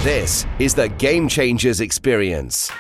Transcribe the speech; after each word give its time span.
This 0.03 0.47
is 0.59 0.75
the 0.75 0.89
Game 0.89 1.28
Changers 1.28 1.81
Experience. 1.81 2.70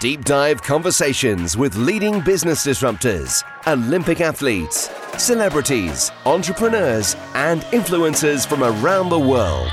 Deep 0.00 0.24
dive 0.24 0.62
conversations 0.62 1.58
with 1.58 1.76
leading 1.76 2.22
business 2.22 2.66
disruptors, 2.66 3.44
Olympic 3.66 4.22
athletes, 4.22 4.88
celebrities, 5.18 6.10
entrepreneurs, 6.24 7.16
and 7.34 7.60
influencers 7.64 8.46
from 8.48 8.62
around 8.62 9.10
the 9.10 9.18
world. 9.18 9.70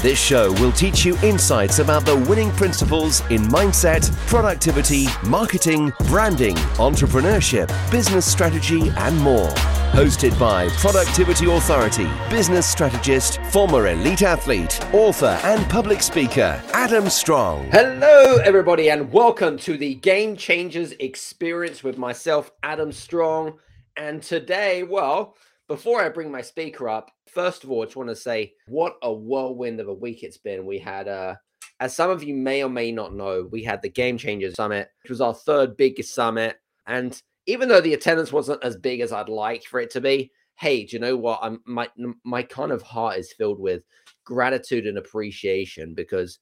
This 0.00 0.22
show 0.22 0.52
will 0.60 0.70
teach 0.70 1.04
you 1.04 1.18
insights 1.24 1.80
about 1.80 2.06
the 2.06 2.16
winning 2.16 2.52
principles 2.52 3.20
in 3.30 3.42
mindset, 3.48 4.08
productivity, 4.28 5.06
marketing, 5.26 5.92
branding, 6.06 6.54
entrepreneurship, 6.76 7.66
business 7.90 8.24
strategy, 8.24 8.90
and 8.90 9.18
more 9.18 9.48
hosted 9.90 10.38
by 10.38 10.68
Productivity 10.68 11.50
Authority, 11.50 12.08
business 12.30 12.64
strategist, 12.64 13.42
former 13.46 13.88
elite 13.88 14.22
athlete, 14.22 14.80
author, 14.94 15.36
and 15.42 15.68
public 15.68 16.00
speaker, 16.00 16.62
Adam 16.72 17.10
Strong. 17.10 17.68
Hello, 17.72 18.36
everybody, 18.44 18.90
and 18.90 19.12
welcome 19.12 19.58
to 19.58 19.76
the 19.76 19.96
Game 19.96 20.36
Changers 20.36 20.92
experience 21.00 21.82
with 21.82 21.98
myself, 21.98 22.52
Adam 22.62 22.92
Strong. 22.92 23.58
And 23.96 24.22
today, 24.22 24.84
well, 24.84 25.34
before 25.68 26.00
I 26.00 26.08
bring 26.08 26.32
my 26.32 26.40
speaker 26.42 26.88
up, 26.88 27.10
first 27.28 27.62
of 27.62 27.70
all, 27.70 27.82
I 27.82 27.84
just 27.84 27.96
want 27.96 28.08
to 28.08 28.16
say 28.16 28.54
what 28.66 28.96
a 29.02 29.12
whirlwind 29.12 29.80
of 29.80 29.88
a 29.88 29.94
week 29.94 30.22
it's 30.22 30.38
been. 30.38 30.66
We 30.66 30.78
had 30.78 31.06
uh 31.08 31.36
as 31.80 31.94
some 31.94 32.10
of 32.10 32.24
you 32.24 32.34
may 32.34 32.64
or 32.64 32.70
may 32.70 32.90
not 32.90 33.14
know, 33.14 33.48
we 33.52 33.62
had 33.62 33.82
the 33.82 33.88
Game 33.88 34.18
Changers 34.18 34.54
Summit, 34.54 34.88
which 35.02 35.10
was 35.10 35.20
our 35.20 35.34
third 35.34 35.76
biggest 35.76 36.12
summit. 36.12 36.56
And 36.86 37.20
even 37.46 37.68
though 37.68 37.80
the 37.80 37.94
attendance 37.94 38.32
wasn't 38.32 38.64
as 38.64 38.76
big 38.76 39.00
as 39.00 39.12
I'd 39.12 39.28
like 39.28 39.62
for 39.64 39.78
it 39.78 39.90
to 39.90 40.00
be, 40.00 40.32
hey, 40.56 40.84
do 40.84 40.96
you 40.96 41.00
know 41.00 41.16
what? 41.16 41.38
I'm 41.42 41.60
my 41.66 41.88
my 42.24 42.42
kind 42.42 42.72
of 42.72 42.82
heart 42.82 43.18
is 43.18 43.32
filled 43.32 43.60
with 43.60 43.82
gratitude 44.24 44.86
and 44.86 44.98
appreciation 44.98 45.94
because 45.94 46.38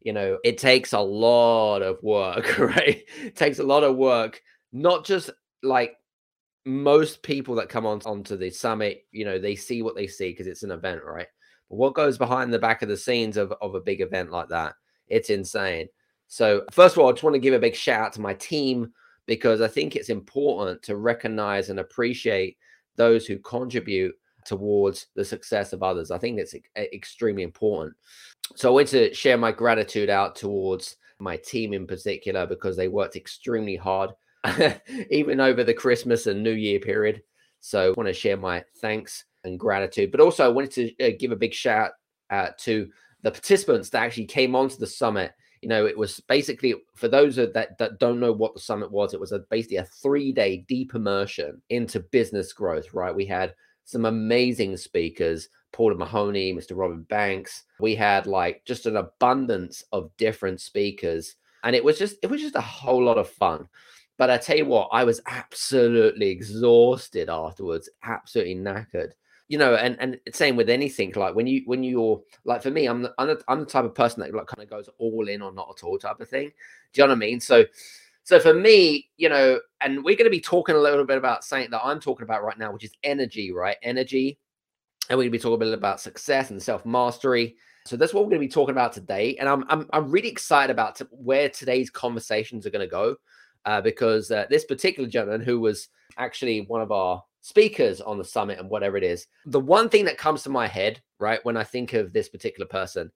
you 0.00 0.12
know 0.12 0.38
it 0.44 0.58
takes 0.58 0.92
a 0.92 1.00
lot 1.00 1.82
of 1.82 2.02
work, 2.02 2.58
right? 2.58 3.02
It 3.22 3.36
takes 3.36 3.58
a 3.58 3.64
lot 3.64 3.84
of 3.84 3.96
work, 3.96 4.40
not 4.72 5.04
just 5.04 5.30
like 5.62 5.96
most 6.66 7.22
people 7.22 7.54
that 7.54 7.68
come 7.68 7.86
on 7.86 8.02
onto 8.04 8.36
the 8.36 8.50
summit, 8.50 9.04
you 9.12 9.24
know, 9.24 9.38
they 9.38 9.54
see 9.54 9.82
what 9.82 9.94
they 9.94 10.08
see 10.08 10.30
because 10.30 10.48
it's 10.48 10.64
an 10.64 10.72
event, 10.72 11.02
right? 11.04 11.28
But 11.70 11.76
what 11.76 11.94
goes 11.94 12.18
behind 12.18 12.52
the 12.52 12.58
back 12.58 12.82
of 12.82 12.88
the 12.88 12.96
scenes 12.96 13.36
of, 13.36 13.52
of 13.62 13.74
a 13.74 13.80
big 13.80 14.00
event 14.00 14.30
like 14.32 14.48
that? 14.48 14.74
It's 15.08 15.30
insane. 15.30 15.88
So, 16.26 16.64
first 16.72 16.96
of 16.96 17.02
all, 17.02 17.08
I 17.08 17.12
just 17.12 17.22
want 17.22 17.34
to 17.34 17.40
give 17.40 17.54
a 17.54 17.58
big 17.58 17.76
shout 17.76 18.06
out 18.06 18.12
to 18.14 18.20
my 18.20 18.34
team 18.34 18.92
because 19.26 19.60
I 19.60 19.68
think 19.68 19.94
it's 19.94 20.08
important 20.08 20.82
to 20.82 20.96
recognize 20.96 21.70
and 21.70 21.78
appreciate 21.78 22.56
those 22.96 23.26
who 23.26 23.38
contribute 23.38 24.14
towards 24.44 25.06
the 25.14 25.24
success 25.24 25.72
of 25.72 25.82
others. 25.82 26.10
I 26.10 26.18
think 26.18 26.36
that's 26.36 26.54
extremely 26.76 27.42
important. 27.42 27.94
So 28.56 28.68
I 28.68 28.72
want 28.72 28.88
to 28.88 29.14
share 29.14 29.38
my 29.38 29.52
gratitude 29.52 30.10
out 30.10 30.34
towards 30.34 30.96
my 31.18 31.36
team 31.36 31.72
in 31.72 31.86
particular 31.86 32.46
because 32.46 32.76
they 32.76 32.88
worked 32.88 33.16
extremely 33.16 33.76
hard, 33.76 34.10
even 35.10 35.40
over 35.40 35.64
the 35.64 35.74
Christmas 35.74 36.26
and 36.26 36.42
New 36.42 36.52
Year 36.52 36.80
period. 36.80 37.22
So 37.60 37.88
I 37.88 37.94
want 37.96 38.08
to 38.08 38.12
share 38.12 38.36
my 38.36 38.64
thanks 38.80 39.24
and 39.44 39.58
gratitude, 39.58 40.10
but 40.10 40.20
also 40.20 40.44
I 40.44 40.48
wanted 40.48 40.72
to 40.72 41.06
uh, 41.06 41.16
give 41.18 41.32
a 41.32 41.36
big 41.36 41.54
shout 41.54 41.92
out 42.30 42.58
to 42.58 42.88
the 43.22 43.30
participants 43.30 43.90
that 43.90 44.02
actually 44.02 44.26
came 44.26 44.54
onto 44.54 44.76
the 44.76 44.86
summit 44.86 45.32
you 45.62 45.68
know, 45.68 45.86
it 45.86 45.96
was 45.96 46.20
basically 46.20 46.74
for 46.94 47.08
those 47.08 47.36
that 47.36 47.52
that 47.78 47.98
don't 47.98 48.20
know 48.20 48.32
what 48.32 48.54
the 48.54 48.60
summit 48.60 48.90
was, 48.90 49.14
it 49.14 49.20
was 49.20 49.32
a, 49.32 49.40
basically 49.50 49.78
a 49.78 49.84
three 49.84 50.32
day 50.32 50.58
deep 50.68 50.94
immersion 50.94 51.60
into 51.70 52.00
business 52.00 52.52
growth. 52.52 52.92
Right, 52.92 53.14
we 53.14 53.26
had 53.26 53.54
some 53.84 54.04
amazing 54.04 54.76
speakers, 54.76 55.48
Paula 55.72 55.96
Mahoney, 55.96 56.54
Mr. 56.54 56.76
Robin 56.76 57.02
Banks. 57.02 57.64
We 57.80 57.94
had 57.94 58.26
like 58.26 58.62
just 58.64 58.86
an 58.86 58.96
abundance 58.96 59.82
of 59.92 60.16
different 60.16 60.60
speakers, 60.60 61.36
and 61.64 61.74
it 61.74 61.82
was 61.82 61.98
just 61.98 62.16
it 62.22 62.30
was 62.30 62.42
just 62.42 62.54
a 62.56 62.60
whole 62.60 63.02
lot 63.02 63.18
of 63.18 63.28
fun. 63.28 63.68
But 64.18 64.30
I 64.30 64.38
tell 64.38 64.56
you 64.56 64.66
what, 64.66 64.88
I 64.92 65.04
was 65.04 65.20
absolutely 65.26 66.28
exhausted 66.28 67.28
afterwards, 67.28 67.88
absolutely 68.02 68.56
knackered 68.56 69.12
you 69.48 69.58
know, 69.58 69.74
and 69.76 69.96
and 70.00 70.18
same 70.32 70.56
with 70.56 70.68
anything. 70.68 71.12
Like 71.14 71.34
when 71.34 71.46
you 71.46 71.62
when 71.66 71.84
you're 71.84 72.20
like 72.44 72.62
for 72.62 72.70
me, 72.70 72.86
I'm 72.86 73.02
the, 73.02 73.14
I'm 73.18 73.28
the, 73.28 73.42
I'm 73.48 73.60
the 73.60 73.66
type 73.66 73.84
of 73.84 73.94
person 73.94 74.20
that 74.20 74.34
like 74.34 74.46
kind 74.46 74.62
of 74.62 74.70
goes 74.70 74.88
all 74.98 75.28
in 75.28 75.40
or 75.42 75.52
not 75.52 75.72
at 75.76 75.84
all 75.84 75.98
type 75.98 76.20
of 76.20 76.28
thing. 76.28 76.50
Do 76.92 77.00
you 77.00 77.06
know 77.06 77.12
what 77.12 77.16
I 77.16 77.18
mean? 77.18 77.40
So 77.40 77.64
so 78.24 78.40
for 78.40 78.52
me, 78.52 79.08
you 79.16 79.28
know, 79.28 79.60
and 79.80 80.02
we're 80.02 80.16
going 80.16 80.24
to 80.24 80.30
be 80.30 80.40
talking 80.40 80.74
a 80.74 80.80
little 80.80 81.04
bit 81.04 81.18
about 81.18 81.44
something 81.44 81.70
that 81.70 81.84
I'm 81.84 82.00
talking 82.00 82.24
about 82.24 82.42
right 82.42 82.58
now, 82.58 82.72
which 82.72 82.82
is 82.82 82.92
energy, 83.04 83.52
right? 83.52 83.76
Energy, 83.84 84.40
and 85.08 85.16
we're 85.16 85.24
going 85.24 85.32
to 85.32 85.38
be 85.38 85.42
talking 85.42 85.62
a 85.62 85.64
bit 85.64 85.74
about 85.74 86.00
success 86.00 86.50
and 86.50 86.60
self 86.60 86.84
mastery. 86.84 87.54
So 87.84 87.96
that's 87.96 88.12
what 88.12 88.24
we're 88.24 88.30
going 88.30 88.42
to 88.42 88.48
be 88.48 88.52
talking 88.52 88.72
about 88.72 88.92
today, 88.92 89.36
and 89.38 89.48
I'm 89.48 89.64
I'm 89.68 89.88
I'm 89.92 90.10
really 90.10 90.28
excited 90.28 90.72
about 90.72 90.96
to, 90.96 91.08
where 91.12 91.48
today's 91.48 91.88
conversations 91.88 92.66
are 92.66 92.70
going 92.70 92.84
to 92.84 92.90
go, 92.90 93.14
uh, 93.66 93.80
because 93.80 94.30
uh, 94.30 94.46
this 94.48 94.64
particular 94.64 95.08
gentleman 95.08 95.42
who 95.42 95.60
was 95.60 95.88
actually 96.16 96.62
one 96.62 96.80
of 96.80 96.92
our 96.92 97.22
speakers 97.40 98.00
on 98.00 98.18
the 98.18 98.24
summit 98.24 98.58
and 98.58 98.70
whatever 98.70 98.96
it 98.96 99.04
is. 99.04 99.26
The 99.44 99.60
one 99.60 99.88
thing 99.88 100.04
that 100.06 100.18
comes 100.18 100.42
to 100.42 100.50
my 100.50 100.66
head, 100.66 101.00
right, 101.20 101.44
when 101.44 101.56
I 101.56 101.64
think 101.64 101.92
of 101.92 102.12
this 102.12 102.28
particular 102.28 102.66
person 102.66 103.12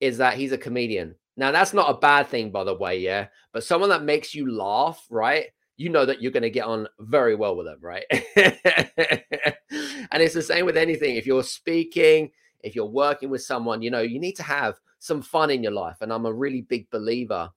is 0.00 0.18
that 0.18 0.34
he's 0.34 0.52
a 0.52 0.58
comedian. 0.58 1.14
Now, 1.36 1.52
that's 1.52 1.74
not 1.74 1.90
a 1.90 1.98
bad 1.98 2.28
thing, 2.28 2.50
by 2.50 2.64
the 2.64 2.74
way, 2.74 2.98
yeah, 3.00 3.26
but 3.52 3.64
someone 3.64 3.90
that 3.90 4.02
makes 4.02 4.34
you 4.34 4.50
laugh, 4.50 5.04
right? 5.10 5.46
You 5.76 5.88
know 5.88 6.04
that 6.04 6.22
you're 6.22 6.32
going 6.32 6.42
to 6.42 6.50
get 6.50 6.66
on 6.66 6.88
very 7.00 7.34
well 7.34 7.56
with 7.56 7.66
them, 7.66 7.78
right? 7.80 8.04
and 8.10 8.22
it's 10.22 10.34
the 10.34 10.42
same 10.42 10.66
with 10.66 10.76
anything. 10.76 11.16
If 11.16 11.26
you're 11.26 11.42
speaking, 11.42 12.30
if 12.62 12.74
you're 12.74 12.86
working 12.86 13.30
with 13.30 13.42
someone, 13.42 13.80
you 13.82 13.90
know, 13.90 14.00
you 14.00 14.20
need 14.20 14.36
to 14.36 14.42
have 14.42 14.74
some 14.98 15.22
fun 15.22 15.50
in 15.50 15.62
your 15.62 15.72
life. 15.72 15.96
And 16.00 16.12
I'm 16.12 16.26
a 16.26 16.32
really 16.32 16.62
big 16.62 16.88
believer 16.90 17.50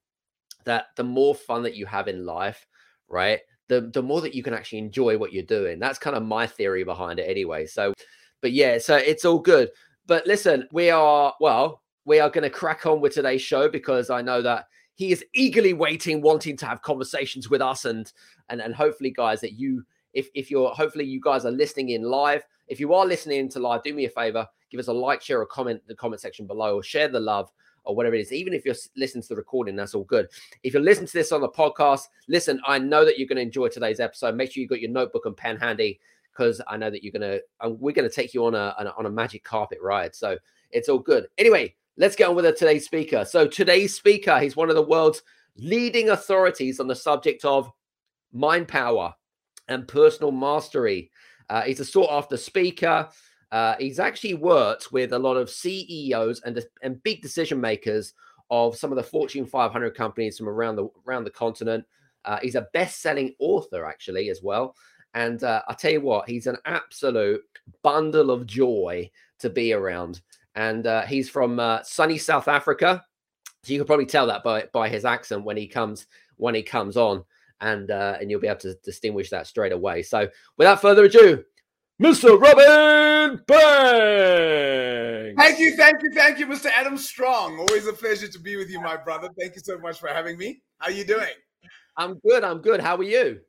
that 0.66 0.88
the 0.96 1.04
more 1.04 1.36
fun 1.36 1.64
that 1.64 1.76
you 1.76 1.86
have 1.86 2.08
in 2.08 2.26
life, 2.26 2.68
right, 3.08 3.40
the 3.68 3.82
the 3.94 4.04
more 4.04 4.22
that 4.22 4.36
you 4.36 4.44
can 4.44 4.54
actually 4.54 4.80
enjoy 4.80 5.18
what 5.18 5.34
you're 5.34 5.44
doing. 5.44 5.80
That's 5.80 6.00
kind 6.00 6.16
of 6.16 6.24
my 6.24 6.48
theory 6.48 6.84
behind 6.84 7.20
it 7.20 7.30
anyway. 7.30 7.66
So 7.66 7.94
but 8.42 8.52
yeah, 8.52 8.78
so 8.78 8.98
it's 8.98 9.26
all 9.26 9.40
good. 9.40 9.70
But 10.06 10.28
listen, 10.28 10.68
we 10.72 10.90
are 10.90 11.34
well, 11.40 11.82
we 12.06 12.20
are 12.20 12.30
going 12.30 12.44
to 12.44 12.50
crack 12.50 12.86
on 12.86 13.00
with 13.00 13.14
today's 13.14 13.42
show 13.42 13.70
because 13.70 14.10
I 14.10 14.22
know 14.22 14.42
that 14.42 14.66
he 14.96 15.12
is 15.12 15.24
eagerly 15.34 15.74
waiting, 15.74 16.22
wanting 16.22 16.58
to 16.58 16.66
have 16.66 16.82
conversations 16.82 17.50
with 17.50 17.62
us 17.62 17.86
and 17.86 18.12
and 18.50 18.62
and 18.62 18.76
hopefully 18.76 19.12
guys 19.12 19.42
that 19.42 19.54
you 19.54 19.84
if 20.14 20.28
if 20.36 20.52
you're 20.52 20.70
hopefully 20.72 21.06
you 21.06 21.22
guys 21.22 21.46
are 21.46 21.52
listening 21.52 21.90
in 21.90 22.04
live. 22.04 22.44
If 22.68 22.80
you 22.80 22.94
are 22.94 23.06
listening 23.06 23.50
to 23.50 23.60
live, 23.60 23.84
do 23.84 23.94
me 23.94 24.06
a 24.06 24.10
favor, 24.10 24.48
give 24.72 24.80
us 24.80 24.88
a 24.88 24.94
like, 24.94 25.22
share, 25.22 25.42
a 25.42 25.48
comment 25.48 25.82
in 25.82 25.88
the 25.88 25.96
comment 25.96 26.22
section 26.22 26.48
below, 26.48 26.76
or 26.76 26.84
share 26.84 27.08
the 27.08 27.20
love 27.20 27.50
or 27.86 27.96
whatever 27.96 28.16
it 28.16 28.22
is, 28.22 28.32
even 28.32 28.54
if 28.54 28.66
you're 28.66 28.76
listening 28.96 29.22
to 29.24 29.30
the 29.30 29.36
recording, 29.36 29.76
that's 29.76 29.96
all 29.96 30.04
good. 30.06 30.28
If 30.64 30.74
you're 30.74 30.82
listening 30.82 31.08
to 31.08 31.14
this 31.14 31.32
on 31.32 31.42
the 31.42 31.50
podcast, 31.50 32.08
listen, 32.28 32.62
I 32.66 32.80
know 32.80 33.06
that 33.06 33.18
you're 33.18 33.28
going 33.28 33.38
to 33.38 33.42
enjoy 33.42 33.68
today's 33.68 34.00
episode. 34.00 34.36
Make 34.36 34.52
sure 34.52 34.62
you 34.62 34.68
got 34.68 34.82
your 34.82 34.92
notebook 34.92 35.26
and 35.26 35.36
pen 35.36 35.58
handy 35.58 36.00
because 36.32 36.62
I 36.68 36.78
know 36.78 36.90
that 36.90 37.04
you're 37.04 37.12
going 37.12 37.22
to, 37.22 37.42
uh, 37.60 37.70
we're 37.70 37.94
going 37.94 38.10
to 38.10 38.16
take 38.16 38.34
you 38.34 38.46
on 38.46 38.56
a, 38.56 38.76
on 38.98 39.06
a 39.06 39.10
magic 39.10 39.44
carpet 39.44 39.80
ride. 39.82 40.16
So 40.16 40.38
it's 40.72 40.90
all 40.90 41.00
good. 41.00 41.28
Anyway, 41.38 41.76
let's 41.98 42.16
get 42.16 42.30
on 42.30 42.36
with 42.36 42.46
today's 42.58 42.86
speaker. 42.86 43.26
So 43.26 43.48
today's 43.48 43.94
speaker, 43.94 44.40
he's 44.40 44.56
one 44.56 44.70
of 44.70 44.76
the 44.76 44.82
world's 44.82 45.22
leading 45.58 46.10
authorities 46.10 46.80
on 46.80 46.88
the 46.88 46.96
subject 46.96 47.46
of 47.46 47.72
mind 48.32 48.68
power 48.68 49.14
and 49.68 49.88
personal 49.88 50.32
mastery. 50.32 51.12
Uh, 51.50 51.62
he's 51.62 51.80
a 51.80 51.86
sought 51.86 52.12
after 52.12 52.38
speaker. 52.38 53.10
Uh, 53.54 53.76
he's 53.78 54.00
actually 54.00 54.34
worked 54.34 54.92
with 54.92 55.14
a 55.14 55.20
lot 55.20 55.38
of 55.38 55.48
CEOs 55.48 56.42
and, 56.42 56.60
and 56.82 57.04
big 57.04 57.22
decision 57.22 57.62
makers 57.62 58.14
of 58.50 58.76
some 58.76 58.92
of 58.92 58.96
the 58.96 59.04
Fortune 59.04 59.46
500 59.46 59.96
companies 59.96 60.40
from 60.40 60.50
around 60.50 60.76
the 60.76 60.88
around 61.08 61.24
the 61.24 61.30
continent. 61.30 61.86
Uh, 62.26 62.40
he's 62.42 62.56
a 62.56 62.68
best-selling 62.74 63.36
author, 63.38 63.86
actually, 63.86 64.32
as 64.32 64.42
well. 64.42 64.76
And 65.14 65.44
uh, 65.44 65.62
I 65.68 65.76
tell 65.76 65.92
you 65.92 66.02
what, 66.02 66.28
he's 66.28 66.48
an 66.48 66.58
absolute 66.66 67.44
bundle 67.84 68.32
of 68.32 68.48
joy 68.48 69.12
to 69.38 69.52
be 69.52 69.74
around. 69.74 70.22
And 70.56 70.88
uh, 70.88 71.04
he's 71.04 71.30
from 71.30 71.60
uh, 71.60 71.84
sunny 71.84 72.18
South 72.18 72.48
Africa, 72.48 73.06
so 73.64 73.72
you 73.72 73.78
can 73.78 73.86
probably 73.86 74.08
tell 74.08 74.26
that 74.28 74.44
by 74.44 74.68
by 74.74 74.90
his 74.90 75.06
accent 75.06 75.44
when 75.44 75.58
he 75.58 75.68
comes 75.68 76.08
when 76.38 76.56
he 76.56 76.64
comes 76.64 76.98
on, 76.98 77.24
and 77.62 77.92
uh, 77.92 78.18
and 78.20 78.32
you'll 78.32 78.42
be 78.42 78.48
able 78.48 78.60
to 78.62 78.74
distinguish 78.84 79.30
that 79.30 79.46
straight 79.46 79.74
away. 79.74 80.02
So 80.02 80.28
without 80.58 80.82
further 80.82 81.04
ado, 81.06 81.44
Mr. 82.02 82.40
Robin 82.42 83.40
Banks. 83.46 83.64
Thank 85.38 85.60
you, 85.60 85.76
thank 85.78 86.02
you, 86.02 86.12
thank 86.14 86.40
you, 86.40 86.48
Mr. 86.48 86.66
Adam 86.66 86.98
Strong. 86.98 87.60
Always 87.60 87.86
a 87.88 87.94
pleasure 87.94 88.28
to 88.28 88.40
be 88.40 88.56
with 88.56 88.70
you, 88.70 88.82
my 88.82 88.98
brother. 88.98 89.30
Thank 89.40 89.56
you 89.56 89.62
so 89.64 89.78
much 89.78 90.00
for 90.00 90.10
having 90.10 90.38
me. 90.38 90.62
How 90.80 90.88
are 90.88 90.92
you 90.92 91.06
doing? 91.06 91.30
I'm 91.96 92.20
good. 92.20 92.44
I'm 92.44 92.62
good. 92.62 92.82
How 92.82 92.96
are 92.98 93.04
you? 93.04 93.42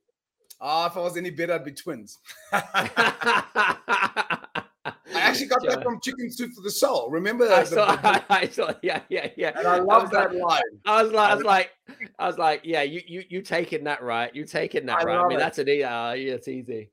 Ah, 0.61 0.85
uh, 0.85 0.87
if 0.89 0.97
I 0.97 1.01
was 1.01 1.17
any 1.17 1.31
better, 1.31 1.55
I'd 1.55 1.65
be 1.65 1.73
twins. 1.73 2.19
I 2.53 4.41
actually 5.15 5.47
got 5.47 5.63
that 5.67 5.83
from 5.83 6.01
Chicken 6.03 6.31
Soup 6.31 6.53
for 6.53 6.61
the 6.61 6.71
Soul. 6.71 7.11
Remember 7.11 7.49
that? 7.49 7.59
I 7.59 7.65
saw, 7.65 7.97
the, 7.97 8.25
I 8.33 8.49
saw, 8.49 8.73
yeah, 8.83 9.01
yeah, 9.09 9.29
yeah. 9.37 9.53
And 9.57 9.67
I 9.67 9.79
love 9.79 10.11
that 10.11 10.35
like, 10.35 10.43
line. 10.43 10.63
I 10.85 11.03
was 11.03 11.13
like, 11.13 11.31
I 11.31 11.35
was 11.35 11.45
like, 11.45 11.71
I 12.19 12.27
was 12.27 12.39
like, 12.39 12.61
yeah, 12.65 12.83
you 12.83 13.01
you 13.07 13.25
you 13.29 13.43
taking 13.43 13.85
that 13.85 14.03
right? 14.03 14.35
You 14.35 14.45
taking 14.45 14.87
that 14.87 15.01
I 15.01 15.05
right? 15.05 15.19
I 15.19 15.29
mean, 15.29 15.39
it. 15.39 15.41
that's 15.41 15.59
an 15.59 15.69
uh, 15.69 15.71
yeah, 15.71 16.35
it's 16.35 16.49
easy. 16.49 16.91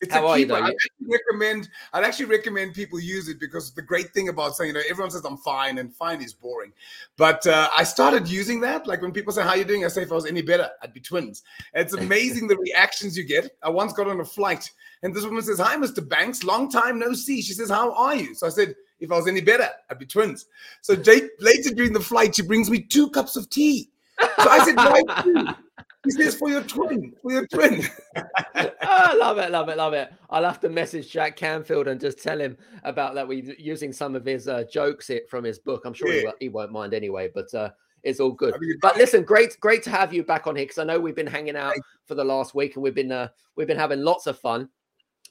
It's 0.00 0.14
How 0.14 0.32
a 0.32 0.36
keeper. 0.36 0.54
I'd 0.54 0.70
actually 0.70 1.06
recommend. 1.08 1.68
I'd 1.92 2.04
actually 2.04 2.24
recommend 2.26 2.72
people 2.72 2.98
use 2.98 3.28
it 3.28 3.38
because 3.38 3.72
the 3.72 3.82
great 3.82 4.14
thing 4.14 4.30
about 4.30 4.56
saying, 4.56 4.68
you 4.68 4.74
know, 4.74 4.82
everyone 4.88 5.10
says 5.10 5.24
I'm 5.26 5.36
fine, 5.36 5.76
and 5.76 5.94
fine 5.94 6.22
is 6.22 6.32
boring. 6.32 6.72
But 7.18 7.46
uh, 7.46 7.68
I 7.76 7.84
started 7.84 8.26
using 8.26 8.60
that. 8.60 8.86
Like 8.86 9.02
when 9.02 9.12
people 9.12 9.32
say, 9.32 9.42
"How 9.42 9.54
you 9.54 9.64
doing?" 9.64 9.84
I 9.84 9.88
say, 9.88 10.02
"If 10.02 10.10
I 10.10 10.14
was 10.14 10.24
any 10.24 10.40
better, 10.40 10.70
I'd 10.82 10.94
be 10.94 11.00
twins." 11.00 11.42
It's 11.74 11.92
amazing 12.06 12.48
the 12.48 12.56
reactions 12.56 13.16
you 13.16 13.24
get. 13.24 13.50
I 13.62 13.68
once 13.68 13.92
got 13.92 14.08
on 14.08 14.20
a 14.20 14.24
flight, 14.24 14.70
and 15.02 15.14
this 15.14 15.24
woman 15.24 15.42
says, 15.42 15.58
"Hi, 15.58 15.76
Mr. 15.76 16.06
Banks. 16.06 16.44
Long 16.44 16.70
time 16.70 16.98
no 16.98 17.12
see." 17.12 17.42
She 17.42 17.52
says, 17.52 17.68
"How 17.68 17.92
are 17.92 18.16
you?" 18.16 18.34
So 18.34 18.46
I 18.46 18.50
said, 18.50 18.74
"If 19.00 19.12
I 19.12 19.16
was 19.16 19.28
any 19.28 19.42
better, 19.42 19.68
I'd 19.90 19.98
be 19.98 20.06
twins." 20.06 20.46
So 20.80 20.96
Jake, 20.96 21.24
later 21.40 21.74
during 21.74 21.92
the 21.92 22.00
flight, 22.00 22.36
she 22.36 22.42
brings 22.42 22.70
me 22.70 22.80
two 22.80 23.10
cups 23.10 23.36
of 23.36 23.50
tea. 23.50 23.90
So 24.20 24.48
I 24.48 24.64
said, 24.64 24.76
"Why?" 24.76 25.54
He 26.04 26.10
says 26.12 26.34
for 26.34 26.48
your 26.48 26.62
twin, 26.62 27.12
for 27.20 27.30
your 27.30 27.46
twin. 27.46 27.82
oh, 28.16 28.70
I 28.82 29.14
love 29.14 29.36
it, 29.36 29.50
love 29.50 29.68
it, 29.68 29.76
love 29.76 29.92
it. 29.92 30.10
I'll 30.30 30.44
have 30.44 30.58
to 30.60 30.70
message 30.70 31.10
Jack 31.10 31.36
Canfield 31.36 31.88
and 31.88 32.00
just 32.00 32.22
tell 32.22 32.40
him 32.40 32.56
about 32.84 33.14
that. 33.16 33.28
We're 33.28 33.54
using 33.58 33.92
some 33.92 34.16
of 34.16 34.24
his 34.24 34.48
uh, 34.48 34.64
jokes 34.72 35.10
it 35.10 35.28
from 35.28 35.44
his 35.44 35.58
book. 35.58 35.82
I'm 35.84 35.92
sure 35.92 36.10
yeah. 36.10 36.30
he, 36.38 36.46
he, 36.46 36.48
won't 36.48 36.72
mind 36.72 36.94
anyway, 36.94 37.28
but 37.34 37.52
uh, 37.52 37.68
it's 38.02 38.18
all 38.18 38.32
good. 38.32 38.54
But 38.80 38.96
listen, 38.96 39.24
great, 39.24 39.58
great 39.60 39.82
to 39.82 39.90
have 39.90 40.14
you 40.14 40.24
back 40.24 40.46
on 40.46 40.56
here 40.56 40.64
because 40.64 40.78
I 40.78 40.84
know 40.84 40.98
we've 40.98 41.14
been 41.14 41.26
hanging 41.26 41.56
out 41.56 41.74
for 42.06 42.14
the 42.14 42.24
last 42.24 42.54
week 42.54 42.76
and 42.76 42.82
we've 42.82 42.94
been 42.94 43.12
uh, 43.12 43.28
we've 43.56 43.68
been 43.68 43.76
having 43.76 44.00
lots 44.00 44.26
of 44.26 44.38
fun 44.38 44.70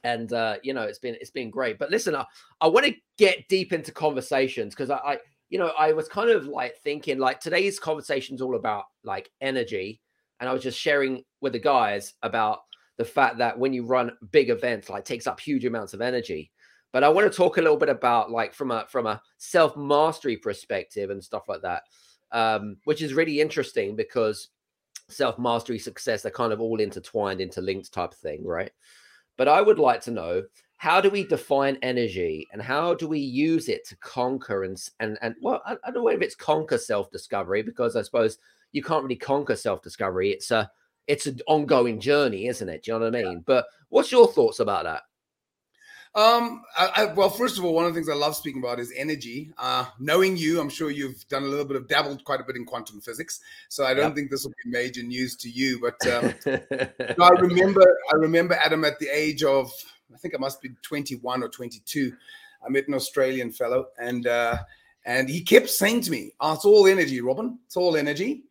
and 0.03 0.31
uh, 0.33 0.55
you 0.63 0.73
know 0.73 0.83
it's 0.83 0.99
been 0.99 1.15
it's 1.19 1.31
been 1.31 1.49
great. 1.49 1.79
But 1.79 1.91
listen, 1.91 2.15
I, 2.15 2.25
I 2.61 2.67
want 2.67 2.85
to 2.85 2.93
get 3.17 3.47
deep 3.47 3.73
into 3.73 3.91
conversations 3.91 4.75
because 4.75 4.89
I, 4.89 4.97
I, 4.97 5.17
you 5.49 5.57
know, 5.57 5.71
I 5.77 5.93
was 5.93 6.07
kind 6.07 6.29
of 6.29 6.45
like 6.45 6.77
thinking 6.83 7.17
like 7.19 7.39
today's 7.39 7.79
conversation 7.79 8.35
is 8.35 8.41
all 8.41 8.55
about 8.55 8.85
like 9.03 9.29
energy 9.41 10.01
and 10.39 10.47
I 10.47 10.53
was 10.53 10.63
just 10.63 10.79
sharing 10.79 11.23
with 11.41 11.53
the 11.53 11.59
guys 11.59 12.13
about 12.21 12.59
the 12.97 13.05
fact 13.05 13.37
that 13.37 13.57
when 13.57 13.73
you 13.73 13.85
run 13.85 14.11
big 14.31 14.49
events, 14.49 14.89
like 14.89 15.05
takes 15.05 15.27
up 15.27 15.39
huge 15.39 15.65
amounts 15.65 15.93
of 15.93 16.01
energy. 16.01 16.51
But 16.91 17.03
I 17.03 17.09
want 17.09 17.31
to 17.31 17.35
talk 17.35 17.57
a 17.57 17.61
little 17.61 17.77
bit 17.77 17.89
about 17.89 18.31
like 18.31 18.53
from 18.53 18.71
a 18.71 18.85
from 18.89 19.05
a 19.05 19.21
self 19.37 19.77
mastery 19.77 20.37
perspective 20.37 21.09
and 21.09 21.23
stuff 21.23 21.43
like 21.47 21.61
that, 21.61 21.83
um, 22.31 22.77
which 22.85 23.01
is 23.01 23.13
really 23.13 23.39
interesting 23.39 23.95
because 23.95 24.49
self 25.07 25.37
mastery, 25.37 25.79
success, 25.79 26.21
they're 26.21 26.31
kind 26.31 26.53
of 26.53 26.61
all 26.61 26.79
intertwined, 26.79 27.41
interlinked 27.41 27.91
type 27.91 28.11
of 28.11 28.17
thing, 28.17 28.43
right? 28.43 28.71
But 29.37 29.47
I 29.47 29.61
would 29.61 29.79
like 29.79 30.01
to 30.01 30.11
know 30.11 30.43
how 30.79 31.01
do 31.01 31.09
we 31.09 31.25
define 31.25 31.77
energy 31.81 32.47
and 32.53 32.61
how 32.61 32.93
do 32.93 33.05
we 33.05 33.19
use 33.19 33.67
it 33.67 33.85
to 33.85 33.97
conquer 33.97 34.63
and 34.63 34.81
and 35.01 35.17
and 35.21 35.35
well, 35.41 35.61
I, 35.65 35.75
I 35.83 35.91
don't 35.91 36.05
know 36.05 36.07
if 36.07 36.21
it's 36.21 36.35
conquer 36.35 36.77
self 36.77 37.11
discovery 37.11 37.61
because 37.61 37.97
I 37.97 38.01
suppose 38.01 38.37
you 38.71 38.81
can't 38.81 39.03
really 39.03 39.17
conquer 39.17 39.57
self 39.57 39.81
discovery. 39.81 40.31
It's 40.31 40.51
a 40.51 40.71
it's 41.05 41.27
an 41.27 41.41
ongoing 41.47 41.99
journey, 41.99 42.47
isn't 42.47 42.69
it? 42.69 42.83
Do 42.83 42.91
you 42.93 42.99
know 42.99 43.05
what 43.05 43.15
I 43.15 43.23
mean? 43.23 43.33
Yeah. 43.33 43.43
But 43.45 43.65
what's 43.89 44.11
your 44.11 44.31
thoughts 44.31 44.61
about 44.61 44.85
that? 44.85 45.03
Um, 46.15 46.63
I, 46.77 46.91
I, 46.95 47.05
well, 47.13 47.29
first 47.29 47.57
of 47.57 47.65
all, 47.65 47.73
one 47.73 47.85
of 47.85 47.93
the 47.93 47.97
things 47.97 48.09
I 48.09 48.15
love 48.15 48.35
speaking 48.35 48.63
about 48.63 48.79
is 48.79 48.93
energy. 48.95 49.51
Uh, 49.57 49.85
knowing 49.99 50.37
you, 50.37 50.61
I'm 50.61 50.69
sure 50.69 50.91
you've 50.91 51.27
done 51.27 51.43
a 51.43 51.47
little 51.47 51.65
bit 51.65 51.75
of 51.75 51.89
dabbled 51.89 52.23
quite 52.23 52.39
a 52.39 52.43
bit 52.45 52.55
in 52.55 52.63
quantum 52.65 53.01
physics, 53.01 53.41
so 53.67 53.83
I 53.83 53.93
don't 53.93 54.07
yep. 54.07 54.15
think 54.15 54.31
this 54.31 54.45
will 54.45 54.53
be 54.63 54.71
major 54.71 55.03
news 55.03 55.35
to 55.37 55.49
you. 55.49 55.81
But 55.81 56.07
um, 56.07 56.33
I 57.21 57.29
remember, 57.31 57.97
I 58.13 58.15
remember 58.15 58.55
Adam 58.55 58.85
at 58.85 58.97
the 58.99 59.09
age 59.09 59.43
of, 59.43 59.71
I 60.13 60.17
think 60.17 60.35
I 60.35 60.37
must 60.37 60.61
be 60.61 60.69
21 60.81 61.43
or 61.43 61.49
22. 61.49 62.13
I 62.65 62.69
met 62.69 62.87
an 62.87 62.93
Australian 62.93 63.51
fellow, 63.51 63.87
and 63.99 64.27
uh, 64.27 64.57
and 65.05 65.29
he 65.29 65.41
kept 65.41 65.69
saying 65.69 66.01
to 66.01 66.11
me, 66.11 66.31
"Oh, 66.39 66.53
it's 66.53 66.65
all 66.65 66.87
energy, 66.87 67.21
Robin. 67.21 67.59
It's 67.65 67.77
all 67.77 67.95
energy." 67.95 68.43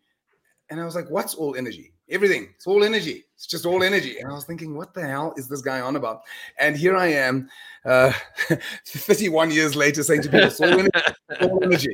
And 0.71 0.81
I 0.81 0.85
was 0.85 0.95
like, 0.95 1.09
what's 1.11 1.35
all 1.35 1.57
energy? 1.57 1.93
Everything. 2.11 2.49
It's 2.55 2.67
all 2.67 2.85
energy. 2.85 3.25
It's 3.35 3.47
just 3.47 3.67
all 3.67 3.83
energy. 3.83 4.19
And 4.19 4.31
I 4.31 4.35
was 4.35 4.45
thinking, 4.45 4.77
what 4.77 4.95
the 4.95 5.07
hell 5.07 5.35
is 5.37 5.49
this 5.49 5.61
guy 5.61 5.81
on 5.81 5.97
about? 5.97 6.23
And 6.59 6.77
here 6.77 6.97
I 6.97 7.07
am, 7.07 7.49
uh, 7.85 8.13
31 8.87 9.51
years 9.51 9.77
later, 9.77 10.03
saying 10.03 10.23
to 10.23 10.29
people, 10.29 10.47
it's 10.47 10.61
all 10.61 10.69
energy. 10.69 10.91
It's 11.31 11.43
all 11.43 11.63
energy. 11.63 11.93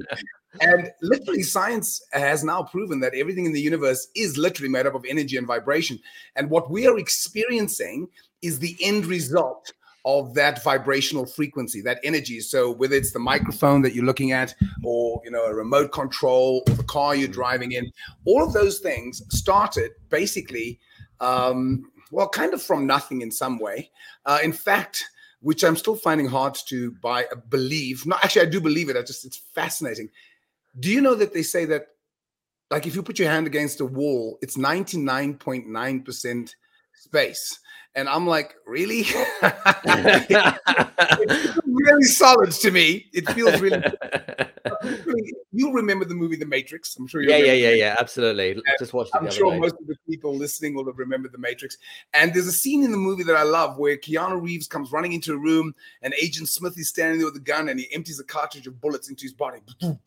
And 0.61 0.91
literally, 1.03 1.43
science 1.43 2.01
has 2.13 2.45
now 2.45 2.63
proven 2.63 3.01
that 3.01 3.15
everything 3.15 3.45
in 3.45 3.53
the 3.53 3.61
universe 3.61 4.09
is 4.15 4.39
literally 4.39 4.69
made 4.69 4.87
up 4.87 4.95
of 4.95 5.05
energy 5.09 5.37
and 5.37 5.47
vibration. 5.47 5.99
And 6.37 6.49
what 6.49 6.71
we 6.71 6.87
are 6.87 6.99
experiencing 6.99 8.09
is 8.45 8.59
the 8.59 8.77
end 8.81 9.07
result 9.07 9.73
of 10.05 10.35
that 10.35 10.63
vibrational 10.63 11.25
frequency, 11.25 11.81
that 11.81 11.99
energy. 12.05 12.41
So 12.41 12.71
whether 12.71 12.95
it's 12.95 13.13
the 13.13 13.19
microphone 13.19 13.83
that 13.83 13.95
you're 13.95 14.05
looking 14.05 14.33
at, 14.33 14.55
or 14.83 15.21
you 15.25 15.31
know 15.31 15.45
a 15.45 15.55
remote 15.55 15.93
control, 15.93 16.63
or 16.69 16.75
the 16.75 16.85
car 16.85 17.15
you're 17.15 17.29
mm. 17.29 17.33
driving 17.33 17.73
in, 17.73 17.91
all 18.25 18.45
of 18.45 18.53
those 18.53 18.81
things 18.81 19.23
started 19.31 19.93
basically, 20.11 20.79
um, 21.21 21.91
well, 22.11 22.29
kind 22.29 22.53
of 22.53 22.63
from 22.63 22.87
nothing 22.87 23.23
in 23.23 23.31
some 23.31 23.59
way. 23.59 23.91
Uh, 24.27 24.39
in 24.43 24.53
fact, 24.53 25.05
which 25.41 25.65
I'm 25.65 25.77
still 25.77 25.97
finding 25.97 26.27
hard 26.27 26.55
to 26.69 26.93
buy, 27.03 27.25
uh, 27.33 27.37
believe. 27.49 28.05
No, 28.07 28.17
actually, 28.23 28.47
I 28.47 28.51
do 28.51 28.61
believe 28.61 28.91
it. 28.91 28.97
I 28.97 29.03
just 29.03 29.25
it's 29.25 29.39
fascinating. 29.39 30.11
Do 30.81 30.91
you 30.91 31.01
know 31.01 31.15
that 31.15 31.33
they 31.33 31.43
say 31.43 31.65
that, 31.67 31.89
like, 32.71 32.87
if 32.87 32.95
you 32.95 33.03
put 33.03 33.19
your 33.19 33.31
hand 33.31 33.47
against 33.47 33.81
a 33.81 33.87
wall, 33.87 34.39
it's 34.43 34.57
99.9 34.57 36.05
percent 36.05 36.57
space 36.93 37.59
and 37.97 38.09
I'm 38.09 38.27
like, 38.27 38.55
really? 38.67 39.01
it's 41.07 41.59
really 41.67 42.03
solid 42.03 42.51
to 42.53 42.71
me. 42.71 43.07
It 43.13 43.29
feels 43.31 43.61
really. 43.61 43.83
you 45.53 45.73
remember 45.73 46.05
the 46.05 46.15
movie 46.15 46.37
The 46.37 46.47
Matrix? 46.47 46.97
I'm 46.97 47.07
sure 47.07 47.23
you. 47.23 47.31
Yeah, 47.31 47.37
yeah, 47.37 47.53
yeah, 47.53 47.71
yeah. 47.71 47.97
Absolutely. 47.99 48.51
And 48.53 48.63
Just 48.79 48.93
watched 48.93 49.15
it. 49.15 49.19
I'm 49.19 49.31
sure 49.31 49.53
day. 49.53 49.61
most 49.61 49.77
of 49.81 49.87
the 49.87 49.97
people 50.09 50.35
listening 50.35 50.75
will 50.75 50.87
have 50.87 50.99
remembered 50.99 51.33
The 51.33 51.39
Matrix. 51.39 51.79
And 52.13 52.35
there's 52.35 52.49
a 52.49 52.53
scene 52.53 52.83
in 52.83 52.91
the 52.91 52.99
movie 52.99 53.23
that 53.25 53.37
I 53.37 53.45
love 53.45 53.79
where 53.79 53.97
Keanu 53.97 54.43
Reeves 54.43 54.67
comes 54.67 54.91
running 54.91 55.13
into 55.13 55.33
a 55.33 55.39
room, 55.39 55.75
and 56.03 56.15
Agent 56.21 56.49
Smith 56.49 56.77
is 56.79 56.89
standing 56.89 57.19
there 57.19 57.29
with 57.29 57.37
a 57.37 57.45
gun, 57.45 57.69
and 57.69 57.79
he 57.79 57.87
empties 57.93 58.19
a 58.19 58.25
cartridge 58.25 58.67
of 58.67 58.81
bullets 58.81 59.09
into 59.09 59.23
his 59.23 59.33
body. 59.33 59.61
and 59.81 60.01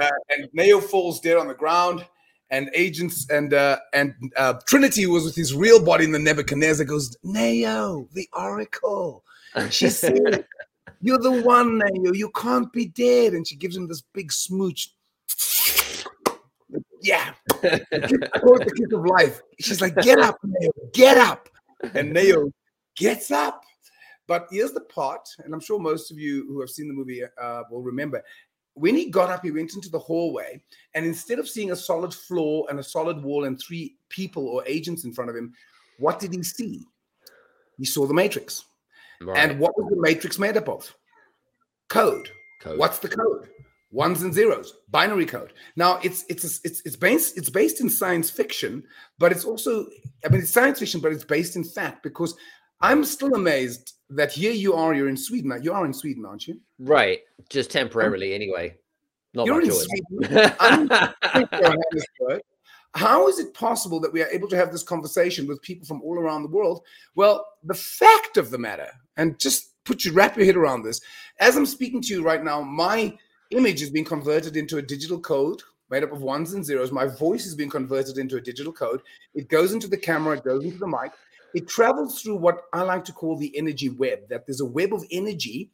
uh, 0.00 0.10
and 0.30 0.48
Neo 0.52 0.80
falls 0.80 1.20
dead 1.20 1.36
on 1.36 1.48
the 1.48 1.54
ground 1.54 2.06
and 2.50 2.70
agents 2.74 3.28
and 3.30 3.54
uh, 3.54 3.78
and 3.92 4.14
uh, 4.36 4.54
Trinity 4.66 5.06
was 5.06 5.24
with 5.24 5.34
his 5.34 5.54
real 5.54 5.84
body 5.84 6.04
in 6.04 6.12
the 6.12 6.18
Nebuchadnezzar 6.18 6.86
goes 6.86 7.16
Neo, 7.22 8.08
the 8.12 8.28
Oracle. 8.32 9.24
She 9.70 9.88
said, 9.90 10.46
"You're 11.00 11.18
the 11.18 11.42
one, 11.42 11.78
Neo. 11.78 12.12
You 12.12 12.30
can't 12.30 12.72
be 12.72 12.86
dead." 12.86 13.34
And 13.34 13.46
she 13.46 13.56
gives 13.56 13.76
him 13.76 13.88
this 13.88 14.02
big 14.12 14.32
smooch. 14.32 14.92
yeah, 17.02 17.34
the 17.62 18.72
kiss 18.76 18.92
of 18.92 19.04
life. 19.06 19.40
She's 19.60 19.80
like, 19.80 19.96
"Get 19.96 20.18
up, 20.18 20.38
Neo. 20.44 20.70
Get 20.92 21.18
up." 21.18 21.48
And 21.94 22.12
Neo 22.12 22.52
gets 22.96 23.30
up. 23.30 23.62
But 24.28 24.48
here's 24.50 24.72
the 24.72 24.80
part, 24.80 25.28
and 25.44 25.54
I'm 25.54 25.60
sure 25.60 25.78
most 25.78 26.10
of 26.10 26.18
you 26.18 26.46
who 26.48 26.60
have 26.60 26.70
seen 26.70 26.88
the 26.88 26.94
movie 26.94 27.22
uh, 27.40 27.62
will 27.70 27.82
remember 27.82 28.22
when 28.76 28.94
he 28.94 29.10
got 29.10 29.30
up, 29.30 29.42
he 29.42 29.50
went 29.50 29.74
into 29.74 29.88
the 29.88 29.98
hallway, 29.98 30.60
and 30.94 31.06
instead 31.06 31.38
of 31.38 31.48
seeing 31.48 31.72
a 31.72 31.76
solid 31.76 32.12
floor 32.12 32.66
and 32.68 32.78
a 32.78 32.82
solid 32.82 33.22
wall 33.22 33.44
and 33.44 33.58
three 33.58 33.96
people 34.10 34.46
or 34.46 34.62
agents 34.66 35.04
in 35.04 35.12
front 35.12 35.30
of 35.30 35.36
him, 35.36 35.52
what 35.98 36.18
did 36.18 36.34
he 36.34 36.42
see? 36.42 36.82
He 37.78 37.86
saw 37.86 38.06
the 38.06 38.14
matrix. 38.14 38.64
Right. 39.20 39.38
And 39.38 39.58
what 39.58 39.76
was 39.78 39.88
the 39.90 40.00
matrix 40.00 40.38
made 40.38 40.58
up 40.58 40.68
of? 40.68 40.94
Code. 41.88 42.30
code. 42.60 42.78
What's 42.78 42.98
the 42.98 43.08
code? 43.08 43.48
ones 43.92 44.22
and 44.22 44.34
zeros, 44.34 44.74
binary 44.90 45.24
code. 45.24 45.54
Now 45.76 45.98
it's 46.02 46.24
it's 46.28 46.60
it's 46.64 46.82
it's 46.84 46.96
based 46.96 47.38
it's 47.38 47.48
based 47.48 47.80
in 47.80 47.88
science 47.88 48.28
fiction, 48.28 48.84
but 49.18 49.32
it's 49.32 49.44
also 49.44 49.86
I 50.24 50.28
mean 50.28 50.42
it's 50.42 50.50
science 50.50 50.80
fiction, 50.80 51.00
but 51.00 51.12
it's 51.12 51.24
based 51.24 51.56
in 51.56 51.64
fact 51.64 52.02
because 52.02 52.36
I'm 52.80 53.04
still 53.04 53.34
amazed 53.34 53.94
that 54.10 54.32
here 54.32 54.52
you 54.52 54.74
are, 54.74 54.94
you're 54.94 55.08
in 55.08 55.16
Sweden. 55.16 55.52
You 55.62 55.72
are 55.72 55.84
in 55.84 55.92
Sweden, 55.92 56.24
aren't 56.24 56.46
you? 56.46 56.60
Right, 56.78 57.20
just 57.48 57.70
temporarily 57.70 58.32
um, 58.32 58.36
anyway. 58.36 58.76
Not 59.34 59.46
you're 59.46 59.62
in. 59.62 59.70
Sweden. 59.70 60.52
How 62.94 63.28
is 63.28 63.38
it 63.38 63.52
possible 63.52 64.00
that 64.00 64.12
we 64.12 64.22
are 64.22 64.28
able 64.28 64.48
to 64.48 64.56
have 64.56 64.72
this 64.72 64.82
conversation 64.82 65.46
with 65.46 65.60
people 65.60 65.86
from 65.86 66.00
all 66.00 66.18
around 66.18 66.42
the 66.42 66.48
world? 66.48 66.80
Well, 67.14 67.46
the 67.62 67.74
fact 67.74 68.38
of 68.38 68.50
the 68.50 68.58
matter, 68.58 68.88
and 69.18 69.38
just 69.38 69.84
put 69.84 70.04
you 70.04 70.12
wrap 70.12 70.36
your 70.36 70.46
head 70.46 70.56
around 70.56 70.82
this. 70.82 71.00
As 71.38 71.56
I'm 71.56 71.66
speaking 71.66 72.00
to 72.02 72.14
you 72.14 72.22
right 72.22 72.42
now, 72.42 72.62
my 72.62 73.16
image 73.50 73.82
is 73.82 73.90
being 73.90 74.04
converted 74.04 74.56
into 74.56 74.78
a 74.78 74.82
digital 74.82 75.20
code 75.20 75.62
made 75.90 76.02
up 76.02 76.12
of 76.12 76.22
ones 76.22 76.52
and 76.52 76.64
zeros. 76.64 76.92
My 76.92 77.06
voice 77.06 77.46
is 77.46 77.54
being 77.54 77.70
converted 77.70 78.18
into 78.18 78.36
a 78.36 78.40
digital 78.40 78.72
code. 78.72 79.02
It 79.34 79.48
goes 79.48 79.72
into 79.72 79.88
the 79.88 79.96
camera, 79.96 80.36
it 80.36 80.44
goes 80.44 80.64
into 80.64 80.78
the 80.78 80.86
mic. 80.86 81.12
It 81.56 81.66
travels 81.66 82.20
through 82.20 82.36
what 82.36 82.64
I 82.74 82.82
like 82.82 83.02
to 83.06 83.12
call 83.12 83.38
the 83.38 83.56
energy 83.56 83.88
web, 83.88 84.28
that 84.28 84.46
there's 84.46 84.60
a 84.60 84.66
web 84.66 84.92
of 84.92 85.04
energy 85.10 85.70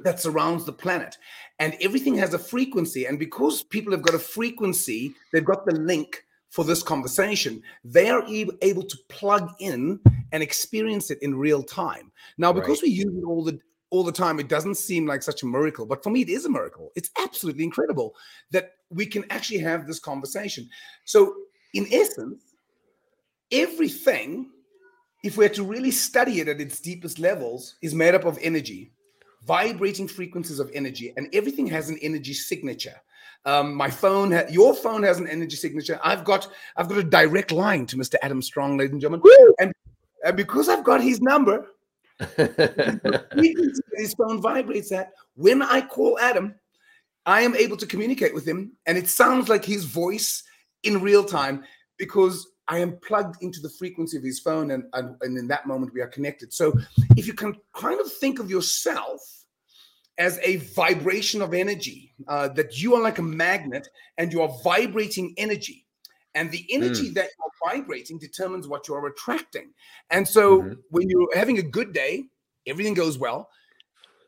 that 0.00 0.20
surrounds 0.20 0.66
the 0.66 0.72
planet. 0.72 1.16
And 1.58 1.74
everything 1.80 2.14
has 2.18 2.34
a 2.34 2.38
frequency. 2.38 3.06
And 3.06 3.18
because 3.18 3.62
people 3.62 3.92
have 3.92 4.02
got 4.02 4.14
a 4.14 4.18
frequency, 4.18 5.14
they've 5.32 5.44
got 5.44 5.64
the 5.64 5.74
link 5.74 6.24
for 6.50 6.62
this 6.62 6.82
conversation, 6.82 7.62
they 7.82 8.10
are 8.10 8.22
able 8.28 8.82
to 8.82 8.98
plug 9.08 9.54
in 9.60 9.98
and 10.32 10.42
experience 10.42 11.10
it 11.10 11.22
in 11.22 11.34
real 11.34 11.62
time. 11.62 12.12
Now, 12.36 12.52
because 12.52 12.82
right. 12.82 12.88
we 12.88 12.90
use 12.90 13.16
it 13.16 13.24
all 13.26 13.42
the 13.42 13.58
all 13.88 14.04
the 14.04 14.12
time, 14.12 14.38
it 14.40 14.48
doesn't 14.48 14.76
seem 14.76 15.06
like 15.06 15.22
such 15.22 15.42
a 15.42 15.46
miracle. 15.46 15.86
But 15.86 16.02
for 16.02 16.10
me, 16.10 16.20
it 16.20 16.28
is 16.28 16.44
a 16.44 16.50
miracle. 16.50 16.90
It's 16.96 17.10
absolutely 17.18 17.64
incredible 17.64 18.14
that 18.50 18.72
we 18.90 19.06
can 19.06 19.24
actually 19.30 19.60
have 19.60 19.86
this 19.86 19.98
conversation. 19.98 20.68
So, 21.04 21.34
in 21.72 21.86
essence, 21.90 22.42
everything, 23.50 24.50
if 25.22 25.36
we're 25.36 25.48
to 25.50 25.64
really 25.64 25.90
study 25.90 26.40
it 26.40 26.48
at 26.48 26.60
its 26.60 26.80
deepest 26.80 27.18
levels, 27.18 27.76
is 27.80 27.94
made 27.94 28.14
up 28.14 28.24
of 28.24 28.38
energy, 28.42 28.92
vibrating 29.46 30.08
frequencies 30.08 30.58
of 30.58 30.70
energy, 30.74 31.12
and 31.16 31.28
everything 31.32 31.66
has 31.66 31.88
an 31.90 31.98
energy 32.02 32.34
signature. 32.34 33.00
Um, 33.44 33.74
my 33.74 33.90
phone, 33.90 34.30
ha- 34.32 34.44
your 34.50 34.74
phone 34.74 35.02
has 35.02 35.18
an 35.18 35.28
energy 35.28 35.56
signature. 35.56 35.98
I've 36.04 36.24
got, 36.24 36.48
I've 36.76 36.88
got 36.88 36.98
a 36.98 37.04
direct 37.04 37.50
line 37.50 37.86
to 37.86 37.96
Mr. 37.96 38.14
Adam 38.22 38.42
Strong, 38.42 38.78
ladies 38.78 38.92
and 38.92 39.00
gentlemen, 39.00 39.22
and, 39.58 39.72
and 40.24 40.36
because 40.36 40.68
I've 40.68 40.84
got 40.84 41.00
his 41.00 41.20
number, 41.20 41.72
his 42.36 44.14
phone 44.16 44.40
vibrates 44.40 44.90
that. 44.90 45.12
When 45.34 45.62
I 45.62 45.80
call 45.80 46.18
Adam, 46.20 46.54
I 47.26 47.42
am 47.42 47.56
able 47.56 47.76
to 47.76 47.86
communicate 47.86 48.34
with 48.34 48.46
him, 48.46 48.72
and 48.86 48.98
it 48.98 49.08
sounds 49.08 49.48
like 49.48 49.64
his 49.64 49.84
voice 49.84 50.42
in 50.82 51.00
real 51.00 51.24
time 51.24 51.64
because 51.96 52.48
I 52.68 52.78
am 52.78 52.96
plugged 52.98 53.42
into 53.42 53.60
the 53.60 53.68
frequency 53.68 54.16
of 54.16 54.22
his 54.22 54.38
phone, 54.38 54.70
and, 54.70 54.84
and, 54.92 55.16
and 55.20 55.36
in 55.36 55.48
that 55.48 55.66
moment 55.66 55.92
we 55.92 56.00
are 56.00 56.08
connected. 56.08 56.52
So, 56.52 56.72
if 57.16 57.26
you 57.26 57.34
can 57.34 57.56
kind 57.74 58.00
of 58.00 58.10
think 58.12 58.38
of 58.38 58.50
yourself 58.50 59.20
as 60.18 60.38
a 60.42 60.56
vibration 60.56 61.42
of 61.42 61.54
energy, 61.54 62.14
uh, 62.28 62.48
that 62.48 62.80
you 62.80 62.94
are 62.94 63.02
like 63.02 63.18
a 63.18 63.22
magnet 63.22 63.88
and 64.18 64.32
you 64.32 64.42
are 64.42 64.50
vibrating 64.62 65.34
energy. 65.36 65.86
And 66.34 66.50
the 66.50 66.66
energy 66.70 67.10
mm. 67.10 67.14
that 67.14 67.28
you're 67.38 67.72
vibrating 67.72 68.18
determines 68.18 68.66
what 68.66 68.88
you're 68.88 69.06
attracting. 69.06 69.72
And 70.10 70.26
so 70.26 70.62
mm-hmm. 70.62 70.72
when 70.90 71.08
you're 71.10 71.36
having 71.36 71.58
a 71.58 71.62
good 71.62 71.92
day, 71.92 72.24
everything 72.66 72.94
goes 72.94 73.18
well. 73.18 73.48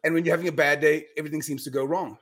And 0.03 0.13
when 0.13 0.25
you're 0.25 0.35
having 0.37 0.49
a 0.49 0.53
bad 0.53 0.81
day, 0.81 1.07
everything 1.17 1.41
seems 1.41 1.65
to 1.65 1.71
go 1.71 1.85
wrong. 1.85 2.19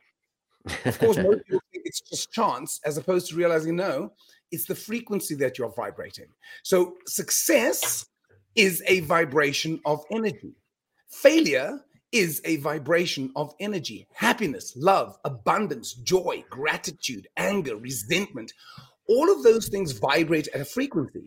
Of 0.85 0.99
course, 1.01 1.17
most 1.17 1.45
people 1.47 1.63
think 1.73 1.85
it's 1.85 2.01
just 2.01 2.33
chance, 2.33 2.81
as 2.85 2.97
opposed 2.97 3.29
to 3.31 3.37
realizing 3.37 3.75
no, 3.75 4.13
it's 4.53 4.67
the 4.67 4.75
frequency 4.75 5.35
that 5.37 5.59
you're 5.59 5.73
vibrating. 5.75 6.27
So 6.63 6.95
success 7.07 8.07
is 8.55 8.83
a 8.87 9.01
vibration 9.01 9.81
of 9.85 10.05
energy. 10.11 10.55
Failure 11.09 11.81
is 12.13 12.41
a 12.45 12.57
vibration 12.57 13.33
of 13.35 13.55
energy. 13.59 14.07
Happiness, 14.15 14.75
love, 14.77 15.17
abundance, 15.25 15.95
joy, 15.95 16.45
gratitude, 16.51 17.27
anger, 17.37 17.77
resentment 17.77 18.53
all 19.09 19.31
of 19.31 19.43
those 19.43 19.69
things 19.69 19.93
vibrate 19.93 20.49
at 20.55 20.61
a 20.61 20.65
frequency. 20.65 21.23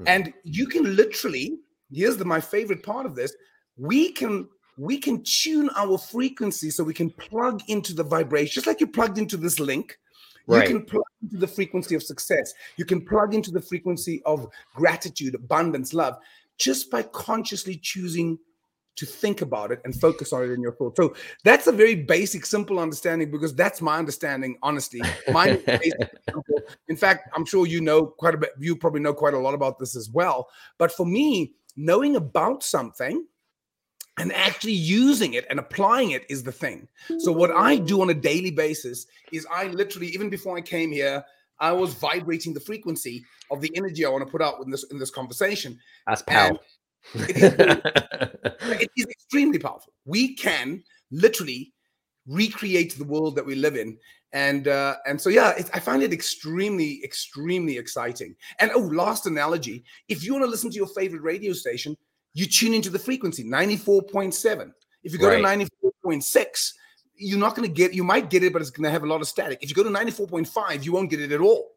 Mm. 0.00 0.04
And 0.06 0.32
you 0.44 0.66
can 0.66 0.96
literally, 0.96 1.58
here's 1.90 2.16
the 2.16 2.24
my 2.24 2.40
favorite 2.40 2.82
part 2.82 3.06
of 3.06 3.14
this, 3.14 3.34
we 3.76 4.12
can 4.12 4.48
we 4.78 4.98
can 4.98 5.22
tune 5.22 5.68
our 5.76 5.98
frequency 5.98 6.70
so 6.70 6.82
we 6.82 6.94
can 6.94 7.10
plug 7.10 7.60
into 7.68 7.92
the 7.92 8.02
vibration, 8.02 8.54
just 8.54 8.66
like 8.66 8.80
you 8.80 8.86
plugged 8.86 9.18
into 9.18 9.36
this 9.36 9.60
link. 9.60 9.98
Right. 10.46 10.68
You 10.68 10.78
can 10.78 10.86
plug 10.86 11.04
into 11.22 11.36
the 11.36 11.46
frequency 11.46 11.94
of 11.94 12.02
success. 12.02 12.52
You 12.76 12.84
can 12.84 13.04
plug 13.04 13.34
into 13.34 13.50
the 13.50 13.60
frequency 13.60 14.22
of 14.24 14.48
gratitude, 14.74 15.34
abundance, 15.34 15.94
love, 15.94 16.18
just 16.58 16.90
by 16.90 17.02
consciously 17.02 17.76
choosing 17.76 18.38
to 18.94 19.06
think 19.06 19.40
about 19.40 19.72
it 19.72 19.80
and 19.84 19.98
focus 19.98 20.32
on 20.32 20.42
it 20.42 20.50
in 20.50 20.60
your 20.60 20.72
thoughts. 20.72 20.96
So 20.96 21.14
that's 21.44 21.66
a 21.66 21.72
very 21.72 21.94
basic, 21.94 22.44
simple 22.44 22.78
understanding 22.78 23.30
because 23.30 23.54
that's 23.54 23.80
my 23.80 23.98
understanding, 23.98 24.58
honestly. 24.62 25.00
My 25.32 25.58
in 26.88 26.96
fact, 26.96 27.30
I'm 27.34 27.46
sure 27.46 27.66
you 27.66 27.80
know 27.80 28.06
quite 28.06 28.34
a 28.34 28.38
bit, 28.38 28.50
you 28.58 28.76
probably 28.76 29.00
know 29.00 29.14
quite 29.14 29.34
a 29.34 29.38
lot 29.38 29.54
about 29.54 29.78
this 29.78 29.96
as 29.96 30.10
well. 30.10 30.48
But 30.76 30.92
for 30.92 31.06
me, 31.06 31.54
knowing 31.76 32.16
about 32.16 32.62
something 32.62 33.26
and 34.18 34.32
actually 34.32 34.72
using 34.72 35.34
it 35.34 35.46
and 35.48 35.58
applying 35.58 36.10
it 36.10 36.26
is 36.28 36.42
the 36.42 36.52
thing. 36.52 36.86
So 37.18 37.32
what 37.32 37.50
I 37.50 37.76
do 37.76 38.02
on 38.02 38.10
a 38.10 38.14
daily 38.14 38.50
basis 38.50 39.06
is 39.32 39.46
I 39.50 39.68
literally, 39.68 40.08
even 40.08 40.28
before 40.28 40.56
I 40.56 40.60
came 40.60 40.92
here, 40.92 41.24
I 41.58 41.72
was 41.72 41.94
vibrating 41.94 42.52
the 42.52 42.60
frequency 42.60 43.24
of 43.50 43.60
the 43.60 43.70
energy 43.76 44.04
I 44.04 44.10
want 44.10 44.26
to 44.26 44.30
put 44.30 44.42
out 44.42 44.62
in 44.62 44.70
this 44.70 44.84
in 44.90 44.98
this 44.98 45.10
conversation. 45.10 45.78
That's 46.06 46.22
powerful. 46.22 46.60
It 47.14 47.36
is, 47.36 47.42
it 48.80 48.90
is 48.96 49.06
extremely 49.06 49.58
powerful. 49.58 49.92
We 50.04 50.34
can 50.34 50.82
literally 51.10 51.72
recreate 52.26 52.98
the 52.98 53.04
world 53.04 53.36
that 53.36 53.46
we 53.46 53.54
live 53.54 53.76
in 53.76 53.98
and 54.32 54.68
uh, 54.68 54.96
and 55.06 55.20
so 55.20 55.28
yeah 55.28 55.50
it, 55.50 55.68
i 55.74 55.80
find 55.80 56.02
it 56.02 56.12
extremely 56.12 57.02
extremely 57.04 57.76
exciting 57.76 58.34
and 58.60 58.70
oh 58.74 58.80
last 58.80 59.26
analogy 59.26 59.84
if 60.08 60.24
you 60.24 60.32
want 60.32 60.44
to 60.44 60.50
listen 60.50 60.70
to 60.70 60.76
your 60.76 60.86
favorite 60.86 61.22
radio 61.22 61.52
station 61.52 61.96
you 62.34 62.46
tune 62.46 62.74
into 62.74 62.90
the 62.90 62.98
frequency 62.98 63.44
94.7 63.44 64.72
if 65.04 65.12
you 65.12 65.18
go 65.18 65.28
right. 65.28 65.60
to 65.60 65.90
94.6 66.06 66.72
you're 67.16 67.38
not 67.38 67.54
going 67.54 67.68
to 67.68 67.74
get 67.74 67.94
you 67.94 68.04
might 68.04 68.30
get 68.30 68.42
it 68.42 68.52
but 68.52 68.62
it's 68.62 68.70
going 68.70 68.84
to 68.84 68.90
have 68.90 69.02
a 69.02 69.06
lot 69.06 69.20
of 69.20 69.28
static 69.28 69.58
if 69.62 69.68
you 69.68 69.74
go 69.74 69.82
to 69.82 69.90
94.5 69.90 70.84
you 70.84 70.92
won't 70.92 71.10
get 71.10 71.20
it 71.20 71.32
at 71.32 71.40
all 71.40 71.72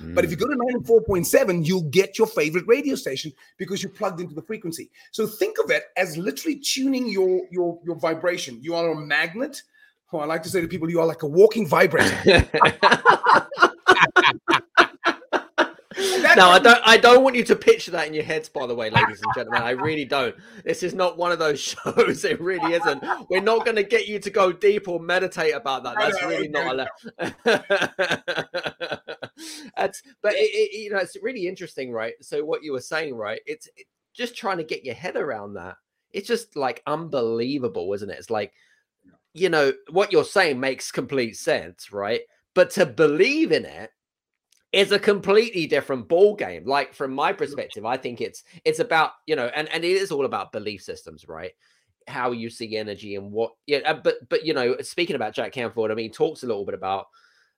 but 0.00 0.24
if 0.24 0.30
you 0.30 0.36
go 0.36 0.46
to 0.46 0.54
hmm. 0.54 0.90
94.7, 0.90 1.66
you'll 1.66 1.88
get 1.90 2.18
your 2.18 2.26
favorite 2.26 2.66
radio 2.66 2.94
station 2.94 3.32
because 3.58 3.82
you're 3.82 3.92
plugged 3.92 4.20
into 4.20 4.34
the 4.34 4.42
frequency. 4.42 4.90
So 5.10 5.26
think 5.26 5.58
of 5.62 5.70
it 5.70 5.84
as 5.96 6.16
literally 6.16 6.58
tuning 6.58 7.08
your 7.08 7.42
your 7.50 7.78
your 7.84 7.96
vibration. 7.96 8.58
You 8.62 8.74
are 8.74 8.90
a 8.90 8.96
magnet. 8.96 9.62
Oh, 10.12 10.18
I 10.18 10.24
like 10.24 10.42
to 10.42 10.48
say 10.48 10.60
to 10.60 10.68
people, 10.68 10.90
you 10.90 11.00
are 11.00 11.06
like 11.06 11.22
a 11.22 11.26
walking 11.26 11.66
vibrator. 11.66 12.18
no, 16.36 16.48
I 16.48 16.58
don't. 16.58 16.80
I 16.84 16.96
don't 16.96 17.22
want 17.22 17.36
you 17.36 17.44
to 17.44 17.56
picture 17.56 17.90
that 17.92 18.06
in 18.06 18.14
your 18.14 18.24
heads. 18.24 18.48
By 18.48 18.66
the 18.66 18.74
way, 18.74 18.90
ladies 18.90 19.20
and 19.22 19.34
gentlemen, 19.34 19.62
I 19.62 19.70
really 19.70 20.04
don't. 20.04 20.34
This 20.64 20.82
is 20.82 20.94
not 20.94 21.16
one 21.16 21.32
of 21.32 21.38
those 21.38 21.60
shows. 21.84 22.24
It 22.24 22.40
really 22.40 22.74
isn't. 22.74 23.04
We're 23.28 23.42
not 23.42 23.64
going 23.64 23.76
to 23.76 23.82
get 23.82 24.08
you 24.08 24.18
to 24.18 24.30
go 24.30 24.52
deep 24.52 24.88
or 24.88 25.00
meditate 25.00 25.54
about 25.54 25.84
that. 25.84 25.96
That's 25.98 26.22
really 26.24 26.48
not 26.48 26.74
allowed. 26.74 26.88
That's, 29.76 30.02
but 30.22 30.34
it, 30.34 30.50
it, 30.52 30.78
you 30.78 30.90
know, 30.90 30.98
it's 30.98 31.16
really 31.22 31.46
interesting, 31.46 31.92
right? 31.92 32.14
So 32.20 32.44
what 32.44 32.62
you 32.62 32.72
were 32.72 32.80
saying, 32.80 33.14
right? 33.14 33.40
It's 33.46 33.66
it, 33.76 33.86
just 34.14 34.36
trying 34.36 34.58
to 34.58 34.64
get 34.64 34.84
your 34.84 34.94
head 34.94 35.16
around 35.16 35.54
that. 35.54 35.76
It's 36.12 36.28
just 36.28 36.56
like 36.56 36.82
unbelievable, 36.86 37.92
isn't 37.94 38.10
it? 38.10 38.18
It's 38.18 38.30
like, 38.30 38.52
you 39.32 39.48
know, 39.48 39.72
what 39.90 40.12
you're 40.12 40.24
saying 40.24 40.58
makes 40.58 40.90
complete 40.90 41.36
sense, 41.36 41.92
right? 41.92 42.20
But 42.54 42.70
to 42.70 42.84
believe 42.84 43.52
in 43.52 43.64
it 43.64 43.90
is 44.72 44.92
a 44.92 44.98
completely 44.98 45.66
different 45.66 46.08
ball 46.08 46.34
game. 46.36 46.64
Like 46.64 46.94
from 46.94 47.12
my 47.12 47.32
perspective, 47.32 47.84
I 47.84 47.96
think 47.96 48.20
it's 48.20 48.44
it's 48.64 48.78
about 48.78 49.12
you 49.26 49.36
know, 49.36 49.50
and 49.54 49.68
and 49.68 49.84
it 49.84 49.96
is 49.96 50.12
all 50.12 50.24
about 50.24 50.52
belief 50.52 50.82
systems, 50.82 51.26
right? 51.28 51.52
How 52.06 52.32
you 52.32 52.50
see 52.50 52.76
energy 52.76 53.16
and 53.16 53.30
what, 53.32 53.52
yeah. 53.66 53.78
Uh, 53.78 53.94
but 53.94 54.28
but 54.28 54.44
you 54.44 54.54
know, 54.54 54.76
speaking 54.80 55.16
about 55.16 55.34
Jack 55.34 55.52
Canfield, 55.52 55.90
I 55.90 55.94
mean, 55.94 56.06
he 56.06 56.10
talks 56.10 56.42
a 56.42 56.46
little 56.46 56.64
bit 56.64 56.74
about 56.74 57.06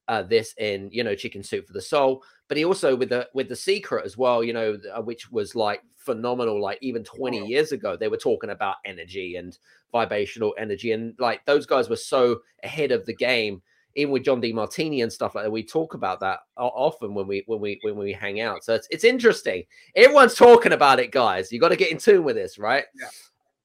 uh, 0.08 0.22
this 0.22 0.54
in 0.58 0.88
you 0.92 1.04
know 1.04 1.14
Chicken 1.14 1.42
Soup 1.42 1.66
for 1.66 1.74
the 1.74 1.80
Soul, 1.82 2.22
but 2.48 2.56
he 2.56 2.64
also 2.64 2.96
with 2.96 3.10
the 3.10 3.28
with 3.34 3.48
the 3.48 3.56
Secret 3.56 4.06
as 4.06 4.16
well, 4.16 4.42
you 4.42 4.52
know, 4.52 4.78
uh, 4.94 5.02
which 5.02 5.30
was 5.30 5.54
like 5.54 5.82
phenomenal. 5.96 6.60
Like 6.60 6.78
even 6.80 7.04
20 7.04 7.46
years 7.46 7.72
ago, 7.72 7.96
they 7.96 8.08
were 8.08 8.16
talking 8.16 8.50
about 8.50 8.76
energy 8.86 9.36
and 9.36 9.56
vibrational 9.92 10.54
energy, 10.58 10.92
and 10.92 11.14
like 11.18 11.44
those 11.44 11.66
guys 11.66 11.90
were 11.90 11.96
so 11.96 12.40
ahead 12.62 12.90
of 12.90 13.04
the 13.04 13.14
game 13.14 13.62
even 13.94 14.12
with 14.12 14.24
John 14.24 14.40
Demartini 14.40 15.02
and 15.02 15.12
stuff 15.12 15.34
like 15.34 15.44
that, 15.44 15.50
we 15.50 15.62
talk 15.62 15.94
about 15.94 16.20
that 16.20 16.40
often 16.56 17.14
when 17.14 17.26
we 17.26 17.44
when 17.46 17.60
we 17.60 17.78
when 17.82 17.96
we 17.96 18.12
hang 18.12 18.40
out. 18.40 18.64
So 18.64 18.74
it's 18.74 18.88
it's 18.90 19.04
interesting. 19.04 19.64
Everyone's 19.94 20.34
talking 20.34 20.72
about 20.72 21.00
it, 21.00 21.10
guys. 21.12 21.52
You 21.52 21.60
got 21.60 21.68
to 21.68 21.76
get 21.76 21.90
in 21.90 21.98
tune 21.98 22.24
with 22.24 22.36
this, 22.36 22.58
right? 22.58 22.84
Yeah. 22.98 23.08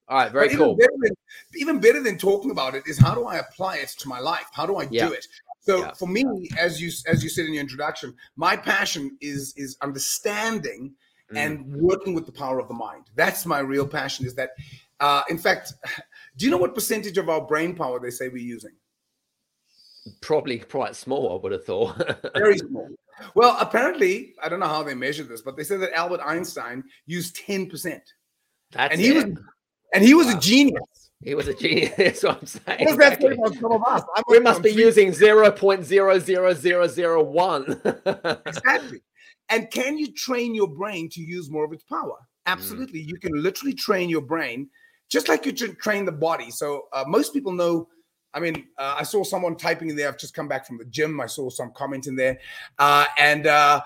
All 0.10 0.17
right, 0.17 0.31
very 0.31 0.48
But 0.48 0.57
cool. 0.57 0.65
Even 0.67 0.77
better, 0.77 0.98
than, 1.01 1.15
even 1.55 1.79
better 1.79 2.01
than 2.03 2.17
talking 2.17 2.51
about 2.51 2.75
it 2.75 2.84
is 2.88 2.98
how 2.98 3.13
do 3.13 3.25
I 3.25 3.38
apply 3.38 3.77
it 3.77 3.89
to 4.00 4.07
my 4.07 4.19
life? 4.19 4.48
How 4.53 4.65
do 4.65 4.77
I 4.77 4.88
Yeah. 4.89 5.07
do 5.07 5.13
it? 5.13 5.27
So 5.60 5.79
Yeah. 5.79 5.93
for 5.93 6.07
me, 6.07 6.50
as 6.57 6.81
you 6.81 6.89
as 7.07 7.24
you 7.24 7.29
said 7.29 7.46
in 7.46 7.53
your 7.53 7.62
introduction, 7.62 8.15
my 8.38 8.55
passion 8.55 9.17
is 9.19 9.53
is 9.57 9.77
understanding 9.81 10.96
Mm. 11.31 11.38
and 11.38 11.75
working 11.75 12.13
with 12.13 12.25
the 12.25 12.31
power 12.31 12.57
of 12.57 12.69
the 12.69 12.74
mind. 12.74 13.10
That's 13.15 13.46
my 13.46 13.60
real 13.60 13.86
passion. 13.86 14.25
Is 14.25 14.34
that, 14.36 14.51
uh, 15.01 15.24
in 15.29 15.38
fact, 15.38 15.74
do 16.38 16.46
you 16.46 16.51
know 16.51 16.57
what 16.57 16.74
percentage 16.74 17.17
of 17.17 17.27
our 17.27 17.41
brain 17.41 17.75
power 17.75 18.00
they 18.00 18.12
say 18.12 18.29
we're 18.29 18.38
using? 18.38 18.72
Probably 20.21 20.59
quite 20.59 20.95
small, 20.95 21.37
I 21.37 21.41
would 21.41 21.51
have 21.51 21.65
thought. 21.65 21.97
Very 22.35 22.57
small. 22.57 22.87
Well, 23.35 23.57
apparently, 23.59 24.33
I 24.43 24.49
don't 24.49 24.59
know 24.59 24.67
how 24.67 24.83
they 24.83 24.93
measure 24.93 25.23
this, 25.23 25.41
but 25.41 25.57
they 25.57 25.63
said 25.63 25.79
that 25.81 25.93
Albert 25.93 26.21
Einstein 26.23 26.83
used 27.05 27.35
ten 27.35 27.67
percent, 27.69 28.03
That's 28.71 28.91
and 28.93 29.01
he 29.01 29.09
it. 29.09 29.15
was 29.15 29.37
and 29.93 30.03
he 30.03 30.13
was 30.13 30.27
Wow. 30.27 30.37
a 30.37 30.39
genius. 30.39 31.09
He 31.23 31.33
was 31.33 31.47
a 31.47 31.53
genius. 31.55 31.93
That's 31.97 32.23
what 32.23 32.39
I'm 32.39 32.45
saying. 32.45 32.79
What 32.79 32.87
does 32.89 32.97
that 32.97 33.21
say 33.21 33.27
Exactly. 33.29 33.59
some 33.59 33.71
of 33.71 33.81
us? 33.87 34.03
I'm 34.15 34.23
We 34.27 34.39
must 34.39 34.61
be 34.61 34.69
using 34.71 35.13
zero 35.13 35.49
point 35.51 35.83
zero 35.83 36.19
zero 36.19 36.53
zero 36.53 36.87
zero 36.87 37.23
one. 37.23 37.81
exactly. 38.45 39.01
And 39.49 39.71
can 39.71 39.97
you 39.97 40.13
train 40.13 40.53
your 40.53 40.67
brain 40.67 41.09
to 41.13 41.21
use 41.21 41.49
more 41.49 41.65
of 41.65 41.73
its 41.73 41.83
power? 41.83 42.17
Mm. 42.19 42.51
Absolutely. 42.51 42.99
You 42.99 43.17
can 43.17 43.31
literally 43.41 43.73
train 43.73 44.09
your 44.09 44.21
brain 44.21 44.69
just 45.09 45.27
like 45.29 45.45
you 45.45 45.53
train 45.53 46.05
the 46.05 46.11
body. 46.11 46.51
So 46.51 46.83
uh, 46.93 47.05
most 47.07 47.33
people 47.33 47.51
know. 47.53 47.87
I 48.38 48.39
mean, 48.39 48.67
uh, 48.77 48.98
I 49.00 49.03
saw 49.03 49.24
someone 49.24 49.56
typing 49.56 49.89
in 49.89 49.96
there. 49.96 50.08
I've 50.08 50.20
just 50.20 50.36
come 50.36 50.48
back 50.48 50.67
from 50.67 50.77
the 50.77 50.86
gym. 50.86 51.20
I 51.20 51.25
saw 51.25 51.50
some 51.50 51.72
comment 51.72 52.06
in 52.06 52.15
there, 52.15 52.38
uh, 52.77 53.06
and 53.17 53.48
uh, 53.48 53.82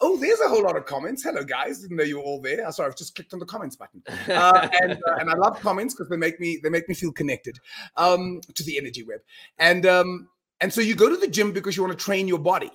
oh, 0.00 0.16
there's 0.16 0.40
a 0.40 0.48
whole 0.48 0.64
lot 0.64 0.76
of 0.76 0.84
comments. 0.84 1.22
Hello, 1.22 1.44
guys! 1.44 1.78
Didn't 1.78 1.96
know 1.96 2.02
you 2.02 2.16
were 2.16 2.24
all 2.24 2.40
there. 2.40 2.66
Uh, 2.66 2.72
Sorry, 2.72 2.88
I've 2.88 2.96
just 2.96 3.14
clicked 3.14 3.32
on 3.32 3.38
the 3.38 3.46
comments 3.46 3.76
button. 3.76 4.02
Uh, 4.28 4.68
and 4.82 4.94
uh, 4.94 5.14
and 5.20 5.30
I 5.30 5.34
love 5.34 5.60
comments 5.60 5.94
because 5.94 6.10
they 6.10 6.16
make 6.16 6.40
me 6.40 6.58
they 6.60 6.70
make 6.70 6.88
me 6.88 6.94
feel 6.96 7.12
connected 7.12 7.60
um, 7.96 8.40
to 8.52 8.64
the 8.64 8.76
energy 8.76 9.04
web. 9.04 9.20
And 9.58 9.86
um, 9.86 10.28
and 10.60 10.72
so 10.72 10.80
you 10.80 10.96
go 10.96 11.08
to 11.08 11.16
the 11.16 11.28
gym 11.28 11.52
because 11.52 11.76
you 11.76 11.84
want 11.84 11.96
to 11.96 12.04
train 12.04 12.26
your 12.26 12.40
body. 12.40 12.72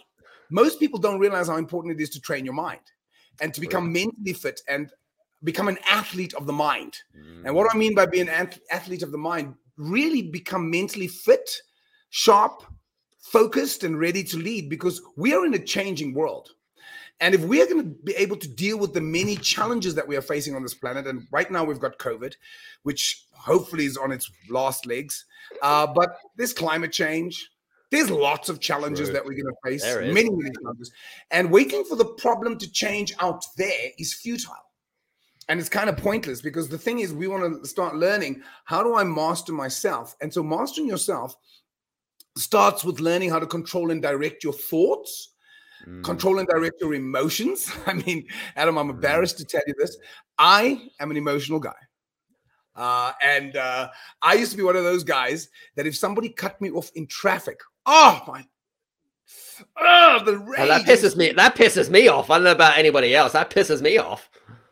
Most 0.49 0.79
people 0.79 0.99
don't 0.99 1.19
realize 1.19 1.49
how 1.49 1.57
important 1.57 1.99
it 1.99 2.01
is 2.01 2.09
to 2.11 2.21
train 2.21 2.45
your 2.45 2.53
mind 2.53 2.79
and 3.41 3.53
to 3.53 3.59
become 3.59 3.91
mentally 3.91 4.33
fit 4.33 4.61
and 4.69 4.89
become 5.43 5.67
an 5.67 5.77
athlete 5.89 6.33
of 6.33 6.45
the 6.45 6.53
mind. 6.53 6.97
And 7.45 7.53
what 7.53 7.63
do 7.63 7.75
I 7.75 7.77
mean 7.77 7.93
by 7.93 8.05
being 8.05 8.29
an 8.29 8.49
athlete 8.71 9.03
of 9.03 9.11
the 9.11 9.17
mind? 9.17 9.55
Really 9.79 10.21
become 10.21 10.69
mentally 10.69 11.07
fit, 11.07 11.49
sharp, 12.09 12.63
focused, 13.19 13.83
and 13.83 13.99
ready 13.99 14.23
to 14.25 14.37
lead 14.37 14.69
because 14.69 15.01
we 15.15 15.33
are 15.33 15.45
in 15.45 15.53
a 15.55 15.59
changing 15.59 16.13
world. 16.13 16.49
And 17.21 17.35
if 17.35 17.41
we 17.41 17.61
are 17.61 17.65
going 17.65 17.83
to 17.83 17.89
be 18.03 18.13
able 18.15 18.37
to 18.37 18.47
deal 18.47 18.77
with 18.77 18.93
the 18.93 19.01
many 19.01 19.35
challenges 19.35 19.95
that 19.95 20.07
we 20.07 20.15
are 20.15 20.21
facing 20.21 20.55
on 20.55 20.63
this 20.63 20.73
planet, 20.73 21.07
and 21.07 21.27
right 21.31 21.49
now 21.51 21.63
we've 21.63 21.79
got 21.79 21.97
COVID, 21.97 22.33
which 22.83 23.25
hopefully 23.33 23.85
is 23.85 23.97
on 23.97 24.11
its 24.11 24.31
last 24.49 24.85
legs, 24.85 25.25
uh, 25.61 25.87
but 25.87 26.09
there's 26.37 26.53
climate 26.53 26.91
change. 26.91 27.49
There's 27.91 28.09
lots 28.09 28.49
of 28.49 28.59
challenges 28.59 29.07
True. 29.07 29.13
that 29.13 29.25
we're 29.25 29.41
going 29.41 29.53
to 29.53 29.69
face, 29.69 29.83
many, 29.83 30.29
many 30.29 30.51
challenges. 30.61 30.91
And 31.31 31.51
waiting 31.51 31.83
for 31.83 31.95
the 31.95 32.05
problem 32.05 32.57
to 32.59 32.71
change 32.71 33.13
out 33.19 33.43
there 33.57 33.89
is 33.97 34.13
futile 34.13 34.68
and 35.49 35.59
it's 35.59 35.67
kind 35.67 35.89
of 35.89 35.97
pointless 35.97 36.41
because 36.41 36.69
the 36.69 36.77
thing 36.77 36.99
is 36.99 37.11
we 37.13 37.27
want 37.27 37.61
to 37.61 37.67
start 37.67 37.95
learning 37.95 38.41
how 38.65 38.81
do 38.81 38.95
i 38.95 39.03
master 39.03 39.51
myself 39.51 40.15
and 40.21 40.33
so 40.33 40.41
mastering 40.41 40.87
yourself 40.87 41.35
starts 42.37 42.85
with 42.85 42.99
learning 43.01 43.29
how 43.29 43.39
to 43.39 43.47
control 43.47 43.91
and 43.91 44.01
direct 44.01 44.43
your 44.43 44.53
thoughts 44.53 45.31
Mm. 45.87 46.03
control 46.03 46.39
and 46.39 46.47
direct 46.49 46.81
your 46.81 46.93
emotions 46.93 47.71
i 47.87 47.93
mean 47.93 48.27
adam 48.57 48.77
i'm 48.77 48.89
embarrassed 48.89 49.37
to 49.37 49.45
tell 49.45 49.61
you 49.65 49.73
this 49.77 49.97
i 50.37 50.77
am 50.99 51.09
an 51.09 51.15
emotional 51.15 51.57
guy 51.57 51.71
uh, 52.75 53.13
and 53.23 53.55
uh, 53.55 53.87
i 54.21 54.33
used 54.33 54.51
to 54.51 54.57
be 54.57 54.63
one 54.63 54.75
of 54.75 54.83
those 54.83 55.05
guys 55.05 55.47
that 55.77 55.87
if 55.87 55.95
somebody 55.95 56.27
cut 56.27 56.59
me 56.59 56.69
off 56.71 56.91
in 56.95 57.07
traffic 57.07 57.61
oh 57.85 58.21
my 58.27 58.45
oh 59.77 60.21
the 60.25 60.37
rage 60.37 60.59
Oh, 60.59 60.67
that 60.67 60.85
pisses 60.85 61.15
me. 61.15 61.31
That 61.31 61.55
pisses 61.55 61.89
me 61.89 62.07
off. 62.07 62.29
I 62.29 62.35
don't 62.35 62.43
know 62.45 62.51
about 62.51 62.77
anybody 62.77 63.15
else. 63.15 63.33
That 63.33 63.49
pisses 63.49 63.81
me 63.81 63.97
off. 63.97 64.29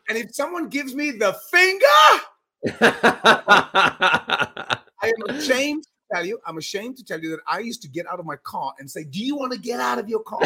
And 0.07 0.17
if 0.17 0.33
someone 0.33 0.69
gives 0.69 0.95
me 0.95 1.11
the 1.11 1.33
finger 1.51 2.23
I 2.81 4.77
am 5.03 5.35
ashamed 5.35 5.83
to 5.83 5.89
tell 6.15 6.25
you, 6.25 6.39
I'm 6.45 6.57
ashamed 6.57 6.97
to 6.97 7.03
tell 7.05 7.19
you 7.21 7.29
that 7.31 7.39
I 7.47 7.59
used 7.59 7.81
to 7.83 7.87
get 7.87 8.07
out 8.07 8.19
of 8.19 8.25
my 8.25 8.35
car 8.37 8.73
and 8.79 8.89
say, 8.89 9.03
Do 9.03 9.23
you 9.23 9.35
want 9.35 9.53
to 9.53 9.59
get 9.59 9.79
out 9.79 9.99
of 9.99 10.09
your 10.09 10.21
car? 10.23 10.43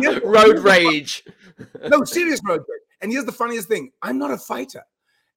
Here- 0.00 0.20
Road 0.24 0.60
rage. 0.60 1.24
no, 1.88 2.04
serious 2.04 2.40
road 2.46 2.60
rage. 2.60 2.80
And 3.02 3.10
here's 3.10 3.24
the 3.24 3.32
funniest 3.32 3.68
thing 3.68 3.90
I'm 4.02 4.18
not 4.18 4.30
a 4.30 4.38
fighter. 4.38 4.82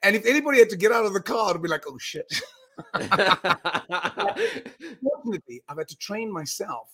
And 0.03 0.15
if 0.15 0.25
anybody 0.25 0.59
had 0.59 0.69
to 0.69 0.77
get 0.77 0.91
out 0.91 1.05
of 1.05 1.13
the 1.13 1.21
car, 1.21 1.49
it'd 1.51 1.61
be 1.63 1.69
like, 1.69 1.85
Oh 1.87 1.97
shit. 1.97 2.31
Fortunately, 5.03 5.61
I've 5.69 5.77
had 5.77 5.87
to 5.87 5.95
train 5.97 6.31
myself 6.31 6.89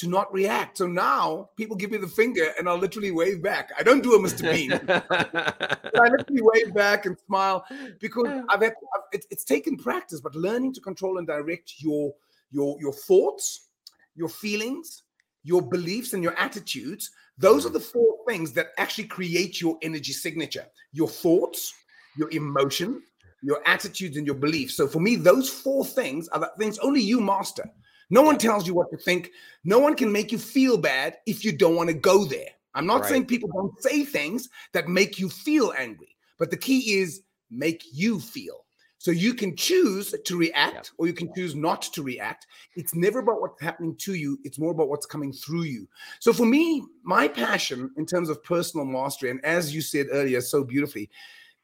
to 0.00 0.08
not 0.08 0.32
react. 0.32 0.78
So 0.78 0.86
now 0.86 1.50
people 1.56 1.76
give 1.76 1.90
me 1.90 1.98
the 1.98 2.08
finger 2.08 2.54
and 2.58 2.66
I'll 2.66 2.78
literally 2.78 3.10
wave 3.10 3.42
back. 3.42 3.70
I 3.78 3.82
don't 3.82 4.02
do 4.02 4.14
a 4.14 4.18
Mr. 4.18 4.50
Bean. 4.50 4.72
I 4.90 6.08
literally 6.08 6.40
wave 6.40 6.72
back 6.72 7.04
and 7.04 7.18
smile 7.26 7.66
because 8.00 8.26
I've 8.48 8.62
had 8.62 8.72
I've, 8.94 9.02
it's, 9.12 9.26
it's 9.30 9.44
taken 9.44 9.76
practice, 9.76 10.22
but 10.22 10.34
learning 10.34 10.72
to 10.74 10.80
control 10.80 11.18
and 11.18 11.26
direct 11.26 11.74
your 11.82 12.14
your 12.50 12.78
your 12.80 12.94
thoughts, 12.94 13.68
your 14.16 14.30
feelings, 14.30 15.02
your 15.44 15.60
beliefs, 15.60 16.14
and 16.14 16.22
your 16.22 16.36
attitudes. 16.38 17.10
Those 17.36 17.66
are 17.66 17.70
the 17.70 17.78
mm. 17.78 17.92
four 17.92 18.16
things 18.26 18.52
that 18.54 18.68
actually 18.78 19.04
create 19.04 19.60
your 19.60 19.76
energy 19.82 20.12
signature: 20.12 20.64
your 20.92 21.08
thoughts, 21.08 21.74
your 22.16 22.30
emotion, 22.30 23.02
your 23.42 23.60
attitudes, 23.66 24.16
and 24.16 24.26
your 24.26 24.36
beliefs. 24.36 24.78
So 24.78 24.86
for 24.86 25.00
me, 25.00 25.16
those 25.16 25.50
four 25.50 25.84
things 25.84 26.26
are 26.28 26.40
the 26.40 26.50
things 26.58 26.78
only 26.78 27.02
you 27.02 27.20
master. 27.20 27.70
No 28.10 28.22
one 28.22 28.38
tells 28.38 28.66
you 28.66 28.74
what 28.74 28.90
to 28.90 28.96
think. 28.96 29.30
No 29.64 29.78
one 29.78 29.94
can 29.94 30.10
make 30.12 30.32
you 30.32 30.38
feel 30.38 30.76
bad 30.76 31.18
if 31.26 31.44
you 31.44 31.52
don't 31.52 31.76
want 31.76 31.88
to 31.88 31.94
go 31.94 32.24
there. 32.24 32.48
I'm 32.74 32.86
not 32.86 33.02
Right. 33.02 33.08
saying 33.10 33.26
people 33.26 33.50
don't 33.52 33.80
say 33.82 34.04
things 34.04 34.48
that 34.72 34.88
make 34.88 35.18
you 35.18 35.28
feel 35.28 35.72
angry, 35.76 36.16
but 36.38 36.50
the 36.50 36.56
key 36.56 36.98
is 36.98 37.22
make 37.50 37.84
you 37.92 38.20
feel. 38.20 38.64
So 38.98 39.10
you 39.10 39.32
can 39.32 39.56
choose 39.56 40.14
to 40.26 40.36
react 40.36 40.92
or 40.98 41.06
you 41.06 41.14
can 41.14 41.32
choose 41.34 41.54
not 41.54 41.80
to 41.94 42.02
react. 42.02 42.46
It's 42.76 42.94
never 42.94 43.20
about 43.20 43.40
what's 43.40 43.60
happening 43.62 43.96
to 43.96 44.14
you, 44.14 44.38
it's 44.44 44.58
more 44.58 44.72
about 44.72 44.90
what's 44.90 45.06
coming 45.06 45.32
through 45.32 45.62
you. 45.62 45.88
So 46.18 46.34
for 46.34 46.44
me, 46.44 46.84
my 47.02 47.26
passion 47.26 47.90
in 47.96 48.04
terms 48.04 48.28
of 48.28 48.44
personal 48.44 48.84
mastery, 48.84 49.30
and 49.30 49.42
as 49.42 49.74
you 49.74 49.80
said 49.80 50.08
earlier 50.12 50.42
so 50.42 50.62
beautifully, 50.62 51.08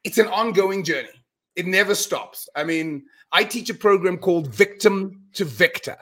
it's 0.02 0.16
an 0.16 0.28
ongoing 0.28 0.82
journey. 0.82 1.10
It 1.56 1.66
never 1.66 1.94
stops. 1.94 2.48
I 2.56 2.64
mean, 2.64 3.04
I 3.32 3.44
teach 3.44 3.68
a 3.68 3.74
program 3.74 4.16
called 4.16 4.48
Victim 4.48 5.22
to 5.34 5.44
Victor. 5.44 5.98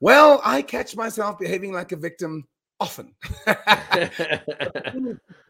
Well, 0.00 0.40
I 0.44 0.62
catch 0.62 0.96
myself 0.96 1.38
behaving 1.38 1.72
like 1.72 1.92
a 1.92 1.96
victim 1.96 2.46
often. 2.80 3.14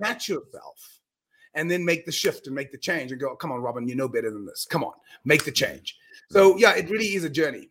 Catch 0.03 0.29
yourself 0.29 1.01
and 1.57 1.71
then 1.71 1.85
make 1.85 2.07
the 2.07 2.13
shift 2.13 2.47
and 2.47 2.55
make 2.55 2.71
the 2.71 2.79
change 2.79 3.11
and 3.11 3.21
go, 3.21 3.35
come 3.35 3.51
on, 3.51 3.61
Robin, 3.61 3.89
you 3.89 3.97
know 3.97 4.09
better 4.09 4.31
than 4.31 4.47
this. 4.47 4.67
Come 4.69 4.85
on, 4.85 4.93
make 5.25 5.45
the 5.45 5.51
change. 5.51 5.97
So, 6.31 6.57
yeah, 6.59 6.77
it 6.77 6.89
really 6.91 7.15
is 7.15 7.25
a 7.25 7.31
journey. 7.31 7.71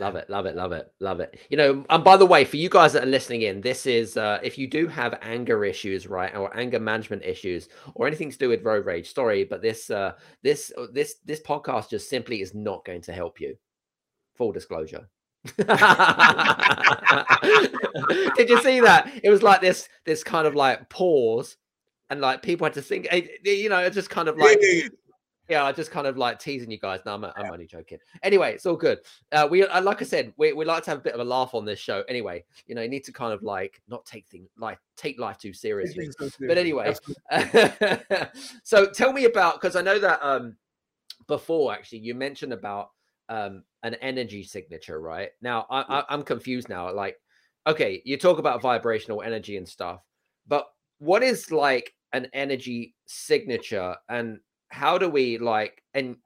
Love 0.00 0.16
it, 0.16 0.28
love 0.30 0.46
it, 0.46 0.56
love 0.56 0.72
it, 0.72 0.90
love 1.00 1.20
it. 1.20 1.38
You 1.50 1.58
know, 1.58 1.84
and 1.90 2.02
by 2.02 2.16
the 2.16 2.24
way, 2.24 2.46
for 2.46 2.56
you 2.56 2.70
guys 2.70 2.94
that 2.94 3.02
are 3.04 3.06
listening 3.06 3.42
in, 3.42 3.60
this 3.60 3.86
is 3.86 4.16
uh, 4.16 4.38
if 4.42 4.56
you 4.56 4.66
do 4.66 4.88
have 4.88 5.18
anger 5.20 5.64
issues, 5.64 6.06
right, 6.06 6.34
or 6.34 6.56
anger 6.56 6.80
management 6.80 7.22
issues, 7.22 7.68
or 7.94 8.06
anything 8.06 8.30
to 8.30 8.38
do 8.38 8.48
with 8.48 8.64
road 8.64 8.86
rage. 8.86 9.12
Sorry, 9.12 9.44
but 9.44 9.60
this, 9.60 9.90
uh, 9.90 10.12
this, 10.42 10.72
uh, 10.78 10.86
this, 10.92 11.16
this 11.26 11.40
podcast 11.40 11.90
just 11.90 12.08
simply 12.08 12.40
is 12.40 12.54
not 12.54 12.84
going 12.86 13.02
to 13.02 13.12
help 13.12 13.40
you. 13.40 13.56
Full 14.36 14.52
disclosure. 14.52 15.08
Did 18.36 18.48
you 18.48 18.60
see 18.62 18.80
that? 18.80 19.10
It 19.22 19.30
was 19.30 19.42
like 19.42 19.60
this, 19.60 19.88
this 20.04 20.22
kind 20.22 20.46
of 20.46 20.54
like 20.54 20.88
pause, 20.88 21.56
and 22.10 22.20
like 22.20 22.42
people 22.42 22.64
had 22.64 22.74
to 22.74 22.82
think. 22.82 23.06
eh, 23.10 23.22
You 23.44 23.68
know, 23.68 23.78
it's 23.80 23.94
just 23.96 24.10
kind 24.10 24.28
of 24.28 24.36
like 24.38 24.58
yeah, 25.48 25.64
I 25.64 25.72
just 25.72 25.90
kind 25.90 26.06
of 26.06 26.16
like 26.16 26.38
teasing 26.38 26.70
you 26.70 26.78
guys. 26.78 27.00
No, 27.04 27.14
I'm, 27.14 27.24
I'm 27.24 27.50
only 27.52 27.66
joking. 27.66 27.98
Anyway, 28.22 28.54
it's 28.54 28.64
all 28.64 28.76
good. 28.76 29.00
Uh, 29.32 29.48
we, 29.50 29.64
uh, 29.64 29.82
like 29.82 30.00
I 30.00 30.04
said, 30.04 30.32
we, 30.36 30.52
we 30.52 30.64
like 30.64 30.84
to 30.84 30.90
have 30.90 31.00
a 31.00 31.02
bit 31.02 31.14
of 31.14 31.20
a 31.20 31.24
laugh 31.24 31.52
on 31.54 31.64
this 31.64 31.80
show. 31.80 32.04
Anyway, 32.08 32.44
you 32.66 32.74
know, 32.76 32.82
you 32.82 32.88
need 32.88 33.04
to 33.04 33.12
kind 33.12 33.32
of 33.32 33.42
like 33.42 33.82
not 33.88 34.06
take 34.06 34.26
things 34.28 34.48
like 34.56 34.78
take 34.96 35.18
life 35.18 35.38
too 35.38 35.52
seriously. 35.52 36.04
But 36.48 36.58
anyway, 36.58 36.94
so 38.62 38.88
tell 38.90 39.12
me 39.12 39.24
about 39.24 39.60
because 39.60 39.74
I 39.74 39.82
know 39.82 39.98
that 39.98 40.20
um 40.22 40.56
before 41.26 41.72
actually 41.74 41.98
you 41.98 42.14
mentioned 42.14 42.52
about 42.52 42.90
um 43.28 43.64
an 43.82 43.94
energy 43.96 44.42
signature, 44.44 45.00
right? 45.00 45.30
Now 45.40 45.66
I, 45.70 45.84
I 45.88 46.04
I'm 46.08 46.22
confused 46.22 46.68
now. 46.68 46.92
Like, 46.92 47.16
okay, 47.66 48.02
you 48.04 48.16
talk 48.16 48.38
about 48.38 48.62
vibrational 48.62 49.22
energy 49.22 49.56
and 49.56 49.68
stuff, 49.68 50.00
but 50.46 50.66
what 50.98 51.22
is 51.22 51.50
like 51.50 51.92
an 52.12 52.28
energy 52.32 52.94
signature 53.06 53.96
and 54.08 54.38
how 54.70 54.98
do 54.98 55.08
we 55.08 55.36
like 55.38 55.82
and 55.94 56.16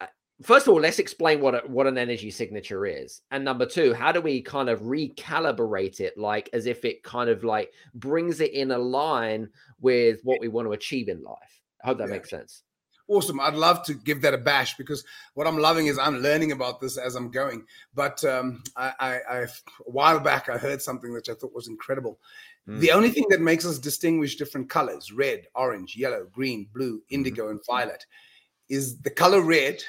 uh, 0.00 0.06
first 0.42 0.66
of 0.66 0.74
all 0.74 0.80
let's 0.80 0.98
explain 0.98 1.40
what 1.40 1.54
a, 1.54 1.66
what 1.66 1.86
an 1.86 1.96
energy 1.96 2.30
signature 2.30 2.86
is 2.86 3.22
and 3.30 3.44
number 3.44 3.64
two 3.64 3.94
how 3.94 4.12
do 4.12 4.20
we 4.20 4.42
kind 4.42 4.68
of 4.68 4.80
recalibrate 4.80 6.00
it 6.00 6.16
like 6.18 6.50
as 6.52 6.66
if 6.66 6.84
it 6.84 7.02
kind 7.02 7.30
of 7.30 7.42
like 7.42 7.72
brings 7.94 8.40
it 8.40 8.52
in 8.52 8.70
a 8.70 8.78
line 8.78 9.48
with 9.80 10.20
what 10.24 10.40
we 10.40 10.48
want 10.48 10.66
to 10.66 10.72
achieve 10.72 11.08
in 11.08 11.22
life 11.22 11.62
i 11.82 11.88
hope 11.88 11.98
that 11.98 12.08
Yeah. 12.08 12.14
makes 12.14 12.30
sense 12.30 12.62
awesome. 13.08 13.40
I'd 13.40 13.54
love 13.54 13.84
to 13.84 13.94
give 13.94 14.22
that 14.22 14.34
a 14.34 14.38
bash 14.38 14.76
because 14.76 15.04
what 15.34 15.46
I'm 15.46 15.58
loving 15.58 15.86
is 15.86 15.98
I'm 15.98 16.18
learning 16.18 16.52
about 16.52 16.80
this 16.80 16.96
as 16.96 17.14
I'm 17.14 17.30
going. 17.30 17.64
But 17.94 18.24
um, 18.24 18.62
I, 18.76 18.92
I, 18.98 19.20
I, 19.28 19.36
a 19.38 19.48
while 19.84 20.20
back, 20.20 20.48
I 20.48 20.58
heard 20.58 20.82
something 20.82 21.12
which 21.12 21.28
I 21.28 21.34
thought 21.34 21.54
was 21.54 21.68
incredible. 21.68 22.18
Mm. 22.68 22.80
The 22.80 22.92
only 22.92 23.10
thing 23.10 23.26
that 23.30 23.40
makes 23.40 23.64
us 23.64 23.78
distinguish 23.78 24.36
different 24.36 24.68
colors 24.68 25.12
red, 25.12 25.46
orange, 25.54 25.96
yellow, 25.96 26.26
green, 26.32 26.68
blue, 26.74 26.98
mm-hmm. 26.98 27.14
indigo, 27.14 27.44
mm-hmm. 27.44 27.52
and 27.52 27.66
violet 27.66 28.06
is 28.68 28.98
the 28.98 29.10
color 29.10 29.42
red 29.42 29.82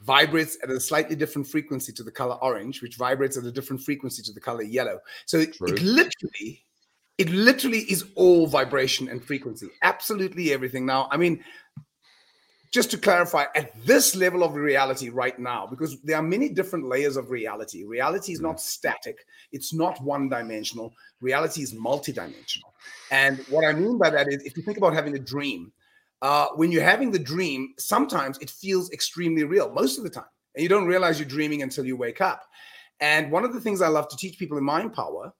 vibrates 0.00 0.58
at 0.62 0.70
a 0.70 0.80
slightly 0.80 1.14
different 1.14 1.46
frequency 1.46 1.92
to 1.92 2.02
the 2.02 2.10
color 2.10 2.34
orange, 2.42 2.82
which 2.82 2.96
vibrates 2.96 3.36
at 3.36 3.44
a 3.44 3.52
different 3.52 3.82
frequency 3.82 4.22
to 4.22 4.32
the 4.32 4.40
color 4.40 4.62
yellow. 4.62 4.98
So 5.26 5.38
it, 5.38 5.56
it 5.60 5.82
literally, 5.82 6.64
it 7.18 7.30
literally 7.30 7.80
is 7.80 8.06
all 8.16 8.46
vibration 8.46 9.08
and 9.08 9.22
frequency. 9.22 9.68
Absolutely 9.82 10.52
everything. 10.52 10.84
Now, 10.86 11.08
I 11.12 11.16
mean, 11.16 11.44
just 12.72 12.90
to 12.90 12.96
clarify, 12.96 13.44
at 13.54 13.70
this 13.84 14.16
level 14.16 14.42
of 14.42 14.54
reality 14.54 15.10
right 15.10 15.38
now, 15.38 15.66
because 15.66 16.00
there 16.00 16.16
are 16.16 16.22
many 16.22 16.48
different 16.48 16.86
layers 16.86 17.18
of 17.18 17.30
reality. 17.30 17.84
Reality 17.84 18.32
is 18.32 18.40
not 18.40 18.60
static, 18.60 19.18
it's 19.52 19.74
not 19.74 20.02
one 20.02 20.30
dimensional. 20.30 20.92
Reality 21.20 21.62
is 21.62 21.74
multidimensional. 21.74 22.72
And 23.10 23.38
what 23.50 23.66
I 23.66 23.72
mean 23.72 23.98
by 23.98 24.08
that 24.10 24.26
is 24.28 24.42
if 24.42 24.56
you 24.56 24.62
think 24.62 24.78
about 24.78 24.94
having 24.94 25.14
a 25.14 25.18
dream, 25.18 25.70
uh, 26.22 26.48
when 26.54 26.72
you're 26.72 26.82
having 26.82 27.10
the 27.10 27.18
dream, 27.18 27.74
sometimes 27.78 28.38
it 28.38 28.48
feels 28.48 28.90
extremely 28.90 29.44
real, 29.44 29.70
most 29.72 29.98
of 29.98 30.04
the 30.04 30.10
time. 30.10 30.24
And 30.54 30.62
you 30.62 30.68
don't 30.68 30.86
realize 30.86 31.18
you're 31.18 31.28
dreaming 31.28 31.62
until 31.62 31.84
you 31.84 31.96
wake 31.96 32.22
up. 32.22 32.42
And 33.00 33.30
one 33.30 33.44
of 33.44 33.52
the 33.52 33.60
things 33.60 33.82
I 33.82 33.88
love 33.88 34.08
to 34.08 34.16
teach 34.16 34.38
people 34.38 34.56
in 34.56 34.64
Mind 34.64 34.94
Power 34.94 35.32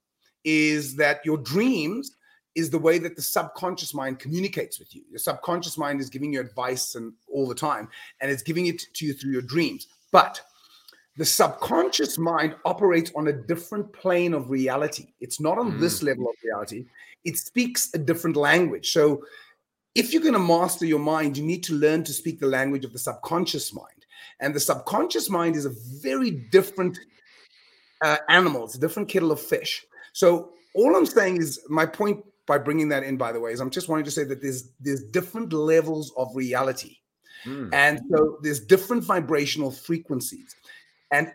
is 0.45 0.97
that 0.97 1.21
your 1.25 1.39
dreams 1.39 2.17
is 2.55 2.71
the 2.71 2.79
way 2.79 2.99
that 2.99 3.17
the 3.17 3.23
subconscious 3.23 3.95
mind 3.95 4.19
communicates 4.19 4.79
with 4.79 4.95
you. 4.95 5.03
Your 5.11 5.19
subconscious 5.19 5.79
mind 5.79 6.01
is 6.01 6.11
giving 6.11 6.33
you 6.33 6.41
advice 6.41 6.95
and 6.95 7.13
all 7.33 7.47
the 7.47 7.55
time, 7.55 7.89
and 8.21 8.31
it's 8.31 8.43
giving 8.43 8.67
it 8.67 8.83
to 8.95 9.07
you 9.07 9.15
through 9.15 9.33
your 9.33 9.43
dreams. 9.43 9.89
But 10.11 10.41
the 11.17 11.25
subconscious 11.25 12.19
mind 12.19 12.55
operates 12.65 13.13
on 13.15 13.29
a 13.29 13.33
different 13.33 13.93
plane 13.93 14.33
of 14.35 14.51
reality. 14.51 15.09
It's 15.21 15.41
not 15.41 15.59
on 15.59 15.73
mm. 15.73 15.81
this 15.81 16.03
level 16.03 16.29
of 16.29 16.35
reality. 16.43 16.87
It 17.25 17.37
speaks 17.37 17.93
a 17.95 17.99
different 17.99 18.37
language. 18.37 18.93
So 18.93 19.23
if 19.95 20.13
you're 20.13 20.23
going 20.23 20.35
to 20.35 20.41
master 20.41 20.87
your 20.87 20.99
mind, 20.99 21.37
you 21.37 21.45
need 21.45 21.63
to 21.65 21.75
learn 21.75 22.03
to 22.05 22.13
speak 22.13 22.41
the 22.41 22.47
language 22.47 22.85
of 22.85 22.93
the 22.93 22.99
subconscious 22.99 23.75
mind. 23.75 23.89
And 24.41 24.55
the 24.55 24.61
subconscious 24.61 25.29
mind 25.29 25.55
is 25.55 25.67
a 25.67 25.73
very 26.01 26.31
different 26.51 26.99
uh, 28.03 28.17
animal, 28.29 28.65
it's 28.65 28.75
a 28.75 28.81
different 28.81 29.09
kettle 29.09 29.31
of 29.31 29.41
fish. 29.41 29.85
So, 30.13 30.51
all 30.75 30.97
I'm 30.97 31.07
saying 31.07 31.37
is 31.37 31.61
my 31.69 31.85
point 31.85 32.25
by 32.53 32.59
bringing 32.59 32.91
that 32.91 33.03
in, 33.03 33.17
by 33.17 33.33
the 33.33 33.41
way, 33.41 33.51
is 33.51 33.61
I'm 33.61 33.71
just 33.71 33.89
wanting 33.89 34.05
to 34.05 34.11
say 34.11 34.25
that 34.25 34.43
there's 34.43 34.69
there's 34.79 35.03
different 35.05 35.55
levels 35.55 36.13
of 36.19 36.29
reality, 36.37 36.99
mm. 37.47 37.73
and 37.73 37.99
so 38.11 38.37
there's 38.43 38.61
different 38.61 39.05
vibrational 39.05 39.71
frequencies. 39.71 40.55
And 41.11 41.33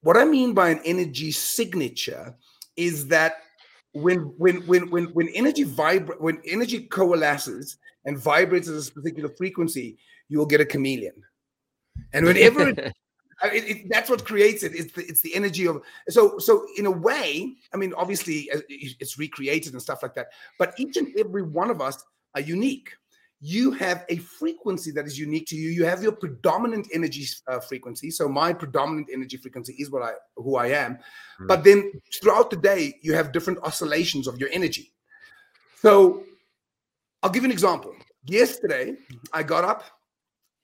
what 0.00 0.16
I 0.16 0.24
mean 0.24 0.54
by 0.54 0.70
an 0.70 0.80
energy 0.84 1.30
signature 1.30 2.34
is 2.76 3.06
that 3.06 3.36
when 3.92 4.18
when 4.38 4.66
when 4.66 4.90
when 4.90 5.04
when 5.14 5.28
energy 5.28 5.64
vibra- 5.64 6.20
when 6.20 6.42
energy 6.44 6.80
coalesces 6.80 7.78
and 8.04 8.18
vibrates 8.18 8.68
at 8.68 8.74
a 8.74 8.92
particular 8.92 9.28
frequency, 9.28 9.98
you 10.28 10.38
will 10.38 10.46
get 10.46 10.60
a 10.60 10.66
chameleon. 10.66 11.14
And 12.12 12.26
whenever 12.26 12.70
it, 12.70 12.92
it, 13.44 13.64
it, 13.68 13.88
that's 13.88 14.08
what 14.08 14.24
creates 14.24 14.62
it, 14.62 14.74
it's 14.74 14.92
the, 14.92 15.02
it's 15.02 15.20
the 15.20 15.34
energy 15.34 15.66
of 15.66 15.82
so 16.08 16.38
so 16.38 16.66
in 16.78 16.86
a 16.86 16.90
way. 16.90 17.54
I 17.72 17.76
mean, 17.76 17.92
obviously 17.96 18.50
uh, 18.50 18.60
it's 18.68 19.18
recreated 19.18 19.72
and 19.72 19.82
stuff 19.82 20.02
like 20.02 20.14
that, 20.14 20.28
but 20.58 20.74
each 20.78 20.96
and 20.96 21.08
every 21.18 21.42
one 21.42 21.70
of 21.70 21.80
us 21.80 22.02
are 22.34 22.40
unique. 22.40 22.90
You 23.40 23.70
have 23.72 24.06
a 24.08 24.16
frequency 24.16 24.90
that 24.92 25.04
is 25.04 25.18
unique 25.18 25.46
to 25.48 25.56
you. 25.56 25.68
You 25.68 25.84
have 25.84 26.02
your 26.02 26.12
predominant 26.12 26.88
energy 26.94 27.26
uh, 27.46 27.60
frequency. 27.60 28.10
So 28.10 28.28
my 28.28 28.54
predominant 28.54 29.08
energy 29.12 29.36
frequency 29.36 29.74
is 29.78 29.90
what 29.90 30.02
I 30.02 30.12
who 30.36 30.56
I 30.56 30.68
am. 30.68 30.94
Mm. 31.40 31.48
But 31.48 31.62
then 31.62 31.92
throughout 32.22 32.50
the 32.50 32.56
day, 32.56 32.94
you 33.02 33.12
have 33.12 33.32
different 33.32 33.58
oscillations 33.62 34.26
of 34.26 34.38
your 34.38 34.48
energy. 34.52 34.92
So 35.82 36.24
I'll 37.22 37.30
give 37.30 37.42
you 37.42 37.48
an 37.48 37.52
example. 37.52 37.94
Yesterday, 38.24 38.94
I 39.32 39.42
got 39.42 39.64
up. 39.64 39.84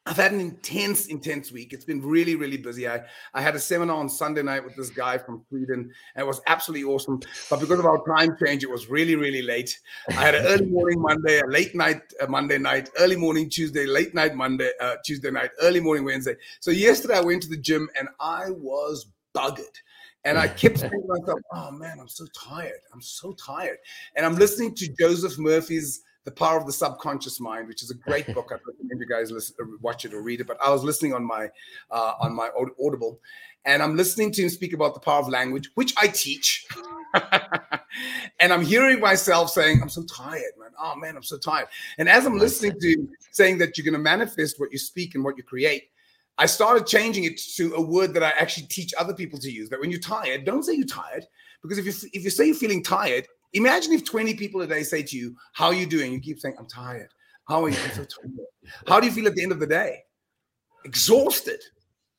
I've 0.04 0.16
had 0.16 0.32
an 0.32 0.40
intense, 0.40 1.06
intense 1.06 1.52
week. 1.52 1.72
It's 1.72 1.84
been 1.84 2.02
really, 2.02 2.34
really 2.34 2.56
busy. 2.56 2.88
I, 2.88 3.02
I 3.34 3.40
had 3.40 3.54
a 3.54 3.60
seminar 3.60 3.96
on 3.96 4.08
Sunday 4.08 4.42
night 4.42 4.64
with 4.64 4.74
this 4.74 4.90
guy 4.90 5.16
from 5.16 5.44
Sweden, 5.48 5.92
and 6.16 6.22
it 6.22 6.26
was 6.26 6.40
absolutely 6.48 6.84
awesome. 6.84 7.20
But 7.48 7.60
because 7.60 7.78
of 7.78 7.86
our 7.86 8.02
time 8.04 8.36
change, 8.44 8.64
it 8.64 8.70
was 8.70 8.90
really, 8.90 9.14
really 9.14 9.42
late. 9.42 9.78
I 10.08 10.14
had 10.14 10.34
an 10.34 10.44
early 10.46 10.66
morning 10.66 11.00
Monday, 11.00 11.38
a 11.38 11.46
late 11.46 11.76
night 11.76 12.02
uh, 12.20 12.26
Monday 12.26 12.58
night, 12.58 12.90
early 12.98 13.14
morning 13.14 13.48
Tuesday, 13.48 13.86
late 13.86 14.12
night 14.12 14.34
Monday, 14.34 14.72
uh, 14.80 14.96
Tuesday 15.04 15.30
night, 15.30 15.50
early 15.60 15.78
morning 15.78 16.04
Wednesday. 16.04 16.34
So 16.58 16.72
yesterday, 16.72 17.18
I 17.18 17.20
went 17.20 17.42
to 17.44 17.48
the 17.48 17.56
gym 17.56 17.88
and 17.96 18.08
I 18.18 18.50
was 18.50 19.06
buggered. 19.36 19.76
And 20.24 20.36
I 20.36 20.48
kept 20.48 20.78
saying 20.80 20.90
to 20.90 21.06
myself, 21.06 21.40
oh 21.52 21.70
man, 21.70 21.98
I'm 22.00 22.08
so 22.08 22.26
tired. 22.34 22.80
I'm 22.92 23.02
so 23.02 23.34
tired. 23.34 23.78
And 24.16 24.26
I'm 24.26 24.34
listening 24.34 24.74
to 24.74 24.88
Joseph 24.98 25.38
Murphy's 25.38 26.02
the 26.24 26.30
Power 26.30 26.58
of 26.58 26.66
the 26.66 26.72
Subconscious 26.72 27.40
Mind, 27.40 27.68
which 27.68 27.82
is 27.82 27.90
a 27.90 27.94
great 27.94 28.26
book. 28.34 28.48
I 28.50 28.54
recommend 28.66 29.00
you 29.00 29.06
guys 29.06 29.30
listen, 29.30 29.56
watch 29.80 30.04
it 30.04 30.14
or 30.14 30.22
read 30.22 30.40
it. 30.40 30.46
But 30.46 30.58
I 30.64 30.70
was 30.70 30.84
listening 30.84 31.14
on 31.14 31.24
my 31.24 31.48
uh, 31.90 32.14
on 32.20 32.34
my 32.34 32.50
Audible, 32.82 33.20
and 33.64 33.82
I'm 33.82 33.96
listening 33.96 34.32
to 34.32 34.42
him 34.42 34.48
speak 34.48 34.72
about 34.72 34.94
the 34.94 35.00
power 35.00 35.20
of 35.20 35.28
language, 35.28 35.70
which 35.74 35.94
I 35.96 36.08
teach. 36.08 36.66
and 38.40 38.52
I'm 38.52 38.64
hearing 38.64 39.00
myself 39.00 39.50
saying, 39.50 39.80
"I'm 39.82 39.88
so 39.88 40.04
tired, 40.04 40.52
man. 40.58 40.70
Oh 40.78 40.96
man, 40.96 41.16
I'm 41.16 41.22
so 41.22 41.38
tired." 41.38 41.68
And 41.98 42.08
as 42.08 42.26
I'm 42.26 42.38
listening 42.38 42.78
to 42.80 42.88
him 42.88 43.08
saying 43.30 43.58
that 43.58 43.76
you're 43.76 43.84
going 43.84 43.92
to 43.94 43.98
manifest 43.98 44.58
what 44.58 44.72
you 44.72 44.78
speak 44.78 45.14
and 45.14 45.24
what 45.24 45.36
you 45.36 45.42
create, 45.42 45.90
I 46.38 46.46
started 46.46 46.86
changing 46.86 47.24
it 47.24 47.38
to 47.56 47.74
a 47.74 47.80
word 47.80 48.14
that 48.14 48.22
I 48.22 48.30
actually 48.30 48.66
teach 48.66 48.94
other 48.98 49.14
people 49.14 49.38
to 49.40 49.50
use. 49.50 49.68
That 49.68 49.80
when 49.80 49.90
you're 49.90 50.00
tired, 50.00 50.44
don't 50.44 50.62
say 50.62 50.74
you're 50.74 50.86
tired, 50.86 51.26
because 51.62 51.78
if 51.78 51.86
you 51.86 51.92
if 52.12 52.24
you 52.24 52.30
say 52.30 52.46
you're 52.46 52.54
feeling 52.54 52.82
tired, 52.82 53.26
Imagine 53.54 53.92
if 53.92 54.04
20 54.04 54.34
people 54.34 54.62
a 54.62 54.66
day 54.66 54.82
say 54.82 55.02
to 55.02 55.16
you, 55.16 55.36
How 55.52 55.66
are 55.66 55.74
you 55.74 55.86
doing? 55.86 56.12
You 56.12 56.20
keep 56.20 56.40
saying, 56.40 56.56
I'm 56.58 56.66
tired. 56.66 57.08
How 57.48 57.64
are 57.64 57.68
you? 57.68 57.76
I'm 57.84 57.90
so 57.90 58.04
tired. 58.04 58.32
How 58.86 59.00
do 59.00 59.06
you 59.06 59.12
feel 59.12 59.26
at 59.26 59.34
the 59.34 59.42
end 59.42 59.52
of 59.52 59.60
the 59.60 59.66
day? 59.66 60.00
Exhausted 60.84 61.60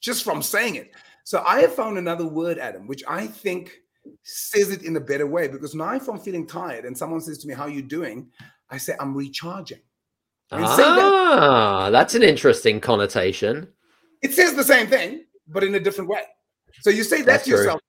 just 0.01 0.23
from 0.23 0.41
saying 0.41 0.75
it. 0.75 0.91
So 1.23 1.43
I 1.47 1.61
have 1.61 1.73
found 1.73 1.97
another 1.97 2.25
word, 2.25 2.57
Adam, 2.59 2.87
which 2.87 3.03
I 3.07 3.25
think 3.27 3.79
says 4.23 4.69
it 4.69 4.83
in 4.83 4.95
a 4.97 4.99
better 4.99 5.25
way 5.25 5.47
because 5.47 5.73
now 5.73 5.95
if 5.95 6.07
I'm 6.09 6.19
feeling 6.19 6.45
tired 6.45 6.83
and 6.83 6.97
someone 6.97 7.21
says 7.21 7.37
to 7.39 7.47
me, 7.47 7.53
How 7.53 7.63
are 7.63 7.69
you 7.69 7.81
doing? 7.81 8.29
I 8.69 8.77
say, 8.77 8.95
I'm 8.99 9.15
recharging. 9.15 9.79
ah, 10.51 11.85
that, 11.85 11.89
that's 11.91 12.15
an 12.15 12.23
interesting 12.23 12.79
connotation. 12.79 13.67
It 14.21 14.33
says 14.33 14.55
the 14.55 14.63
same 14.63 14.87
thing, 14.87 15.25
but 15.47 15.63
in 15.63 15.75
a 15.75 15.79
different 15.79 16.09
way. 16.09 16.23
So 16.81 16.89
you 16.89 17.03
say 17.03 17.17
that 17.19 17.25
that's 17.25 17.43
to 17.45 17.51
yourself 17.51 17.81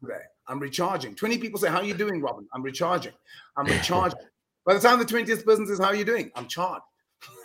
today. 0.00 0.14
I'm 0.48 0.58
recharging. 0.58 1.14
20 1.14 1.38
people 1.38 1.58
say, 1.60 1.68
How 1.68 1.78
are 1.78 1.84
you 1.84 1.94
doing, 1.94 2.20
Robin? 2.20 2.46
I'm 2.52 2.62
recharging. 2.62 3.12
I'm 3.56 3.66
recharging. 3.76 4.18
By 4.64 4.74
the 4.74 4.80
time 4.80 4.98
the 4.98 5.04
20th 5.04 5.44
person 5.44 5.66
says, 5.66 5.78
How 5.78 5.86
are 5.86 5.94
you 5.94 6.04
doing? 6.04 6.30
I'm 6.34 6.46
charged. 6.48 6.84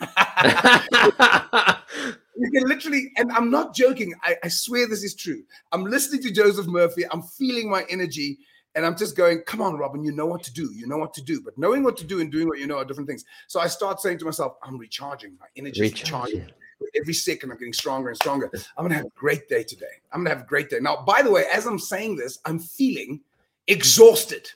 you 2.36 2.50
can 2.52 2.68
literally, 2.68 3.12
and 3.16 3.30
I'm 3.32 3.50
not 3.50 3.74
joking. 3.74 4.12
I, 4.24 4.36
I, 4.42 4.48
swear 4.48 4.88
this 4.88 5.04
is 5.04 5.14
true. 5.14 5.44
I'm 5.70 5.84
listening 5.84 6.20
to 6.22 6.32
Joseph 6.32 6.66
Murphy. 6.66 7.04
I'm 7.12 7.22
feeling 7.22 7.70
my 7.70 7.86
energy, 7.88 8.38
and 8.74 8.84
I'm 8.84 8.96
just 8.96 9.16
going, 9.16 9.42
Come 9.46 9.62
on, 9.62 9.76
Robin, 9.76 10.02
you 10.02 10.10
know 10.10 10.26
what 10.26 10.42
to 10.44 10.52
do. 10.52 10.72
You 10.74 10.88
know 10.88 10.98
what 10.98 11.14
to 11.14 11.22
do. 11.22 11.40
But 11.40 11.56
knowing 11.56 11.84
what 11.84 11.96
to 11.98 12.04
do 12.04 12.20
and 12.20 12.30
doing 12.30 12.48
what 12.48 12.58
you 12.58 12.66
know 12.66 12.78
are 12.78 12.84
different 12.84 13.08
things. 13.08 13.24
So 13.46 13.60
I 13.60 13.68
start 13.68 14.00
saying 14.00 14.18
to 14.18 14.24
myself, 14.24 14.54
I'm 14.62 14.76
recharging. 14.76 15.36
My 15.38 15.46
energy 15.56 15.86
is 15.86 15.92
charging 15.92 16.50
every 16.96 17.14
second 17.14 17.50
I'm 17.50 17.58
getting 17.58 17.72
stronger 17.72 18.08
and 18.08 18.16
stronger. 18.16 18.50
I'm 18.76 18.84
gonna 18.84 18.94
have 18.94 19.06
a 19.06 19.10
great 19.16 19.48
day 19.48 19.62
today. 19.62 19.86
I'm 20.12 20.20
gonna 20.20 20.34
have 20.34 20.44
a 20.44 20.48
great 20.48 20.70
day. 20.70 20.78
Now, 20.80 21.02
by 21.06 21.22
the 21.22 21.30
way, 21.30 21.44
as 21.52 21.66
I'm 21.66 21.78
saying 21.78 22.16
this, 22.16 22.38
I'm 22.44 22.58
feeling 22.58 23.20
exhausted. 23.66 24.50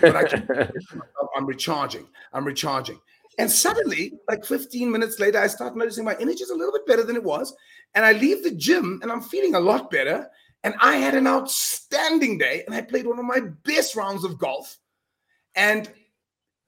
But 0.00 0.16
I 0.16 0.68
I'm 1.36 1.46
recharging. 1.46 2.06
I'm 2.32 2.44
recharging. 2.44 3.00
And 3.38 3.50
suddenly, 3.50 4.14
like 4.28 4.44
15 4.46 4.90
minutes 4.90 5.20
later, 5.20 5.38
I 5.38 5.46
start 5.46 5.76
noticing 5.76 6.04
my 6.04 6.16
energy 6.18 6.42
is 6.42 6.50
a 6.50 6.54
little 6.54 6.72
bit 6.72 6.86
better 6.86 7.02
than 7.02 7.16
it 7.16 7.24
was. 7.24 7.54
And 7.94 8.04
I 8.04 8.12
leave 8.12 8.42
the 8.42 8.50
gym 8.52 9.00
and 9.02 9.12
I'm 9.12 9.20
feeling 9.20 9.54
a 9.54 9.60
lot 9.60 9.90
better. 9.90 10.28
And 10.64 10.74
I 10.80 10.96
had 10.96 11.14
an 11.14 11.26
outstanding 11.26 12.38
day 12.38 12.62
and 12.66 12.74
I 12.74 12.80
played 12.80 13.06
one 13.06 13.18
of 13.18 13.24
my 13.24 13.40
best 13.64 13.94
rounds 13.94 14.24
of 14.24 14.38
golf. 14.38 14.78
And 15.54 15.90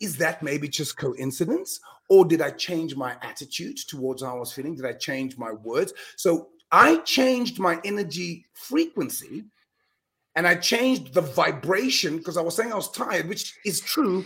is 0.01 0.17
that 0.19 0.43
maybe 0.43 0.69
just 0.69 0.97
coincidence? 0.97 1.81
Or 2.09 2.25
did 2.25 2.41
I 2.41 2.51
change 2.51 2.97
my 2.97 3.17
attitude 3.23 3.79
towards 3.89 4.23
how 4.23 4.37
I 4.37 4.39
was 4.39 4.53
feeling? 4.53 4.75
Did 4.75 4.87
I 4.87 4.95
change 4.95 5.37
my 5.37 5.53
words? 5.53 5.93
So 6.17 6.49
I 6.73 6.99
changed 6.99 7.59
my 7.59 7.81
energy 7.85 8.47
frequency 8.55 9.45
and 10.39 10.47
I 10.47 10.55
changed 10.55 11.15
the 11.15 11.21
vibration 11.21 12.19
because 12.19 12.37
I 12.37 12.43
was 12.43 12.55
saying 12.55 12.73
I 12.73 12.77
was 12.77 12.91
tired, 12.91 13.29
which 13.29 13.55
is 13.65 13.81
true, 13.81 14.25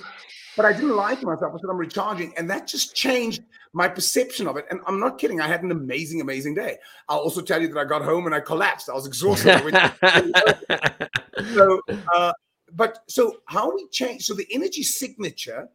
but 0.57 0.66
I 0.66 0.73
didn't 0.73 0.95
lie 0.95 1.14
to 1.14 1.27
myself. 1.27 1.55
I 1.55 1.57
said 1.57 1.71
I'm 1.71 1.79
recharging, 1.79 2.35
and 2.37 2.51
that 2.51 2.66
just 2.66 2.95
changed 2.95 3.42
my 3.73 3.88
perception 3.88 4.47
of 4.47 4.59
it. 4.59 4.66
And 4.71 4.81
I'm 4.87 5.01
not 5.01 5.18
kidding. 5.18 5.40
I 5.40 5.49
had 5.49 5.62
an 5.62 5.71
amazing, 5.71 6.21
amazing 6.21 6.55
day. 6.55 6.77
I'll 7.09 7.21
also 7.21 7.40
tell 7.40 7.62
you 7.62 7.68
that 7.68 7.79
I 7.79 7.85
got 7.85 8.03
home 8.03 8.27
and 8.27 8.35
I 8.35 8.40
collapsed. 8.40 8.90
I 8.90 8.92
was 8.92 9.07
exhausted. 9.07 9.59
so, 11.55 11.81
uh, 12.14 12.33
but 12.75 12.99
so 13.09 13.38
how 13.47 13.75
we 13.75 13.88
change? 13.88 14.27
So 14.27 14.35
the 14.35 14.47
energy 14.51 14.83
signature. 14.83 15.68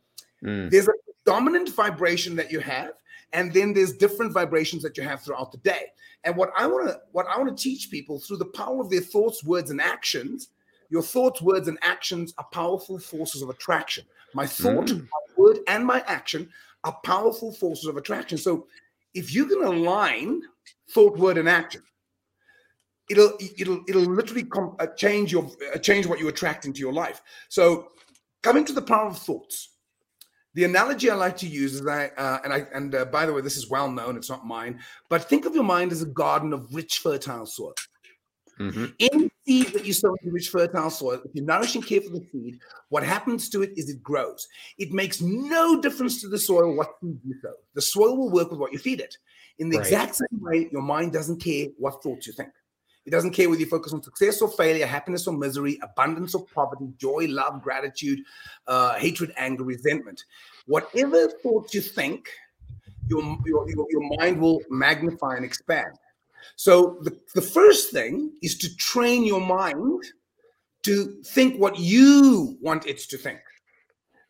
Mm. 0.43 0.69
There's 0.69 0.87
a 0.87 0.93
dominant 1.27 1.69
vibration 1.75 2.37
that 2.37 2.51
you 2.51 2.59
have, 2.61 2.93
and 3.33 3.53
then 3.53 3.73
there's 3.73 3.93
different 3.93 4.31
vibrations 4.33 4.81
that 4.81 4.97
you 4.97 5.03
have 5.03 5.21
throughout 5.21 5.51
the 5.51 5.57
day. 5.59 5.87
And 6.23 6.35
what 6.35 6.51
I 6.57 6.65
want 6.65 6.87
to 6.87 6.99
what 7.11 7.27
I 7.27 7.37
want 7.37 7.55
to 7.55 7.63
teach 7.63 7.91
people 7.91 8.19
through 8.19 8.37
the 8.37 8.45
power 8.45 8.79
of 8.79 8.89
their 8.89 9.01
thoughts, 9.01 9.43
words, 9.43 9.69
and 9.69 9.81
actions. 9.81 10.49
Your 10.89 11.01
thoughts, 11.01 11.41
words, 11.41 11.67
and 11.67 11.77
actions 11.81 12.33
are 12.37 12.47
powerful 12.53 12.97
forces 12.97 13.41
of 13.41 13.49
attraction. 13.49 14.05
My 14.33 14.47
thought, 14.47 14.85
mm. 14.85 15.01
my 15.01 15.33
word, 15.35 15.57
and 15.67 15.85
my 15.85 16.01
action 16.07 16.49
are 16.85 16.97
powerful 17.03 17.51
forces 17.51 17.87
of 17.87 17.97
attraction. 17.97 18.37
So 18.37 18.67
if 19.13 19.35
you 19.35 19.47
can 19.47 19.63
align 19.63 20.41
thought, 20.91 21.17
word, 21.17 21.37
and 21.37 21.49
action, 21.49 21.83
it'll 23.09 23.33
it'll 23.57 23.83
it'll 23.89 24.01
literally 24.01 24.43
com- 24.43 24.77
uh, 24.79 24.87
change 24.95 25.29
your 25.29 25.51
uh, 25.75 25.77
change 25.77 26.05
what 26.05 26.19
you 26.19 26.29
attract 26.29 26.63
into 26.65 26.79
your 26.79 26.93
life. 26.93 27.21
So 27.49 27.89
coming 28.43 28.63
to 28.63 28.73
the 28.73 28.81
power 28.81 29.07
of 29.07 29.17
thoughts 29.17 29.76
the 30.57 30.63
analogy 30.63 31.11
I 31.11 31.13
like 31.13 31.37
to 31.37 31.47
use 31.47 31.75
is 31.75 31.85
I 31.85 32.07
uh, 32.17 32.39
and 32.43 32.51
I 32.51 32.65
and 32.73 32.95
uh, 32.95 33.05
by 33.05 33.27
the 33.27 33.33
way, 33.33 33.41
this 33.41 33.57
is 33.57 33.69
well 33.69 33.91
known. 33.91 34.17
It's 34.17 34.27
not 34.27 34.43
mine, 34.43 34.79
but 35.07 35.29
think 35.29 35.45
of 35.45 35.53
your 35.53 35.63
mind 35.63 35.91
as 35.91 36.01
a 36.01 36.07
garden 36.07 36.51
of 36.51 36.73
rich, 36.73 36.97
fertile 36.97 37.45
soil. 37.45 37.75
Mm-hmm. 38.59 38.85
Any 38.99 39.29
seed 39.45 39.67
that 39.67 39.85
you 39.85 39.93
sow 39.93 40.15
in 40.23 40.31
rich, 40.31 40.49
fertile 40.49 40.89
soil, 40.89 41.21
if 41.23 41.29
you 41.35 41.43
nourish 41.43 41.75
and 41.75 41.85
care 41.85 42.01
for 42.01 42.09
the 42.09 42.25
seed, 42.31 42.57
what 42.89 43.03
happens 43.03 43.49
to 43.49 43.61
it 43.61 43.69
is 43.77 43.87
it 43.87 44.01
grows. 44.01 44.47
It 44.79 44.91
makes 44.91 45.21
no 45.21 45.79
difference 45.79 46.21
to 46.21 46.27
the 46.27 46.39
soil 46.39 46.75
what 46.75 46.89
seed 47.03 47.19
you 47.23 47.35
sow. 47.43 47.53
The 47.75 47.81
soil 47.81 48.17
will 48.17 48.31
work 48.31 48.49
with 48.49 48.59
what 48.59 48.73
you 48.73 48.79
feed 48.79 48.99
it. 48.99 49.15
In 49.59 49.69
the 49.69 49.77
right. 49.77 49.85
exact 49.85 50.15
same 50.15 50.41
way, 50.41 50.69
your 50.71 50.81
mind 50.81 51.13
doesn't 51.13 51.39
care 51.39 51.67
what 51.77 52.01
thoughts 52.01 52.25
you 52.25 52.33
think. 52.33 52.49
It 53.07 53.11
doesn't 53.11 53.31
care 53.31 53.49
whether 53.49 53.61
you 53.61 53.67
focus 53.67 53.93
on 53.93 54.03
success 54.03 54.41
or 54.41 54.49
failure, 54.49 54.85
happiness 54.85 55.27
or 55.27 55.33
misery, 55.33 55.79
abundance 55.81 56.35
or 56.35 56.45
poverty, 56.53 56.89
joy, 56.97 57.27
love, 57.29 57.63
gratitude, 57.63 58.19
uh, 58.67 58.95
hatred, 58.95 59.31
anger, 59.37 59.63
resentment. 59.63 60.25
Whatever 60.65 61.29
thoughts 61.41 61.73
you 61.73 61.79
think, 61.79 62.27
your, 63.07 63.23
your, 63.45 63.65
your 63.89 64.17
mind 64.19 64.41
will 64.41 64.59
magnify 64.69 65.37
and 65.37 65.45
expand. 65.45 65.97
So 66.57 66.97
the, 67.01 67.17
the 67.33 67.41
first 67.41 67.93
thing 67.93 68.33
is 68.43 68.57
to 68.57 68.75
train 68.75 69.23
your 69.23 69.39
mind 69.39 70.03
to 70.83 71.21
think 71.23 71.57
what 71.57 71.79
you 71.79 72.57
want 72.59 72.87
it 72.87 72.97
to 72.97 73.17
think. 73.17 73.39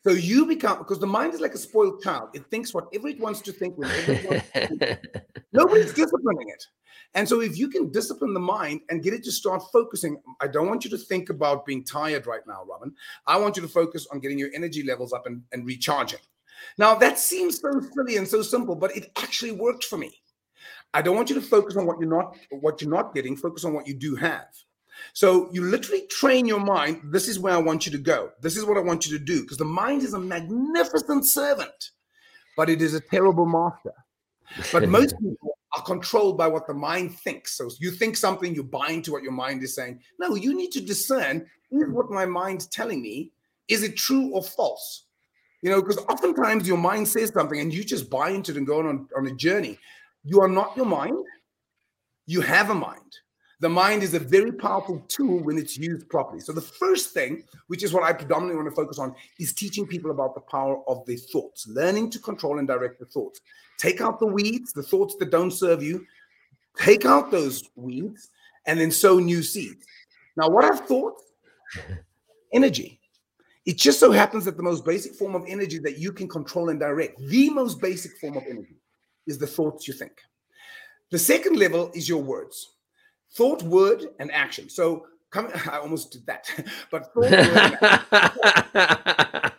So 0.03 0.11
you 0.11 0.45
become 0.45 0.77
because 0.77 0.99
the 0.99 1.07
mind 1.07 1.33
is 1.33 1.41
like 1.41 1.53
a 1.53 1.57
spoiled 1.57 2.01
child. 2.01 2.29
It 2.33 2.45
thinks 2.49 2.73
whatever 2.73 3.07
it 3.07 3.19
wants 3.19 3.41
to 3.41 3.51
think. 3.51 3.77
Nobody's 5.51 5.93
disciplining 5.93 6.49
it. 6.49 6.63
And 7.13 7.27
so, 7.27 7.41
if 7.41 7.57
you 7.57 7.69
can 7.69 7.91
discipline 7.91 8.33
the 8.33 8.39
mind 8.39 8.81
and 8.89 9.01
get 9.01 9.13
it 9.13 9.23
to 9.23 9.31
start 9.31 9.63
focusing, 9.71 10.21
I 10.41 10.47
don't 10.47 10.67
want 10.67 10.83
you 10.83 10.89
to 10.91 10.97
think 10.97 11.29
about 11.29 11.65
being 11.65 11.83
tired 11.83 12.27
right 12.27 12.45
now, 12.45 12.63
Robin. 12.69 12.93
I 13.25 13.37
want 13.37 13.55
you 13.55 13.61
to 13.61 13.67
focus 13.67 14.07
on 14.11 14.19
getting 14.19 14.37
your 14.37 14.49
energy 14.53 14.83
levels 14.83 15.13
up 15.13 15.25
and, 15.25 15.41
and 15.51 15.65
recharging. 15.65 16.19
Now, 16.77 16.95
that 16.95 17.17
seems 17.17 17.59
so 17.59 17.81
silly 17.95 18.17
and 18.17 18.27
so 18.27 18.41
simple, 18.41 18.75
but 18.75 18.95
it 18.95 19.11
actually 19.17 19.51
worked 19.51 19.85
for 19.85 19.97
me. 19.97 20.21
I 20.93 21.01
don't 21.01 21.15
want 21.15 21.29
you 21.29 21.35
to 21.35 21.41
focus 21.41 21.75
on 21.75 21.85
what 21.85 21.99
you're 21.99 22.09
not 22.09 22.35
what 22.49 22.81
you're 22.81 22.91
not 22.91 23.13
getting. 23.13 23.35
Focus 23.35 23.65
on 23.65 23.73
what 23.73 23.87
you 23.87 23.93
do 23.93 24.15
have. 24.15 24.47
So 25.13 25.49
you 25.51 25.63
literally 25.63 26.07
train 26.07 26.45
your 26.45 26.59
mind. 26.59 27.01
This 27.05 27.27
is 27.27 27.39
where 27.39 27.53
I 27.53 27.57
want 27.57 27.85
you 27.85 27.91
to 27.91 27.97
go. 27.97 28.31
This 28.41 28.57
is 28.57 28.65
what 28.65 28.77
I 28.77 28.81
want 28.81 29.07
you 29.07 29.17
to 29.17 29.23
do. 29.23 29.41
Because 29.41 29.57
the 29.57 29.65
mind 29.65 30.03
is 30.03 30.13
a 30.13 30.19
magnificent 30.19 31.25
servant, 31.25 31.91
but 32.55 32.69
it 32.69 32.81
is 32.81 32.93
a 32.93 32.99
terrible 32.99 33.45
master. 33.45 33.93
But 34.71 34.87
most 34.89 35.15
people 35.19 35.57
are 35.75 35.83
controlled 35.83 36.37
by 36.37 36.47
what 36.47 36.67
the 36.67 36.73
mind 36.73 37.15
thinks. 37.19 37.57
So 37.57 37.69
you 37.79 37.91
think 37.91 38.17
something, 38.17 38.55
you 38.55 38.63
buy 38.63 38.89
into 38.89 39.11
what 39.11 39.23
your 39.23 39.31
mind 39.31 39.63
is 39.63 39.75
saying. 39.75 39.99
No, 40.19 40.35
you 40.35 40.55
need 40.55 40.71
to 40.71 40.81
discern 40.81 41.45
is 41.71 41.89
what 41.89 42.09
my 42.09 42.25
mind's 42.25 42.67
telling 42.67 43.01
me, 43.01 43.31
is 43.67 43.83
it 43.83 43.97
true 43.97 44.31
or 44.33 44.41
false? 44.41 45.05
You 45.61 45.71
know, 45.71 45.81
because 45.81 45.97
oftentimes 46.09 46.67
your 46.67 46.77
mind 46.77 47.07
says 47.07 47.31
something 47.33 47.59
and 47.59 47.73
you 47.73 47.83
just 47.83 48.09
buy 48.09 48.29
into 48.29 48.51
it 48.51 48.57
and 48.57 48.67
go 48.67 48.79
on, 48.79 49.07
on 49.17 49.27
a 49.27 49.31
journey. 49.31 49.77
You 50.23 50.41
are 50.41 50.47
not 50.47 50.77
your 50.77 50.85
mind, 50.85 51.25
you 52.25 52.41
have 52.41 52.69
a 52.69 52.75
mind. 52.75 53.17
The 53.59 53.69
mind 53.69 54.03
is 54.03 54.13
a 54.13 54.19
very 54.19 54.51
powerful 54.51 55.03
tool 55.07 55.43
when 55.43 55.57
it's 55.57 55.77
used 55.77 56.07
properly. 56.09 56.39
So, 56.41 56.53
the 56.53 56.61
first 56.61 57.11
thing, 57.11 57.43
which 57.67 57.83
is 57.83 57.91
what 57.91 58.03
I 58.03 58.13
predominantly 58.13 58.55
want 58.55 58.69
to 58.69 58.75
focus 58.75 58.99
on, 58.99 59.15
is 59.39 59.53
teaching 59.53 59.87
people 59.87 60.11
about 60.11 60.35
the 60.35 60.41
power 60.41 60.87
of 60.87 61.03
their 61.07 61.17
thoughts, 61.17 61.67
learning 61.67 62.11
to 62.11 62.19
control 62.19 62.59
and 62.59 62.67
direct 62.67 62.99
the 62.99 63.05
thoughts. 63.05 63.41
Take 63.79 63.99
out 63.99 64.19
the 64.19 64.27
weeds, 64.27 64.73
the 64.73 64.83
thoughts 64.83 65.15
that 65.15 65.31
don't 65.31 65.51
serve 65.51 65.81
you. 65.81 66.05
Take 66.79 67.05
out 67.05 67.31
those 67.31 67.63
weeds 67.75 68.29
and 68.67 68.79
then 68.79 68.91
sow 68.91 69.17
new 69.17 69.41
seeds. 69.41 69.83
Now, 70.35 70.49
what 70.49 70.63
are 70.65 70.77
thoughts? 70.77 71.23
Energy. 72.53 72.99
It 73.65 73.77
just 73.77 73.99
so 73.99 74.11
happens 74.11 74.45
that 74.45 74.55
the 74.55 74.63
most 74.63 74.85
basic 74.85 75.13
form 75.15 75.35
of 75.35 75.43
energy 75.47 75.79
that 75.79 75.97
you 75.97 76.13
can 76.13 76.29
control 76.29 76.69
and 76.69 76.79
direct, 76.79 77.19
the 77.27 77.49
most 77.49 77.81
basic 77.81 78.17
form 78.17 78.37
of 78.37 78.43
energy, 78.49 78.77
is 79.25 79.37
the 79.37 79.45
thoughts 79.45 79.87
you 79.87 79.93
think. 79.93 80.13
The 81.11 81.19
second 81.19 81.57
level 81.57 81.91
is 81.93 82.07
your 82.07 82.23
words 82.23 82.76
thought, 83.31 83.63
word, 83.63 84.05
and 84.19 84.31
action. 84.31 84.69
So, 84.69 85.07
come, 85.29 85.49
I 85.71 85.77
almost 85.77 86.11
did 86.11 86.25
that, 86.27 86.49
but 86.91 87.13
thought, 87.13 87.15
word, 87.15 87.33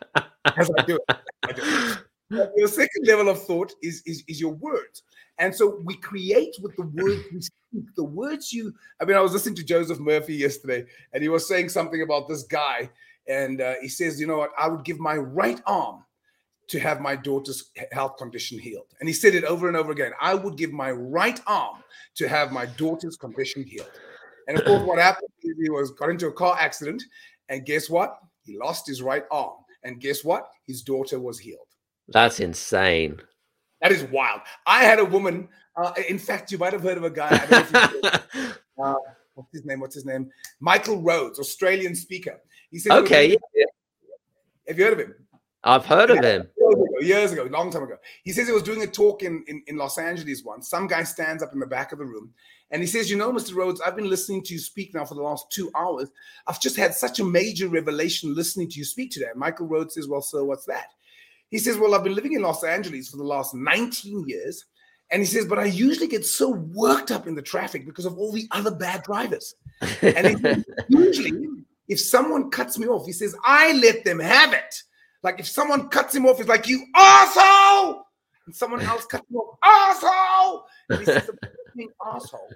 as 0.56 0.70
I 0.76 0.82
do 0.86 0.96
it. 0.96 1.16
I 1.44 1.52
do 1.52 1.62
it 1.62 1.98
your 2.30 2.68
second 2.68 3.06
level 3.06 3.28
of 3.28 3.42
thought 3.42 3.72
is, 3.82 4.02
is, 4.04 4.22
is 4.28 4.40
your 4.40 4.54
words. 4.54 5.02
And 5.38 5.54
so 5.54 5.80
we 5.84 5.96
create 5.96 6.54
with 6.60 6.74
the 6.76 6.82
words 6.82 7.22
we 7.32 7.40
speak. 7.40 7.94
The 7.96 8.04
words 8.04 8.52
you, 8.52 8.74
I 9.00 9.04
mean, 9.04 9.16
I 9.16 9.20
was 9.20 9.32
listening 9.32 9.54
to 9.56 9.64
Joseph 9.64 10.00
Murphy 10.00 10.34
yesterday, 10.34 10.84
and 11.12 11.22
he 11.22 11.28
was 11.28 11.46
saying 11.46 11.68
something 11.68 12.02
about 12.02 12.28
this 12.28 12.42
guy. 12.42 12.90
And 13.28 13.60
uh, 13.60 13.74
he 13.80 13.88
says, 13.88 14.20
you 14.20 14.26
know 14.26 14.38
what, 14.38 14.50
I 14.58 14.68
would 14.68 14.84
give 14.84 14.98
my 14.98 15.16
right 15.16 15.60
arm 15.66 16.04
to 16.68 16.78
have 16.78 17.00
my 17.00 17.16
daughter's 17.16 17.70
health 17.92 18.16
condition 18.18 18.58
healed. 18.58 18.86
And 19.00 19.08
he 19.08 19.14
said 19.14 19.34
it 19.34 19.44
over 19.44 19.68
and 19.68 19.76
over 19.76 19.90
again. 19.90 20.12
I 20.20 20.34
would 20.34 20.56
give 20.56 20.72
my 20.72 20.90
right 20.90 21.40
arm 21.46 21.82
to 22.16 22.28
have 22.28 22.52
my 22.52 22.66
daughter's 22.66 23.16
condition 23.16 23.64
healed. 23.64 23.90
And 24.46 24.58
of 24.58 24.64
course, 24.64 24.82
what 24.82 24.98
happened? 24.98 25.28
He 25.40 25.70
was 25.70 25.90
got 25.92 26.10
into 26.10 26.26
a 26.26 26.32
car 26.32 26.56
accident, 26.58 27.02
and 27.48 27.64
guess 27.66 27.90
what? 27.90 28.18
He 28.44 28.58
lost 28.58 28.86
his 28.86 29.02
right 29.02 29.24
arm. 29.30 29.56
And 29.84 30.00
guess 30.00 30.24
what? 30.24 30.48
His 30.66 30.82
daughter 30.82 31.20
was 31.20 31.38
healed. 31.38 31.66
That's 32.08 32.40
insane. 32.40 33.20
That 33.80 33.92
is 33.92 34.04
wild. 34.04 34.40
I 34.66 34.84
had 34.84 34.98
a 34.98 35.04
woman. 35.04 35.48
Uh, 35.76 35.92
in 36.08 36.18
fact, 36.18 36.50
you 36.50 36.58
might 36.58 36.72
have 36.72 36.82
heard 36.82 36.96
of 36.96 37.04
a 37.04 37.10
guy. 37.10 37.28
uh, 38.82 38.94
what's 39.34 39.52
his 39.52 39.64
name? 39.64 39.80
What's 39.80 39.94
his 39.94 40.04
name? 40.04 40.30
Michael 40.60 41.00
Rhodes, 41.00 41.38
Australian 41.38 41.94
speaker. 41.94 42.40
He 42.70 42.78
said, 42.78 42.92
"Okay, 42.92 43.36
yeah. 43.54 43.64
have 44.66 44.78
you 44.78 44.84
heard 44.84 44.94
of 44.94 44.98
him?" 44.98 45.14
I've 45.64 45.86
heard 45.86 46.10
of 46.10 46.24
him 46.24 46.48
years 47.00 47.32
ago, 47.32 47.44
long 47.44 47.70
time 47.70 47.82
ago. 47.82 47.96
He 48.22 48.32
says 48.32 48.46
he 48.46 48.52
was 48.52 48.62
doing 48.62 48.82
a 48.82 48.86
talk 48.86 49.22
in, 49.22 49.44
in, 49.48 49.62
in 49.66 49.76
Los 49.76 49.98
Angeles 49.98 50.42
once. 50.44 50.68
Some 50.68 50.86
guy 50.86 51.04
stands 51.04 51.42
up 51.42 51.52
in 51.52 51.60
the 51.60 51.66
back 51.66 51.92
of 51.92 51.98
the 51.98 52.04
room 52.04 52.32
and 52.70 52.82
he 52.82 52.86
says, 52.86 53.10
You 53.10 53.16
know, 53.16 53.32
Mr. 53.32 53.54
Rhodes, 53.54 53.80
I've 53.80 53.96
been 53.96 54.10
listening 54.10 54.42
to 54.44 54.54
you 54.54 54.58
speak 54.58 54.94
now 54.94 55.04
for 55.04 55.14
the 55.14 55.22
last 55.22 55.50
two 55.50 55.70
hours. 55.74 56.10
I've 56.46 56.60
just 56.60 56.76
had 56.76 56.94
such 56.94 57.20
a 57.20 57.24
major 57.24 57.68
revelation 57.68 58.34
listening 58.34 58.68
to 58.70 58.78
you 58.78 58.84
speak 58.84 59.10
today. 59.10 59.28
Michael 59.34 59.66
Rhodes 59.66 59.94
says, 59.94 60.08
Well, 60.08 60.22
sir, 60.22 60.44
what's 60.44 60.66
that? 60.66 60.92
He 61.50 61.58
says, 61.58 61.78
Well, 61.78 61.94
I've 61.94 62.04
been 62.04 62.14
living 62.14 62.34
in 62.34 62.42
Los 62.42 62.64
Angeles 62.64 63.08
for 63.08 63.16
the 63.16 63.24
last 63.24 63.54
19 63.54 64.24
years. 64.26 64.64
And 65.10 65.22
he 65.22 65.26
says, 65.26 65.46
But 65.46 65.58
I 65.58 65.64
usually 65.64 66.08
get 66.08 66.26
so 66.26 66.50
worked 66.50 67.10
up 67.10 67.26
in 67.26 67.34
the 67.34 67.42
traffic 67.42 67.86
because 67.86 68.04
of 68.04 68.18
all 68.18 68.32
the 68.32 68.46
other 68.50 68.70
bad 68.70 69.02
drivers. 69.04 69.54
And 70.02 70.64
usually, 70.88 71.32
if 71.88 71.98
someone 71.98 72.50
cuts 72.50 72.78
me 72.78 72.86
off, 72.86 73.06
he 73.06 73.12
says, 73.12 73.34
I 73.44 73.72
let 73.72 74.04
them 74.04 74.20
have 74.20 74.52
it. 74.52 74.82
Like 75.22 75.40
if 75.40 75.48
someone 75.48 75.88
cuts 75.88 76.14
him 76.14 76.26
off, 76.26 76.38
he's 76.38 76.48
like, 76.48 76.68
You 76.68 76.84
asshole. 76.94 78.04
And 78.46 78.54
someone 78.54 78.80
else 78.80 79.04
cuts 79.04 79.28
him 79.30 79.36
off, 79.36 79.58
asshole. 79.62 80.64
And 80.88 80.98
he 81.00 81.04
says, 81.04 81.30
being 81.76 81.90
asshole 82.06 82.48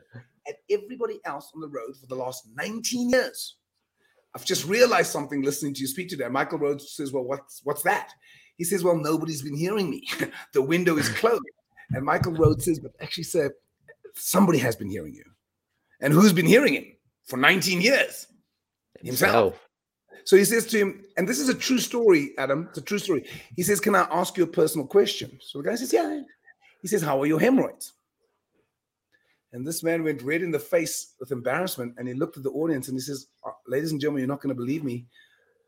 at 0.48 0.56
everybody 0.70 1.20
else 1.24 1.50
on 1.54 1.60
the 1.60 1.68
road 1.68 1.96
for 1.98 2.06
the 2.06 2.14
last 2.14 2.48
19 2.54 3.10
years. 3.10 3.56
I've 4.34 4.44
just 4.44 4.66
realized 4.66 5.10
something 5.10 5.42
listening 5.42 5.74
to 5.74 5.80
you 5.80 5.86
speak 5.86 6.08
today. 6.08 6.28
Michael 6.28 6.58
Rhodes 6.58 6.92
says, 6.92 7.12
Well, 7.12 7.24
what's 7.24 7.60
what's 7.64 7.82
that? 7.82 8.10
He 8.56 8.64
says, 8.64 8.82
Well, 8.82 8.96
nobody's 8.96 9.42
been 9.42 9.56
hearing 9.56 9.90
me. 9.90 10.08
the 10.54 10.62
window 10.62 10.96
is 10.96 11.08
closed. 11.08 11.42
And 11.90 12.04
Michael 12.04 12.32
Rhodes 12.32 12.64
says, 12.64 12.78
But 12.78 12.92
actually, 13.00 13.24
sir, 13.24 13.54
somebody 14.14 14.58
has 14.58 14.76
been 14.76 14.88
hearing 14.88 15.14
you. 15.14 15.24
And 16.00 16.12
who's 16.12 16.32
been 16.32 16.46
hearing 16.46 16.74
him 16.74 16.86
for 17.24 17.36
19 17.36 17.80
years? 17.80 18.26
Himself. 19.02 19.68
So 20.24 20.36
he 20.36 20.44
says 20.44 20.66
to 20.66 20.78
him, 20.78 21.04
and 21.16 21.28
this 21.28 21.38
is 21.38 21.48
a 21.48 21.54
true 21.54 21.78
story, 21.78 22.32
Adam. 22.38 22.66
It's 22.70 22.78
a 22.78 22.82
true 22.82 22.98
story. 22.98 23.24
He 23.56 23.62
says, 23.62 23.80
Can 23.80 23.94
I 23.94 24.06
ask 24.10 24.36
you 24.36 24.44
a 24.44 24.48
personal 24.48 24.86
question? 24.86 25.38
So 25.40 25.60
the 25.60 25.68
guy 25.68 25.74
says, 25.76 25.92
Yeah. 25.92 26.22
He 26.80 26.88
says, 26.88 27.02
How 27.02 27.20
are 27.20 27.26
your 27.26 27.40
hemorrhoids? 27.40 27.92
And 29.52 29.66
this 29.66 29.82
man 29.82 30.02
went 30.02 30.22
red 30.22 30.42
in 30.42 30.50
the 30.50 30.58
face 30.58 31.14
with 31.20 31.30
embarrassment 31.30 31.94
and 31.98 32.08
he 32.08 32.14
looked 32.14 32.38
at 32.38 32.42
the 32.42 32.50
audience 32.50 32.88
and 32.88 32.96
he 32.96 33.00
says, 33.00 33.26
uh, 33.46 33.50
Ladies 33.66 33.92
and 33.92 34.00
gentlemen, 34.00 34.20
you're 34.20 34.28
not 34.28 34.40
going 34.40 34.54
to 34.54 34.60
believe 34.60 34.82
me. 34.82 35.06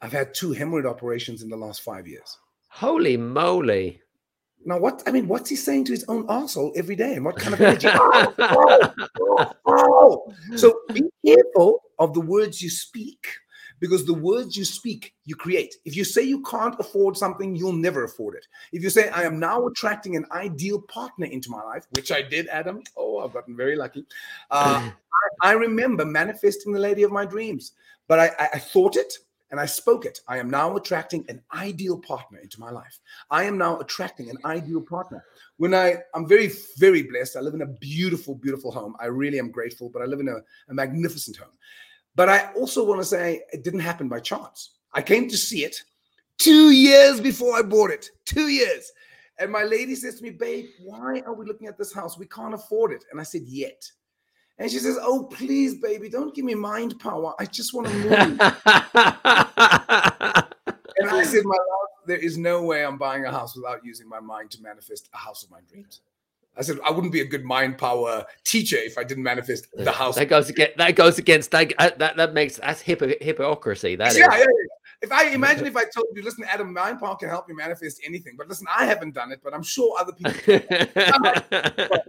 I've 0.00 0.12
had 0.12 0.35
two 0.35 0.50
hemorrhoid 0.50 0.88
operations 0.88 1.42
in 1.42 1.48
the 1.48 1.57
last 1.57 1.83
five 1.83 2.07
years. 2.07 2.38
Holy 2.68 3.16
moly. 3.16 4.00
Now, 4.66 4.78
what 4.78 5.02
I 5.07 5.11
mean, 5.11 5.28
what's 5.28 5.50
he 5.50 5.57
saying 5.57 5.85
to 5.87 5.92
his 5.92 6.04
own 6.09 6.24
asshole 6.28 6.72
every 6.74 6.96
day? 6.96 7.14
And 7.14 7.24
what 7.24 7.37
kind 7.37 7.54
of 7.54 7.61
energy? 7.61 7.88
oh, 7.92 8.35
oh, 9.18 9.52
oh, 9.66 10.35
so 10.57 10.80
be 10.92 11.04
careful 11.24 11.80
of 11.98 12.14
the 12.14 12.20
words 12.20 12.62
you 12.62 12.70
speak 12.70 13.26
because 13.85 14.07
the 14.07 14.14
words 14.14 14.57
you 14.57 14.64
speak, 14.64 15.12
you 15.27 15.37
create. 15.37 15.75
If 15.85 15.94
you 15.94 16.05
say 16.05 16.23
you 16.23 16.42
can't 16.44 16.75
afford 16.81 17.18
something, 17.18 17.55
you'll 17.55 17.75
never 17.75 18.05
afford 18.05 18.35
it. 18.35 18.47
If 18.73 18.83
you 18.83 18.88
say, 18.88 19.11
I 19.11 19.25
am 19.25 19.38
now 19.38 19.66
attracting 19.66 20.16
an 20.16 20.25
ideal 20.33 20.81
partner 20.81 21.27
into 21.27 21.51
my 21.51 21.62
life, 21.62 21.87
which 21.90 22.11
I 22.11 22.23
did, 22.23 22.49
Adam, 22.49 22.83
oh, 22.97 23.18
I've 23.18 23.35
gotten 23.35 23.55
very 23.55 23.77
lucky. 23.77 24.07
Uh, 24.51 24.88
I, 25.42 25.51
I, 25.51 25.53
remember 25.53 26.07
manifesting 26.07 26.73
the 26.73 26.79
lady 26.79 27.03
of 27.03 27.12
my 27.12 27.27
dreams, 27.27 27.73
but 28.09 28.18
I, 28.18 28.31
I, 28.38 28.49
I 28.55 28.59
thought 28.59 28.97
it 28.97 29.12
and 29.51 29.61
I 29.61 29.66
spoke 29.66 30.07
it. 30.07 30.18
I 30.29 30.38
am 30.38 30.49
now 30.49 30.75
attracting 30.77 31.27
an 31.29 31.42
ideal 31.55 31.99
partner 31.99 32.38
into 32.38 32.59
my 32.59 32.70
life. 32.70 32.99
I 33.31 33.44
am 33.44 33.59
now 33.59 33.81
attracting 33.81 34.31
an 34.31 34.38
ideal 34.47 34.81
partner. 34.81 35.23
When 35.59 35.75
I, 35.75 35.97
I'm 36.14 36.27
very, 36.27 36.53
very 36.79 37.03
blessed. 37.03 37.37
I 37.37 37.40
live 37.40 37.53
in 37.53 37.61
a 37.61 37.66
beautiful, 37.66 38.35
beautiful 38.35 38.73
home. 38.73 38.97
I 38.99 39.07
really 39.07 39.38
am 39.38 39.51
grateful, 39.51 39.90
but 39.90 40.01
I 40.01 40.07
live 40.07 40.20
in 40.20 40.29
a, 40.29 40.38
a 40.70 40.75
magnificent 40.75 41.37
home. 41.37 41.53
But 42.16 42.29
I 42.29 42.53
also 42.55 42.85
want 42.85 43.00
to 43.00 43.05
say 43.05 43.42
it 43.53 43.64
didn't 43.64 43.81
happen 43.81 44.09
by 44.09 44.20
chance. 44.20 44.77
I 44.92 45.03
came 45.03 45.29
to 45.29 45.37
see 45.37 45.64
it 45.64 45.77
two 46.38 46.70
years 46.70 47.20
before 47.20 47.57
I 47.57 47.62
bought 47.62 47.90
it. 47.90 48.09
Two 48.24 48.48
years. 48.48 48.92
And 49.38 49.50
my 49.50 49.64
lady 49.64 49.96
says 49.96 50.16
to 50.16 50.22
me, 50.22 50.31
Babe, 50.31 50.66
why 50.81 51.20
are 51.27 51.35
we 51.35 51.44
looking 51.44 51.66
at 51.66 51.77
this 51.77 51.92
house? 51.92 52.16
We 52.16 52.27
can't 52.27 52.55
afford 52.55 52.92
it. 52.92 53.05
And 53.11 53.20
I 53.20 53.24
said, 53.24 53.42
Yet. 53.42 53.90
And 54.59 54.70
she 54.70 54.79
says, 54.79 54.96
Oh, 55.00 55.24
please, 55.24 55.81
baby, 55.81 56.09
don't 56.09 56.35
give 56.35 56.44
me 56.44 56.55
mind 56.55 56.98
power. 57.00 57.35
I 57.40 57.46
just 57.46 57.74
want 57.74 57.88
to 57.88 57.94
move. 57.94 58.11
and 58.11 58.31
I 61.11 61.24
said, 61.24 61.44
My 61.44 61.57
love, 61.57 61.88
there 62.07 62.18
is 62.18 62.38
no 62.38 62.62
way 62.62 62.85
I'm 62.85 62.96
buying 62.96 63.24
a 63.24 63.33
house 63.33 63.57
without 63.57 63.85
using 63.85 64.09
my 64.09 64.20
mind 64.20 64.53
to 64.53 64.62
manifest 64.62 65.09
a 65.12 65.16
house 65.16 65.42
of 65.42 65.50
my 65.50 65.61
dreams. 65.68 66.00
I 66.57 66.62
said 66.62 66.79
I 66.87 66.90
wouldn't 66.90 67.12
be 67.12 67.21
a 67.21 67.25
good 67.25 67.45
mind 67.45 67.79
power 67.79 68.25
teacher 68.45 68.77
if 68.77 68.97
I 68.97 69.05
didn't 69.05 69.25
manifest 69.25 69.67
the 69.75 69.90
house. 69.90 70.17
That 70.17 70.27
goes 70.27 70.49
against 70.49 70.77
that 70.77 70.95
goes 70.95 71.19
against 71.19 71.51
that 71.51 71.73
that, 71.79 72.17
that 72.17 72.33
makes 72.33 72.57
that's 72.57 72.83
hypo, 72.83 73.12
hypocrisy. 73.21 73.97
That 73.97 74.17
yeah, 74.17 74.27
yeah, 74.31 74.38
yeah, 74.38 74.45
If 75.03 75.12
I 75.12 75.29
imagine 75.31 75.67
if 75.67 75.77
I 75.77 75.85
told 75.85 76.07
you, 76.14 76.23
listen, 76.23 76.45
Adam, 76.49 76.73
mind 76.73 77.01
power 77.01 77.17
can 77.17 77.29
help 77.29 77.49
you 77.49 77.57
manifest 77.57 78.01
anything, 78.07 78.35
but 78.38 78.49
listen, 78.49 78.67
I 78.75 78.85
haven't 78.87 79.14
done 79.14 79.33
it, 79.33 79.40
but 79.43 79.53
I'm 79.53 79.62
sure 79.62 79.97
other 79.99 80.12
people. 80.12 80.33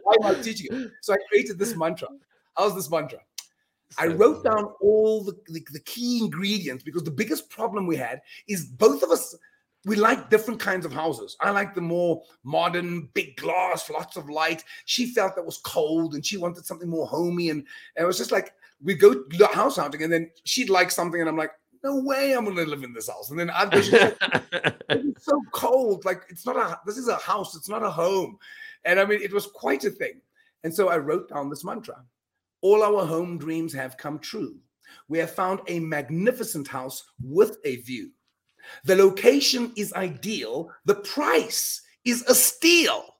Why 0.04 0.16
am 0.22 0.26
I 0.26 0.42
teaching 0.42 0.68
it? 0.72 0.92
So 1.02 1.14
I 1.14 1.18
created 1.30 1.58
this 1.58 1.76
mantra. 1.76 2.10
How's 2.56 2.76
this 2.76 2.90
mantra? 2.90 3.20
I 3.98 4.08
wrote 4.08 4.44
down 4.44 4.74
all 4.82 5.24
the, 5.24 5.34
the, 5.48 5.66
the, 5.72 5.80
key 5.80 6.20
ingredients 6.20 6.84
because 6.84 7.04
the 7.04 7.12
biggest 7.12 7.50
problem 7.50 7.88
we 7.88 7.96
had 7.96 8.22
is 8.48 8.66
both 8.66 9.04
of 9.04 9.10
us 9.10 9.36
we 9.86 9.96
like 9.96 10.30
different 10.30 10.60
kinds 10.60 10.86
of 10.86 10.92
houses. 10.92 11.38
I 11.40 11.52
like 11.52 11.76
the 11.76 11.82
more 11.82 12.24
modern, 12.44 13.10
big 13.14 13.38
glass, 13.38 13.90
lots 13.90 14.18
of 14.18 14.30
light. 14.30 14.64
She 14.86 15.06
felt 15.06 15.36
that 15.36 15.46
was 15.46 15.60
cold 15.60 16.16
and 16.16 16.26
she 16.26 16.38
wanted 16.38 16.66
something 16.66 16.90
more 16.90 17.08
homey. 17.08 17.52
And, 17.52 17.66
and 17.96 18.04
it 18.04 18.08
was 18.08 18.18
just 18.18 18.32
like 18.32 18.54
we 18.84 18.96
go 18.96 19.24
house 19.54 19.78
hunting 19.78 20.04
and 20.04 20.12
then 20.12 20.32
she'd 20.44 20.70
like 20.70 20.92
something 20.92 21.22
and 21.22 21.30
I'm 21.30 21.38
like, 21.38 21.52
no 21.84 22.00
way 22.00 22.34
I'm 22.34 22.46
going 22.46 22.58
to 22.58 22.66
live 22.66 22.84
in 22.84 22.94
this 22.94 23.08
house. 23.08 23.30
And 23.30 23.40
then 23.40 23.52
I'd 23.52 23.70
go, 23.70 23.78
like, 23.78 24.76
it's 24.90 25.26
so 25.26 25.40
cold. 25.52 26.04
Like 26.04 26.24
it's 26.30 26.46
not 26.46 26.56
a, 26.56 26.80
this 26.86 26.98
is 26.98 27.08
a 27.08 27.18
house. 27.18 27.56
It's 27.56 27.70
not 27.70 27.84
a 27.84 27.92
home. 27.92 28.40
And 28.86 29.00
I 29.00 29.06
mean, 29.06 29.22
it 29.22 29.32
was 29.32 29.46
quite 29.46 29.84
a 29.86 29.92
thing. 29.92 30.20
And 30.64 30.74
so 30.74 30.90
I 30.90 30.98
wrote 30.98 31.30
down 31.30 31.50
this 31.50 31.64
mantra. 31.64 32.04
All 32.62 32.82
our 32.82 33.06
home 33.06 33.38
dreams 33.38 33.72
have 33.74 33.98
come 33.98 34.18
true. 34.18 34.58
We 35.08 35.20
have 35.20 35.32
found 35.32 35.60
a 35.68 35.80
magnificent 35.80 36.68
house 36.68 37.04
with 37.22 37.58
a 37.66 37.78
view. 37.78 38.10
The 38.84 38.96
location 38.96 39.72
is 39.76 39.94
ideal. 39.94 40.70
The 40.86 40.96
price 40.96 41.82
is 42.04 42.24
a 42.24 42.36
steal. 42.36 43.16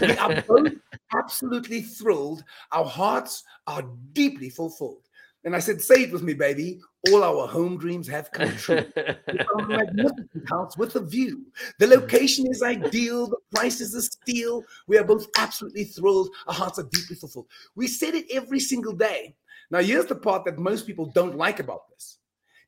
We 0.00 0.16
are 0.16 0.42
both 0.48 0.72
absolutely 1.14 1.82
thrilled. 1.82 2.44
Our 2.72 2.84
hearts 2.84 3.44
are 3.66 3.84
deeply 4.12 4.50
fulfilled. 4.50 5.06
And 5.44 5.56
I 5.56 5.58
said, 5.58 5.80
Say 5.80 6.02
it 6.02 6.12
with 6.12 6.22
me, 6.22 6.34
baby. 6.34 6.80
All 7.10 7.24
our 7.24 7.48
home 7.48 7.78
dreams 7.78 8.06
have 8.08 8.30
come 8.30 8.54
true. 8.56 8.84
a 8.96 9.62
magnificent 9.66 10.48
house 10.48 10.76
with 10.76 10.96
a 10.96 11.00
view. 11.00 11.46
The 11.78 11.86
location 11.86 12.46
is 12.46 12.62
ideal. 12.62 13.26
The 13.26 13.38
price 13.54 13.80
is 13.80 13.94
a 13.94 14.02
steal. 14.02 14.62
We 14.86 14.98
are 14.98 15.04
both 15.04 15.26
absolutely 15.38 15.84
thrilled. 15.84 16.28
Our 16.46 16.54
hearts 16.54 16.78
are 16.78 16.88
deeply 16.92 17.16
fulfilled. 17.16 17.46
We 17.74 17.86
said 17.86 18.14
it 18.14 18.26
every 18.30 18.60
single 18.60 18.92
day. 18.92 19.34
Now, 19.70 19.80
here's 19.80 20.06
the 20.06 20.16
part 20.16 20.44
that 20.44 20.58
most 20.58 20.86
people 20.86 21.06
don't 21.06 21.36
like 21.36 21.58
about 21.58 21.88
this. 21.88 22.18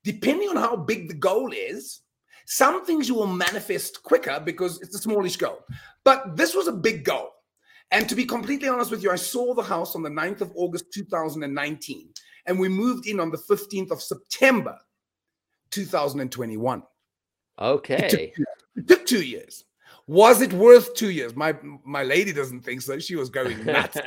Depending 0.05 0.49
on 0.49 0.57
how 0.57 0.77
big 0.77 1.09
the 1.09 1.15
goal 1.15 1.53
is, 1.53 2.01
some 2.47 2.85
things 2.85 3.09
you 3.09 3.15
will 3.15 3.27
manifest 3.27 4.03
quicker 4.03 4.41
because 4.45 4.81
it's 4.83 4.95
a 4.95 4.99
smallish 4.99 5.37
goal. 5.37 5.59
But 6.05 6.37
this 6.37 6.55
was 6.55 6.69
a 6.69 6.73
big 6.73 7.05
goal. 7.05 7.31
And 7.91 8.09
to 8.09 8.15
be 8.15 8.25
completely 8.25 8.69
honest 8.69 8.91
with 8.91 9.03
you, 9.03 9.11
I 9.11 9.17
saw 9.17 9.55
the 9.55 9.63
house 9.63 9.95
on 9.95 10.03
the 10.03 10.09
9th 10.09 10.41
of 10.41 10.53
August 10.55 10.87
2019, 10.95 12.09
and 12.47 12.59
we 12.59 12.69
moved 12.69 13.07
in 13.07 13.21
on 13.21 13.31
the 13.31 13.37
15th 13.37 13.91
of 13.91 14.01
September 14.01 14.79
2021. 15.71 16.83
Okay. 17.61 17.95
It 17.95 18.11
took, 18.11 18.47
it 18.77 18.89
took 18.89 19.07
two 19.07 19.23
years. 19.23 19.65
Was 20.07 20.43
it 20.43 20.53
worth 20.53 20.95
two 20.95 21.11
years? 21.11 21.37
My 21.37 21.55
my 21.85 22.03
lady 22.03 22.33
doesn't 22.33 22.63
think 22.63 22.83
so. 22.83 22.99
She 22.99 23.15
was 23.15 23.31
going 23.31 23.65
nuts. 23.65 23.99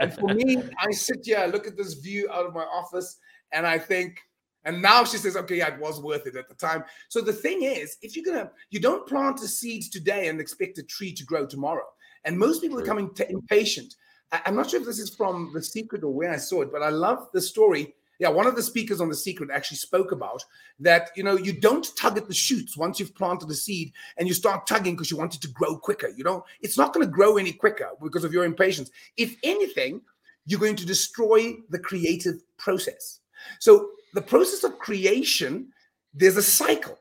and 0.00 0.12
for 0.14 0.34
me, 0.34 0.62
I 0.78 0.90
sit 0.90 1.20
here, 1.24 1.38
I 1.38 1.46
look 1.46 1.66
at 1.66 1.76
this 1.76 1.94
view 1.94 2.28
out 2.30 2.44
of 2.46 2.52
my 2.52 2.64
office, 2.64 3.18
and 3.52 3.66
I 3.66 3.78
think, 3.78 4.20
and 4.64 4.80
now 4.80 5.04
she 5.04 5.16
says, 5.16 5.36
okay, 5.36 5.58
yeah, 5.58 5.74
it 5.74 5.80
was 5.80 6.00
worth 6.00 6.26
it 6.26 6.36
at 6.36 6.48
the 6.48 6.54
time. 6.54 6.84
So 7.08 7.20
the 7.20 7.32
thing 7.32 7.62
is, 7.62 7.96
if 8.02 8.16
you're 8.16 8.24
gonna, 8.24 8.50
you 8.70 8.80
don't 8.80 9.06
plant 9.06 9.42
a 9.42 9.48
seed 9.48 9.84
today 9.90 10.28
and 10.28 10.40
expect 10.40 10.78
a 10.78 10.82
tree 10.82 11.12
to 11.14 11.24
grow 11.24 11.46
tomorrow. 11.46 11.86
And 12.24 12.38
most 12.38 12.62
people 12.62 12.78
are 12.78 12.84
coming 12.84 13.12
t- 13.14 13.24
impatient. 13.28 13.96
I, 14.30 14.40
am 14.46 14.56
not 14.56 14.70
sure 14.70 14.80
if 14.80 14.86
this 14.86 15.00
is 15.00 15.14
from 15.14 15.50
The 15.52 15.62
Secret 15.62 16.04
or 16.04 16.12
where 16.12 16.32
I 16.32 16.36
saw 16.36 16.62
it, 16.62 16.72
but 16.72 16.82
I 16.82 16.90
love 16.90 17.28
the 17.32 17.40
story. 17.40 17.94
Yeah, 18.18 18.28
one 18.28 18.46
of 18.46 18.54
the 18.54 18.62
speakers 18.62 19.00
on 19.00 19.08
The 19.08 19.16
Secret 19.16 19.50
actually 19.52 19.78
spoke 19.78 20.12
about 20.12 20.44
that. 20.78 21.10
You 21.16 21.24
know, 21.24 21.36
you 21.36 21.52
don't 21.52 21.90
tug 21.96 22.16
at 22.16 22.28
the 22.28 22.34
shoots 22.34 22.76
once 22.76 23.00
you've 23.00 23.16
planted 23.16 23.50
a 23.50 23.54
seed 23.54 23.92
and 24.16 24.28
you 24.28 24.34
start 24.34 24.66
tugging 24.66 24.94
because 24.94 25.10
you 25.10 25.16
want 25.16 25.34
it 25.34 25.40
to 25.40 25.48
grow 25.48 25.76
quicker. 25.76 26.08
You 26.16 26.22
know, 26.22 26.44
it's 26.60 26.78
not 26.78 26.94
going 26.94 27.04
to 27.04 27.12
grow 27.12 27.36
any 27.36 27.52
quicker 27.52 27.90
because 28.00 28.22
of 28.22 28.32
your 28.32 28.44
impatience. 28.44 28.90
If 29.16 29.36
anything, 29.42 30.00
you're 30.46 30.60
going 30.60 30.76
to 30.76 30.86
destroy 30.86 31.54
the 31.70 31.78
creative 31.78 32.36
process. 32.58 33.20
So 33.58 33.90
the 34.12 34.22
process 34.22 34.64
of 34.64 34.78
creation, 34.78 35.68
there's 36.14 36.36
a 36.36 36.42
cycle. 36.42 36.98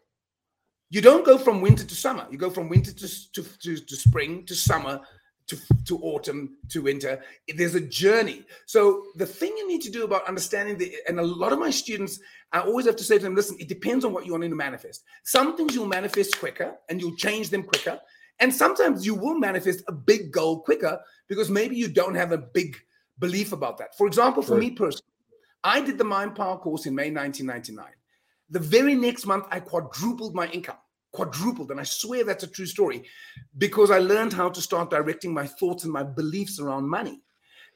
You 0.89 1.01
don't 1.01 1.25
go 1.25 1.37
from 1.37 1.61
winter 1.61 1.85
to 1.85 1.95
summer. 1.95 2.27
You 2.29 2.37
go 2.37 2.49
from 2.49 2.69
winter 2.69 2.91
to, 2.91 3.31
to, 3.31 3.43
to, 3.43 3.77
to 3.77 3.95
spring 3.95 4.45
to 4.45 4.55
summer 4.55 5.01
to, 5.47 5.57
to 5.85 5.97
autumn 5.99 6.57
to 6.69 6.81
winter. 6.81 7.21
There's 7.55 7.75
a 7.75 7.81
journey. 7.81 8.43
So 8.65 9.03
the 9.15 9.25
thing 9.25 9.53
you 9.57 9.67
need 9.67 9.81
to 9.81 9.91
do 9.91 10.03
about 10.03 10.27
understanding 10.27 10.77
the, 10.77 10.93
and 11.07 11.19
a 11.19 11.23
lot 11.23 11.51
of 11.51 11.59
my 11.59 11.69
students, 11.69 12.19
I 12.51 12.59
always 12.59 12.85
have 12.85 12.95
to 12.97 13.03
say 13.03 13.17
to 13.17 13.23
them, 13.23 13.35
listen, 13.35 13.57
it 13.59 13.67
depends 13.67 14.05
on 14.05 14.13
what 14.13 14.25
you 14.25 14.31
want 14.31 14.43
to 14.43 14.49
manifest. 14.49 15.03
Some 15.23 15.57
things 15.57 15.75
you'll 15.75 15.87
manifest 15.87 16.39
quicker 16.39 16.75
and 16.89 17.01
you'll 17.01 17.15
change 17.15 17.49
them 17.49 17.63
quicker. 17.63 17.99
And 18.39 18.53
sometimes 18.53 19.05
you 19.05 19.13
will 19.13 19.37
manifest 19.37 19.83
a 19.87 19.91
big 19.91 20.31
goal 20.31 20.61
quicker 20.61 20.99
because 21.27 21.49
maybe 21.49 21.75
you 21.75 21.87
don't 21.87 22.15
have 22.15 22.31
a 22.31 22.37
big 22.37 22.77
belief 23.19 23.51
about 23.51 23.77
that. 23.77 23.97
For 23.97 24.07
example, 24.07 24.41
for 24.41 24.57
me 24.57 24.71
personally, 24.71 25.05
I 25.63 25.81
did 25.81 25.97
the 25.97 26.03
Mind 26.03 26.35
Power 26.35 26.57
course 26.57 26.85
in 26.85 26.95
May 26.95 27.11
1999. 27.11 27.85
The 28.49 28.59
very 28.59 28.95
next 28.95 29.25
month, 29.25 29.45
I 29.49 29.59
quadrupled 29.59 30.35
my 30.35 30.47
income, 30.47 30.77
quadrupled. 31.13 31.71
And 31.71 31.79
I 31.79 31.83
swear 31.83 32.23
that's 32.23 32.43
a 32.43 32.47
true 32.47 32.65
story 32.65 33.03
because 33.57 33.91
I 33.91 33.99
learned 33.99 34.33
how 34.33 34.49
to 34.49 34.61
start 34.61 34.89
directing 34.89 35.33
my 35.33 35.47
thoughts 35.47 35.83
and 35.83 35.93
my 35.93 36.03
beliefs 36.03 36.59
around 36.59 36.89
money. 36.89 37.21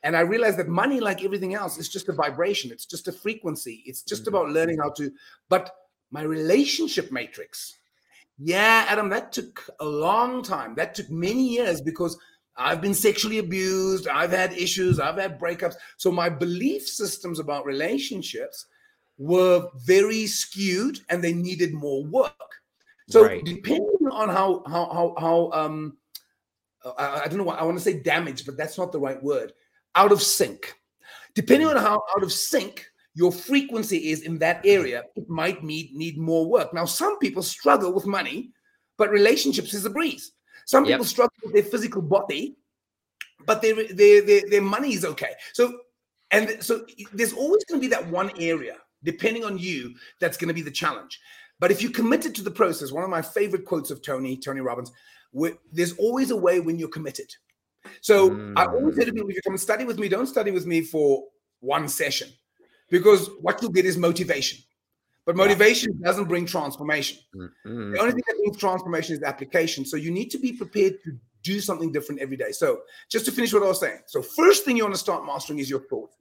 And 0.04 0.16
I 0.16 0.22
realized 0.22 0.58
that 0.60 0.68
money, 0.68 1.00
like 1.00 1.24
everything 1.24 1.56
else, 1.56 1.78
is 1.78 1.90
just 1.90 2.10
a 2.10 2.14
vibration, 2.14 2.72
it's 2.72 2.86
just 2.86 3.08
a 3.08 3.12
frequency, 3.12 3.82
it's 3.86 4.04
just 4.04 4.26
mm-hmm. 4.26 4.36
about 4.36 4.50
learning 4.50 4.78
how 4.82 4.92
to. 4.98 5.12
But 5.50 5.72
my 6.12 6.22
relationship 6.22 7.12
matrix, 7.12 7.76
yeah, 8.38 8.86
Adam, 8.88 9.10
that 9.10 9.32
took 9.32 9.68
a 9.80 9.86
long 9.86 10.44
time. 10.44 10.76
That 10.76 10.94
took 10.94 11.10
many 11.10 11.48
years 11.48 11.82
because 11.82 12.18
I've 12.58 12.82
been 12.82 12.94
sexually 12.94 13.40
abused. 13.40 14.08
I've 14.08 14.32
had 14.32 14.54
issues. 14.54 15.00
I've 15.00 15.18
had 15.18 15.40
breakups. 15.40 15.76
So 15.98 16.12
my 16.12 16.30
belief 16.30 16.88
systems 16.88 17.40
about 17.40 17.66
relationships 17.66 18.68
were 19.18 19.70
very 19.86 20.28
skewed 20.28 21.00
and 21.10 21.24
they 21.24 21.34
needed 21.34 21.74
more 21.74 22.04
work. 22.06 22.34
So 23.10 23.24
right. 23.24 23.44
depending 23.44 24.08
on 24.12 24.30
how 24.30 24.64
how 24.68 24.86
how 24.92 25.16
how 25.20 25.52
um 25.52 25.98
I, 26.98 27.22
I 27.24 27.28
don't 27.28 27.38
know 27.38 27.44
what 27.44 27.60
I 27.60 27.64
want 27.64 27.78
to 27.78 27.84
say 27.84 28.00
damaged, 28.00 28.46
but 28.46 28.58
that's 28.58 28.78
not 28.78 28.92
the 28.92 29.00
right 29.00 29.22
word. 29.22 29.54
Out 29.96 30.12
of 30.12 30.22
sync. 30.22 30.74
Depending 31.34 31.68
on 31.68 31.76
how 31.76 32.04
out 32.16 32.24
of 32.24 32.32
sync 32.32 32.86
your 33.14 33.32
frequency 33.32 34.12
is 34.12 34.22
in 34.22 34.38
that 34.40 34.66
area, 34.66 35.04
it 35.16 35.30
might 35.30 35.64
need 35.64 35.94
need 35.94 36.18
more 36.18 36.46
work. 36.46 36.74
Now, 36.74 36.86
some 36.86 37.18
people 37.20 37.44
struggle 37.44 37.94
with 37.94 38.06
money, 38.06 38.52
but 38.98 39.10
relationships 39.10 39.74
is 39.74 39.86
a 39.86 39.90
breeze. 39.90 40.32
Some 40.66 40.86
yep. 40.86 40.96
people 40.96 41.06
struggle 41.06 41.36
with 41.44 41.54
their 41.54 41.64
physical 41.64 42.02
body, 42.02 42.58
but 43.46 43.62
their, 43.62 43.76
their 43.94 44.22
their 44.26 44.42
their 44.50 44.62
money 44.62 44.94
is 44.94 45.06
okay. 45.06 45.34
So 45.54 45.80
and 46.32 46.62
so 46.62 46.86
there's 47.14 47.34
always 47.34 47.64
going 47.66 47.80
to 47.80 47.88
be 47.88 47.90
that 47.90 48.08
one 48.08 48.32
area, 48.40 48.78
depending 49.04 49.46
on 49.46 49.58
you, 49.58 49.94
that's 50.20 50.38
going 50.38 50.48
to 50.50 50.54
be 50.54 50.62
the 50.62 50.72
challenge. 50.72 51.20
But 51.60 51.72
if 51.72 51.82
you're 51.82 51.92
committed 51.92 52.36
to 52.36 52.44
the 52.44 52.52
process, 52.52 52.92
one 52.92 53.04
of 53.04 53.10
my 53.10 53.22
favorite 53.22 53.66
quotes 53.66 53.92
of 53.92 54.02
Tony, 54.02 54.36
Tony 54.36 54.60
Robbins, 54.60 54.92
there's 55.72 55.94
always 55.94 56.32
a 56.32 56.36
way 56.36 56.60
when 56.60 56.78
you're 56.78 56.90
committed. 56.90 57.34
So 58.02 58.32
mm. 58.32 58.54
I 58.58 58.66
always 58.66 58.96
say 58.96 59.06
to 59.06 59.14
people, 59.14 59.30
if 59.30 59.36
you 59.36 59.42
come 59.42 59.54
and 59.54 59.62
study 59.62 59.86
with 59.86 60.00
me, 60.00 60.10
don't 60.10 60.28
study 60.28 60.52
with 60.52 60.66
me 60.66 60.82
for 60.82 61.24
one 61.60 61.88
session 61.88 62.30
because 62.90 63.30
what 63.42 63.62
you'll 63.62 63.72
get 63.72 63.86
is 63.86 63.98
motivation. 63.98 64.60
But 65.26 65.36
motivation 65.36 65.98
yeah. 66.00 66.08
doesn't 66.08 66.26
bring 66.26 66.46
transformation. 66.46 67.18
Mm-hmm. 67.36 67.94
The 67.94 68.00
only 68.00 68.14
thing 68.14 68.24
that 68.28 68.38
brings 68.38 68.58
transformation 68.58 69.16
is 69.16 69.24
application. 69.24 69.86
So 69.86 69.98
you 69.98 70.12
need 70.12 70.30
to 70.32 70.38
be 70.38 70.54
prepared 70.54 71.04
to 71.04 71.18
do 71.44 71.60
something 71.60 71.92
different 71.92 72.22
every 72.22 72.38
day. 72.38 72.52
So 72.52 72.82
just 73.10 73.26
to 73.26 73.32
finish 73.32 73.54
what 73.54 73.64
I 73.64 73.68
was 73.68 73.80
saying. 73.80 74.00
So 74.08 74.22
first 74.22 74.66
thing 74.66 74.78
you 74.78 74.84
want 74.84 74.96
to 74.96 75.00
start 75.00 75.26
mastering 75.26 75.60
is 75.60 75.70
your 75.70 75.82
thoughts. 75.82 76.16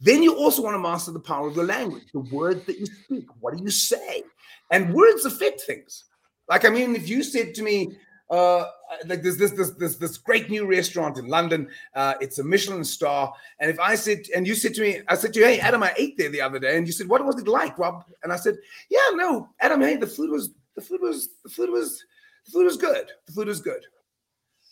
Then 0.00 0.22
you 0.22 0.36
also 0.36 0.62
want 0.62 0.74
to 0.74 0.78
master 0.78 1.10
the 1.10 1.20
power 1.20 1.48
of 1.48 1.56
your 1.56 1.64
language, 1.64 2.04
the 2.12 2.20
words 2.20 2.64
that 2.66 2.78
you 2.78 2.86
speak. 2.86 3.26
What 3.40 3.56
do 3.56 3.62
you 3.62 3.70
say? 3.70 4.24
And 4.70 4.92
words 4.92 5.24
affect 5.24 5.62
things. 5.62 6.04
Like, 6.48 6.64
I 6.64 6.68
mean, 6.68 6.94
if 6.94 7.08
you 7.08 7.22
said 7.22 7.54
to 7.54 7.62
me, 7.62 7.96
uh, 8.30 8.64
like 9.06 9.22
there's 9.22 9.36
this 9.36 9.52
this 9.52 9.70
this 9.70 9.96
this 9.96 10.18
great 10.18 10.50
new 10.50 10.66
restaurant 10.66 11.18
in 11.18 11.28
London. 11.28 11.68
Uh, 11.94 12.14
it's 12.20 12.38
a 12.38 12.44
Michelin 12.44 12.84
star. 12.84 13.32
And 13.60 13.70
if 13.70 13.78
I 13.78 13.94
said, 13.94 14.24
and 14.34 14.46
you 14.46 14.54
said 14.54 14.74
to 14.74 14.82
me, 14.82 15.00
I 15.08 15.14
said 15.14 15.32
to 15.34 15.40
you, 15.40 15.46
hey 15.46 15.60
Adam, 15.60 15.82
I 15.82 15.94
ate 15.96 16.16
there 16.18 16.30
the 16.30 16.40
other 16.40 16.58
day, 16.58 16.76
and 16.76 16.86
you 16.86 16.92
said, 16.92 17.08
what 17.08 17.24
was 17.24 17.38
it 17.38 17.48
like, 17.48 17.78
Rob? 17.78 18.04
And 18.22 18.32
I 18.32 18.36
said, 18.36 18.56
yeah, 18.90 19.10
no, 19.14 19.48
Adam, 19.60 19.80
hey, 19.80 19.96
the 19.96 20.06
food 20.06 20.30
was 20.30 20.50
the 20.74 20.82
food 20.82 21.00
was 21.00 21.30
the 21.44 21.50
food 21.50 21.70
was 21.70 22.04
the 22.46 22.52
food 22.52 22.64
was 22.64 22.76
good. 22.76 23.10
The 23.26 23.32
food 23.32 23.48
was 23.48 23.60
good. 23.60 23.84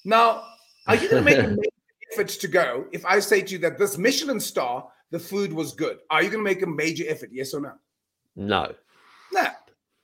Now, 0.04 0.44
are 0.86 0.96
you 0.96 1.08
going 1.08 1.24
to 1.24 1.30
make 1.30 1.42
an 1.42 1.58
effort 2.12 2.28
to 2.28 2.48
go 2.48 2.86
if 2.92 3.06
I 3.06 3.18
say 3.20 3.40
to 3.40 3.52
you 3.52 3.58
that 3.58 3.78
this 3.78 3.96
Michelin 3.96 4.40
star, 4.40 4.86
the 5.10 5.18
food 5.18 5.52
was 5.52 5.72
good? 5.72 5.98
Are 6.10 6.22
you 6.22 6.28
going 6.28 6.44
to 6.44 6.50
make 6.50 6.62
a 6.62 6.66
major 6.66 7.04
effort? 7.08 7.30
Yes 7.32 7.54
or 7.54 7.60
no? 7.60 7.72
No. 8.36 8.74
No. 9.32 9.46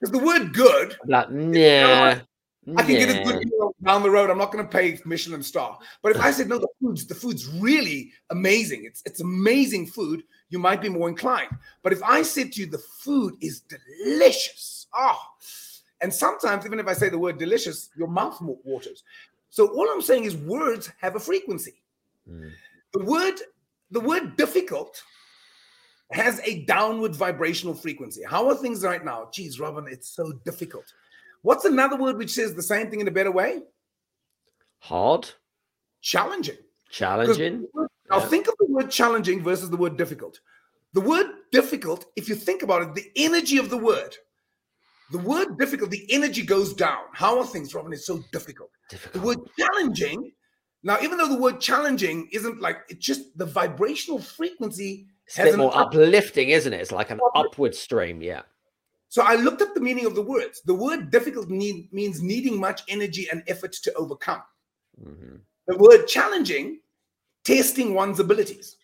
Because 0.00 0.12
the 0.12 0.24
word 0.24 0.54
good. 0.54 0.96
Like, 1.04 1.28
yeah. 1.30 2.20
I 2.76 2.82
can 2.82 2.94
get 2.94 3.08
a 3.08 3.24
good 3.24 3.46
meal 3.46 3.74
down 3.82 4.02
the 4.02 4.10
road. 4.10 4.28
I'm 4.28 4.36
not 4.36 4.52
going 4.52 4.64
to 4.64 4.70
pay 4.70 4.98
Michelin 5.06 5.42
star. 5.42 5.78
But 6.02 6.14
if 6.14 6.20
I 6.20 6.30
said 6.30 6.48
no, 6.48 6.58
the 6.58 6.68
food's 6.80 7.06
the 7.06 7.14
food's 7.14 7.46
really 7.46 8.12
amazing. 8.28 8.84
It's 8.84 9.02
it's 9.06 9.20
amazing 9.20 9.86
food. 9.86 10.24
You 10.50 10.58
might 10.58 10.82
be 10.82 10.90
more 10.90 11.08
inclined. 11.08 11.56
But 11.82 11.92
if 11.92 12.02
I 12.02 12.22
said 12.22 12.52
to 12.52 12.60
you 12.60 12.66
the 12.66 12.78
food 12.78 13.34
is 13.40 13.62
delicious, 13.62 14.86
oh, 14.94 15.18
and 16.02 16.12
sometimes 16.12 16.66
even 16.66 16.78
if 16.78 16.86
I 16.86 16.92
say 16.92 17.08
the 17.08 17.18
word 17.18 17.38
delicious, 17.38 17.88
your 17.96 18.08
mouth 18.08 18.38
waters. 18.42 19.04
So 19.48 19.68
all 19.68 19.88
I'm 19.90 20.02
saying 20.02 20.24
is 20.24 20.36
words 20.36 20.90
have 21.00 21.16
a 21.16 21.20
frequency. 21.20 21.82
Mm. 22.30 22.50
The 22.92 23.04
word 23.04 23.40
the 23.90 24.00
word 24.00 24.36
difficult 24.36 25.02
has 26.12 26.40
a 26.44 26.64
downward 26.64 27.14
vibrational 27.14 27.74
frequency. 27.74 28.22
How 28.28 28.48
are 28.48 28.54
things 28.54 28.82
right 28.82 29.04
now? 29.04 29.28
Geez, 29.32 29.60
Robin, 29.60 29.86
it's 29.88 30.10
so 30.10 30.32
difficult. 30.44 30.84
What's 31.42 31.64
another 31.64 31.96
word 31.96 32.18
which 32.18 32.32
says 32.32 32.54
the 32.54 32.62
same 32.62 32.90
thing 32.90 33.00
in 33.00 33.08
a 33.08 33.12
better 33.12 33.30
way? 33.30 33.62
Hard. 34.80 35.30
Challenging. 36.00 36.56
Challenging. 36.90 37.66
Now 37.74 38.18
yeah. 38.18 38.26
think 38.26 38.48
of 38.48 38.54
the 38.58 38.66
word 38.66 38.90
challenging 38.90 39.42
versus 39.42 39.70
the 39.70 39.76
word 39.76 39.96
difficult. 39.96 40.40
The 40.92 41.00
word 41.00 41.26
difficult, 41.52 42.06
if 42.16 42.28
you 42.28 42.34
think 42.34 42.62
about 42.62 42.82
it, 42.82 42.94
the 42.94 43.10
energy 43.14 43.58
of 43.58 43.70
the 43.70 43.76
word, 43.76 44.16
the 45.12 45.18
word 45.18 45.56
difficult, 45.58 45.90
the 45.90 46.06
energy 46.10 46.42
goes 46.42 46.74
down. 46.74 47.04
How 47.12 47.38
are 47.38 47.46
things, 47.46 47.74
Robin? 47.74 47.92
It's 47.92 48.06
so 48.06 48.20
difficult. 48.32 48.70
difficult. 48.88 49.14
The 49.14 49.20
word 49.20 49.38
challenging, 49.58 50.32
now, 50.82 50.98
even 51.02 51.18
though 51.18 51.28
the 51.28 51.40
word 51.40 51.60
challenging 51.60 52.28
isn't 52.32 52.60
like 52.60 52.78
it's 52.88 53.04
just 53.04 53.36
the 53.36 53.46
vibrational 53.46 54.18
frequency. 54.18 55.06
It's 55.26 55.38
a 55.38 55.44
bit 55.44 55.58
more 55.58 55.76
up- 55.76 55.88
uplifting, 55.88 56.48
isn't 56.48 56.72
it? 56.72 56.80
It's 56.80 56.92
like 56.92 57.10
an 57.10 57.20
upward 57.34 57.74
stream, 57.74 58.22
yeah. 58.22 58.42
So 59.10 59.22
I 59.22 59.34
looked 59.34 59.60
up 59.60 59.74
the 59.74 59.80
meaning 59.80 60.06
of 60.06 60.14
the 60.14 60.22
words. 60.22 60.62
The 60.64 60.74
word 60.74 61.10
difficult 61.10 61.50
need, 61.50 61.92
means 61.92 62.22
needing 62.22 62.58
much 62.58 62.82
energy 62.88 63.28
and 63.30 63.42
effort 63.48 63.72
to 63.72 63.92
overcome. 63.94 64.42
Mm-hmm. 65.04 65.36
The 65.66 65.78
word 65.78 66.06
challenging, 66.06 66.80
testing 67.44 67.92
one's 67.92 68.20
abilities. 68.20 68.76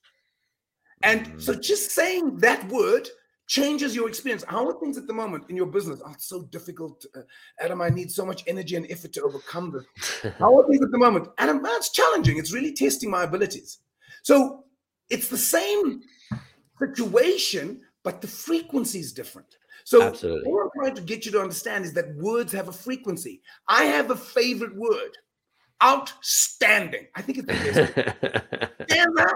And 1.04 1.26
mm-hmm. 1.26 1.38
so 1.38 1.54
just 1.54 1.92
saying 1.92 2.38
that 2.38 2.68
word 2.68 3.08
changes 3.46 3.94
your 3.94 4.08
experience. 4.08 4.42
How 4.48 4.66
are 4.68 4.80
things 4.80 4.98
at 4.98 5.06
the 5.06 5.12
moment 5.12 5.44
in 5.48 5.54
your 5.54 5.66
business? 5.66 6.00
Oh, 6.04 6.10
it's 6.10 6.28
so 6.28 6.42
difficult. 6.42 7.06
Uh, 7.14 7.20
Adam, 7.60 7.80
I 7.80 7.90
need 7.90 8.10
so 8.10 8.26
much 8.26 8.42
energy 8.48 8.74
and 8.74 8.90
effort 8.90 9.12
to 9.12 9.22
overcome 9.22 9.70
this. 9.70 10.32
How 10.38 10.58
are 10.58 10.66
things 10.66 10.82
at 10.82 10.90
the 10.90 10.98
moment? 10.98 11.28
Adam, 11.38 11.60
it's 11.64 11.90
challenging. 11.90 12.36
It's 12.36 12.52
really 12.52 12.72
testing 12.72 13.10
my 13.10 13.22
abilities. 13.22 13.78
So 14.22 14.64
it's 15.08 15.28
the 15.28 15.38
same 15.38 16.02
situation, 16.80 17.82
but 18.02 18.20
the 18.20 18.26
frequency 18.26 18.98
is 18.98 19.12
different. 19.12 19.56
So 19.86 20.02
Absolutely. 20.02 20.50
what 20.50 20.64
I'm 20.64 20.70
trying 20.74 20.94
to 20.96 21.00
get 21.00 21.24
you 21.24 21.30
to 21.30 21.40
understand 21.40 21.84
is 21.84 21.92
that 21.92 22.12
words 22.16 22.52
have 22.52 22.66
a 22.66 22.72
frequency. 22.72 23.40
I 23.68 23.84
have 23.84 24.10
a 24.10 24.16
favorite 24.16 24.74
word. 24.74 25.12
Outstanding. 25.80 27.06
I 27.14 27.22
think 27.22 27.38
it's 27.38 27.46
the 27.46 27.52
best. 27.52 28.72
Stand 28.90 29.16
out. 29.20 29.30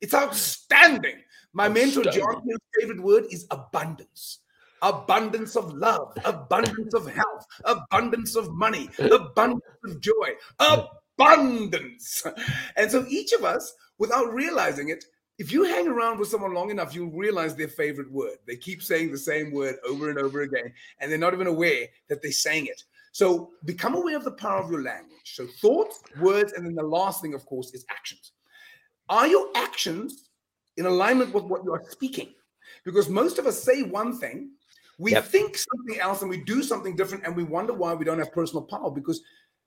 It's 0.00 0.14
outstanding. 0.14 1.16
My 1.52 1.68
mentor 1.68 2.04
John 2.04 2.42
Hill's 2.46 2.60
favorite 2.80 3.02
word 3.02 3.24
is 3.30 3.46
abundance. 3.50 4.38
Abundance 4.80 5.54
of 5.54 5.74
love, 5.74 6.16
abundance 6.24 6.94
of 6.94 7.06
health, 7.06 7.46
abundance 7.64 8.36
of 8.36 8.50
money, 8.54 8.88
abundance 8.98 9.60
of 9.84 10.00
joy, 10.00 10.30
abundance. 11.18 12.24
And 12.76 12.90
so 12.90 13.04
each 13.06 13.32
of 13.32 13.44
us, 13.44 13.74
without 13.98 14.32
realizing 14.32 14.88
it, 14.88 15.04
if 15.40 15.50
you 15.50 15.64
hang 15.64 15.88
around 15.88 16.18
with 16.18 16.28
someone 16.28 16.52
long 16.52 16.70
enough, 16.70 16.94
you'll 16.94 17.10
realize 17.10 17.56
their 17.56 17.66
favorite 17.66 18.12
word. 18.12 18.36
They 18.46 18.56
keep 18.56 18.82
saying 18.82 19.10
the 19.10 19.16
same 19.16 19.52
word 19.52 19.76
over 19.88 20.10
and 20.10 20.18
over 20.18 20.42
again, 20.42 20.70
and 21.00 21.10
they're 21.10 21.18
not 21.18 21.32
even 21.32 21.46
aware 21.46 21.86
that 22.10 22.20
they're 22.20 22.30
saying 22.30 22.66
it. 22.66 22.84
So 23.12 23.52
become 23.64 23.94
aware 23.94 24.18
of 24.18 24.24
the 24.24 24.32
power 24.32 24.62
of 24.62 24.70
your 24.70 24.82
language. 24.82 25.32
So 25.34 25.46
thoughts, 25.46 26.02
words, 26.20 26.52
and 26.52 26.66
then 26.66 26.74
the 26.74 26.82
last 26.82 27.22
thing, 27.22 27.32
of 27.32 27.46
course, 27.46 27.72
is 27.72 27.86
actions. 27.88 28.32
Are 29.08 29.26
your 29.26 29.48
actions 29.56 30.28
in 30.76 30.84
alignment 30.84 31.32
with 31.32 31.44
what 31.44 31.64
you 31.64 31.72
are 31.72 31.82
speaking? 31.88 32.34
Because 32.84 33.08
most 33.08 33.38
of 33.38 33.46
us 33.46 33.62
say 33.62 33.82
one 33.82 34.18
thing, 34.18 34.50
we 34.98 35.12
yep. 35.12 35.24
think 35.24 35.56
something 35.56 35.98
else, 36.00 36.20
and 36.20 36.28
we 36.28 36.44
do 36.44 36.62
something 36.62 36.96
different, 36.96 37.24
and 37.24 37.34
we 37.34 37.44
wonder 37.44 37.72
why 37.72 37.94
we 37.94 38.04
don't 38.04 38.18
have 38.18 38.30
personal 38.30 38.62
power 38.62 38.90
because 38.90 39.22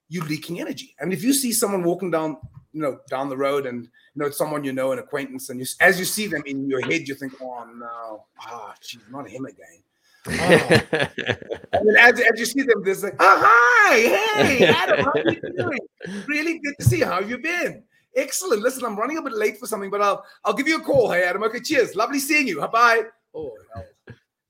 you're 0.08 0.24
leaking 0.24 0.60
energy. 0.60 0.94
And 1.00 1.12
if 1.12 1.22
you 1.22 1.32
see 1.32 1.52
someone 1.52 1.82
walking 1.82 2.10
down, 2.10 2.36
you 2.72 2.80
know, 2.80 2.98
down 3.08 3.28
the 3.28 3.36
road, 3.36 3.66
and 3.66 3.84
you 3.84 3.90
know 4.16 4.26
it's 4.26 4.38
someone 4.38 4.64
you 4.64 4.72
know, 4.72 4.92
an 4.92 4.98
acquaintance, 4.98 5.50
and 5.50 5.60
you, 5.60 5.66
as 5.80 5.98
you 5.98 6.04
see 6.04 6.26
them 6.26 6.42
in 6.46 6.68
your 6.68 6.80
head, 6.80 7.08
you 7.08 7.14
think, 7.14 7.32
"Oh 7.40 7.64
no, 7.74 8.24
ah, 8.40 8.48
oh, 8.50 8.74
geez, 8.80 9.00
not 9.10 9.28
him 9.28 9.46
again." 9.46 9.82
Oh. 10.26 11.80
and 11.80 11.86
then 11.86 11.96
as, 11.98 12.18
as 12.18 12.40
you 12.40 12.46
see 12.46 12.62
them, 12.62 12.82
there's 12.82 13.04
like, 13.04 13.14
"Oh 13.18 13.42
hi, 13.44 14.42
hey, 14.42 14.66
Adam, 14.66 15.04
how 15.04 15.12
are 15.12 15.30
you 15.30 15.40
doing? 15.56 15.78
Really 16.26 16.58
good 16.60 16.74
to 16.78 16.84
see 16.84 16.98
you. 16.98 17.04
How 17.04 17.20
have 17.20 17.28
you 17.28 17.38
been?" 17.38 17.82
Excellent. 18.16 18.62
Listen, 18.62 18.84
I'm 18.84 18.96
running 18.96 19.18
a 19.18 19.22
bit 19.22 19.32
late 19.32 19.58
for 19.58 19.66
something, 19.66 19.90
but 19.90 20.00
I'll 20.00 20.24
I'll 20.44 20.54
give 20.54 20.68
you 20.68 20.78
a 20.78 20.80
call. 20.80 21.10
Hey, 21.10 21.24
Adam. 21.24 21.42
Okay, 21.44 21.60
cheers. 21.60 21.94
Lovely 21.94 22.18
seeing 22.18 22.46
you. 22.46 22.66
Bye. 22.68 23.02
Oh, 23.34 23.52
hell. 23.74 23.84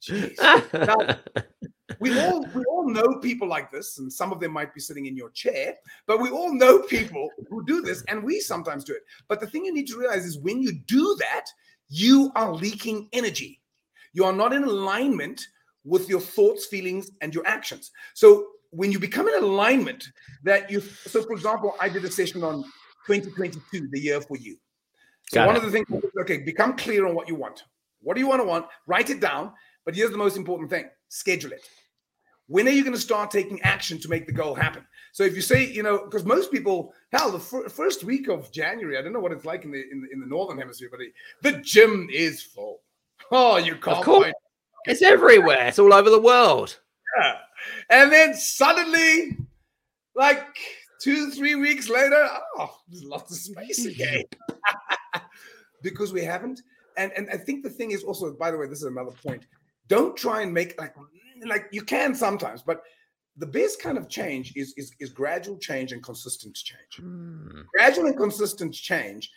Jeez. 0.09 0.36
Now, 0.72 1.18
we 2.00 2.18
all 2.20 2.46
we 2.55 2.64
all 2.64 2.88
know 2.88 3.18
people 3.20 3.48
like 3.48 3.70
this, 3.70 3.98
and 3.98 4.12
some 4.12 4.32
of 4.32 4.40
them 4.40 4.52
might 4.52 4.74
be 4.74 4.80
sitting 4.80 5.07
in 5.07 5.16
your 5.16 5.30
chair, 5.30 5.74
but 6.07 6.20
we 6.20 6.30
all 6.30 6.52
know 6.52 6.80
people 6.82 7.28
who 7.48 7.64
do 7.64 7.80
this, 7.80 8.02
and 8.09 8.22
we 8.22 8.40
sometimes 8.40 8.84
do 8.84 8.92
it. 8.92 9.02
But 9.28 9.40
the 9.40 9.46
thing 9.46 9.64
you 9.64 9.72
need 9.72 9.88
to 9.88 9.98
realize 9.98 10.24
is 10.24 10.38
when 10.38 10.61
you 10.61 10.72
do 10.72 11.16
that, 11.20 11.46
you 11.88 12.32
are 12.34 12.52
leaking 12.52 13.09
energy. 13.12 13.61
You 14.12 14.24
are 14.24 14.32
not 14.32 14.52
in 14.52 14.64
alignment 14.64 15.40
with 15.84 16.09
your 16.09 16.20
thoughts, 16.20 16.66
feelings, 16.66 17.11
and 17.20 17.34
your 17.34 17.46
actions. 17.46 17.90
So 18.14 18.46
when 18.70 18.90
you 18.90 18.98
become 18.98 19.28
in 19.28 19.42
alignment, 19.42 20.09
that 20.42 20.70
you 20.70 20.80
so 20.80 21.22
for 21.22 21.32
example, 21.32 21.74
I 21.80 21.88
did 21.88 22.05
a 22.05 22.11
session 22.11 22.42
on 22.42 22.64
2022, 23.07 23.88
the 23.92 24.00
year 24.00 24.20
for 24.20 24.36
you. 24.36 24.57
So 25.30 25.40
Got 25.40 25.46
one 25.46 25.57
it. 25.57 25.64
of 25.64 25.70
the 25.70 25.70
things, 25.70 26.05
okay, 26.20 26.38
become 26.38 26.76
clear 26.76 27.07
on 27.07 27.14
what 27.14 27.28
you 27.28 27.34
want. 27.34 27.64
What 28.00 28.14
do 28.14 28.20
you 28.20 28.26
want 28.26 28.42
to 28.42 28.46
want? 28.46 28.66
Write 28.86 29.11
it 29.11 29.20
down. 29.20 29.52
But 29.85 29.95
here's 29.95 30.11
the 30.11 30.18
most 30.18 30.37
important 30.37 30.70
thing: 30.70 30.89
schedule 31.09 31.53
it. 31.53 31.68
When 32.47 32.66
are 32.68 32.72
you 32.72 32.82
going 32.82 32.95
to 32.95 33.01
start 33.01 33.30
taking 33.30 33.61
action 33.62 33.99
to 34.01 34.09
make 34.09 34.26
the 34.26 34.32
goal 34.32 34.55
happen? 34.55 34.87
So 35.12 35.22
if 35.22 35.35
you 35.35 35.41
say, 35.41 35.66
you 35.66 35.82
know, 35.82 36.05
because 36.05 36.24
most 36.24 36.53
people, 36.53 36.93
hell, 37.12 37.30
the 37.30 37.39
fir- 37.39 37.68
first 37.68 38.05
week 38.05 38.28
of 38.28 38.53
January, 38.53 38.99
I 38.99 39.03
don't 39.03 39.14
know 39.14 39.20
what 39.20 39.32
it's 39.32 39.45
like 39.45 39.64
in 39.64 39.70
the 39.70 39.82
in 39.91 40.03
the, 40.03 40.09
in 40.12 40.20
the 40.20 40.26
northern 40.26 40.59
hemisphere, 40.59 40.89
but 40.91 41.01
the, 41.01 41.12
the 41.51 41.62
gym 41.62 42.09
is 42.12 42.43
full. 42.43 42.80
Oh, 43.30 43.57
you 43.57 43.76
can't. 43.76 44.05
Find- 44.05 44.35
it's 44.87 45.03
everywhere. 45.03 45.68
It's 45.68 45.78
all 45.78 45.95
over 45.95 46.11
the 46.11 46.20
world. 46.20 46.78
Yeah, 47.18 47.37
and 47.91 48.12
then 48.12 48.35
suddenly, 48.35 49.39
like 50.14 50.45
two, 51.01 51.30
three 51.30 51.55
weeks 51.55 51.89
later, 51.89 52.28
oh, 52.59 52.76
there's 52.89 53.05
lots 53.05 53.30
of 53.30 53.39
space 53.39 53.87
again. 53.87 54.24
because 55.82 56.12
we 56.12 56.24
haven't. 56.24 56.62
And 56.97 57.12
and 57.12 57.28
I 57.30 57.37
think 57.37 57.62
the 57.62 57.70
thing 57.70 57.93
is 57.93 58.03
also, 58.03 58.32
by 58.32 58.51
the 58.51 58.59
way, 58.59 58.66
this 58.66 58.78
is 58.78 58.85
another 58.85 59.12
point. 59.12 59.47
Don't 59.89 60.16
try 60.16 60.43
and 60.43 60.53
make 60.53 60.78
like 60.80 60.95
like 61.45 61.66
you 61.72 61.82
can 61.82 62.14
sometimes, 62.14 62.62
but 62.62 62.82
the 63.37 63.47
best 63.47 63.82
kind 63.82 63.99
of 63.99 64.09
change 64.09 64.53
is 64.57 64.74
is, 64.76 64.93
is 65.01 65.11
gradual 65.11 65.59
change 65.59 65.93
and 65.93 66.03
consistent 66.03 66.55
change. 66.55 67.01
Mm. 67.01 67.64
Gradual 67.74 68.07
and 68.07 68.16
consistent 68.16 68.74
change 68.74 69.30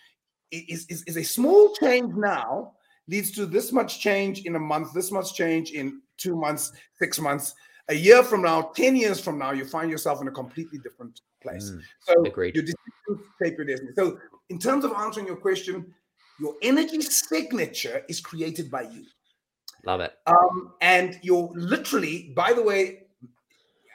is, 0.51 0.85
is, 0.89 1.03
is 1.03 1.17
a 1.17 1.23
small 1.23 1.73
change 1.75 2.13
now 2.15 2.73
leads 3.07 3.31
to 3.31 3.45
this 3.45 3.71
much 3.71 3.99
change 3.99 4.41
in 4.41 4.55
a 4.55 4.59
month, 4.59 4.93
this 4.93 5.11
much 5.11 5.33
change 5.33 5.71
in 5.71 6.01
two 6.17 6.35
months, 6.35 6.71
six 6.99 7.19
months, 7.19 7.55
a 7.89 7.95
year 7.95 8.23
from 8.23 8.41
now, 8.41 8.63
10 8.75 8.95
years 8.95 9.19
from 9.19 9.39
now, 9.39 9.51
you 9.51 9.65
find 9.65 9.89
yourself 9.89 10.21
in 10.21 10.27
a 10.27 10.31
completely 10.31 10.79
different 10.79 11.21
place. 11.41 11.71
Mm, 11.71 11.81
so 12.01 12.25
agreed. 12.25 12.55
your 12.55 12.63
decisions 12.63 13.29
shape 13.41 13.57
your 13.57 13.65
destiny. 13.65 13.91
So 13.95 14.19
in 14.49 14.59
terms 14.59 14.83
of 14.83 14.91
answering 14.93 15.27
your 15.27 15.37
question, 15.37 15.93
your 16.39 16.55
energy 16.61 17.01
signature 17.01 18.03
is 18.09 18.19
created 18.19 18.69
by 18.69 18.83
you. 18.83 19.05
Love 19.85 20.01
it. 20.01 20.13
Um, 20.25 20.73
and 20.81 21.19
you're 21.21 21.49
literally, 21.55 22.33
by 22.35 22.53
the 22.53 22.61
way, 22.61 23.03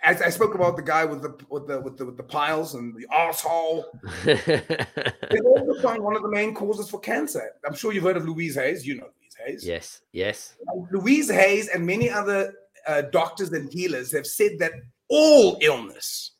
as 0.02 0.20
I 0.20 0.30
spoke 0.30 0.54
about 0.54 0.76
the 0.76 0.82
guy 0.82 1.04
with 1.04 1.22
the 1.22 1.36
with 1.48 1.66
the 1.66 1.80
with 1.80 1.96
the, 1.96 2.06
with 2.06 2.16
the 2.16 2.22
piles 2.22 2.74
and 2.74 2.94
the 2.94 3.06
asshole, 3.12 3.86
they 4.24 5.38
also 5.44 5.80
find 5.80 6.02
one 6.02 6.16
of 6.16 6.22
the 6.22 6.30
main 6.30 6.54
causes 6.54 6.90
for 6.90 6.98
cancer. 7.00 7.52
I'm 7.66 7.74
sure 7.74 7.92
you've 7.92 8.04
heard 8.04 8.16
of 8.16 8.26
Louise 8.26 8.56
Hayes. 8.56 8.86
You 8.86 8.96
know 8.96 9.06
Louise 9.20 9.36
Hayes. 9.46 9.66
yes, 9.66 10.00
yes. 10.12 10.54
Louise 10.90 11.30
Hayes 11.30 11.68
and 11.68 11.86
many 11.86 12.10
other 12.10 12.52
uh, 12.86 13.02
doctors 13.12 13.52
and 13.52 13.72
healers 13.72 14.10
have 14.12 14.26
said 14.26 14.58
that 14.58 14.72
all 15.08 15.56
illness, 15.60 16.32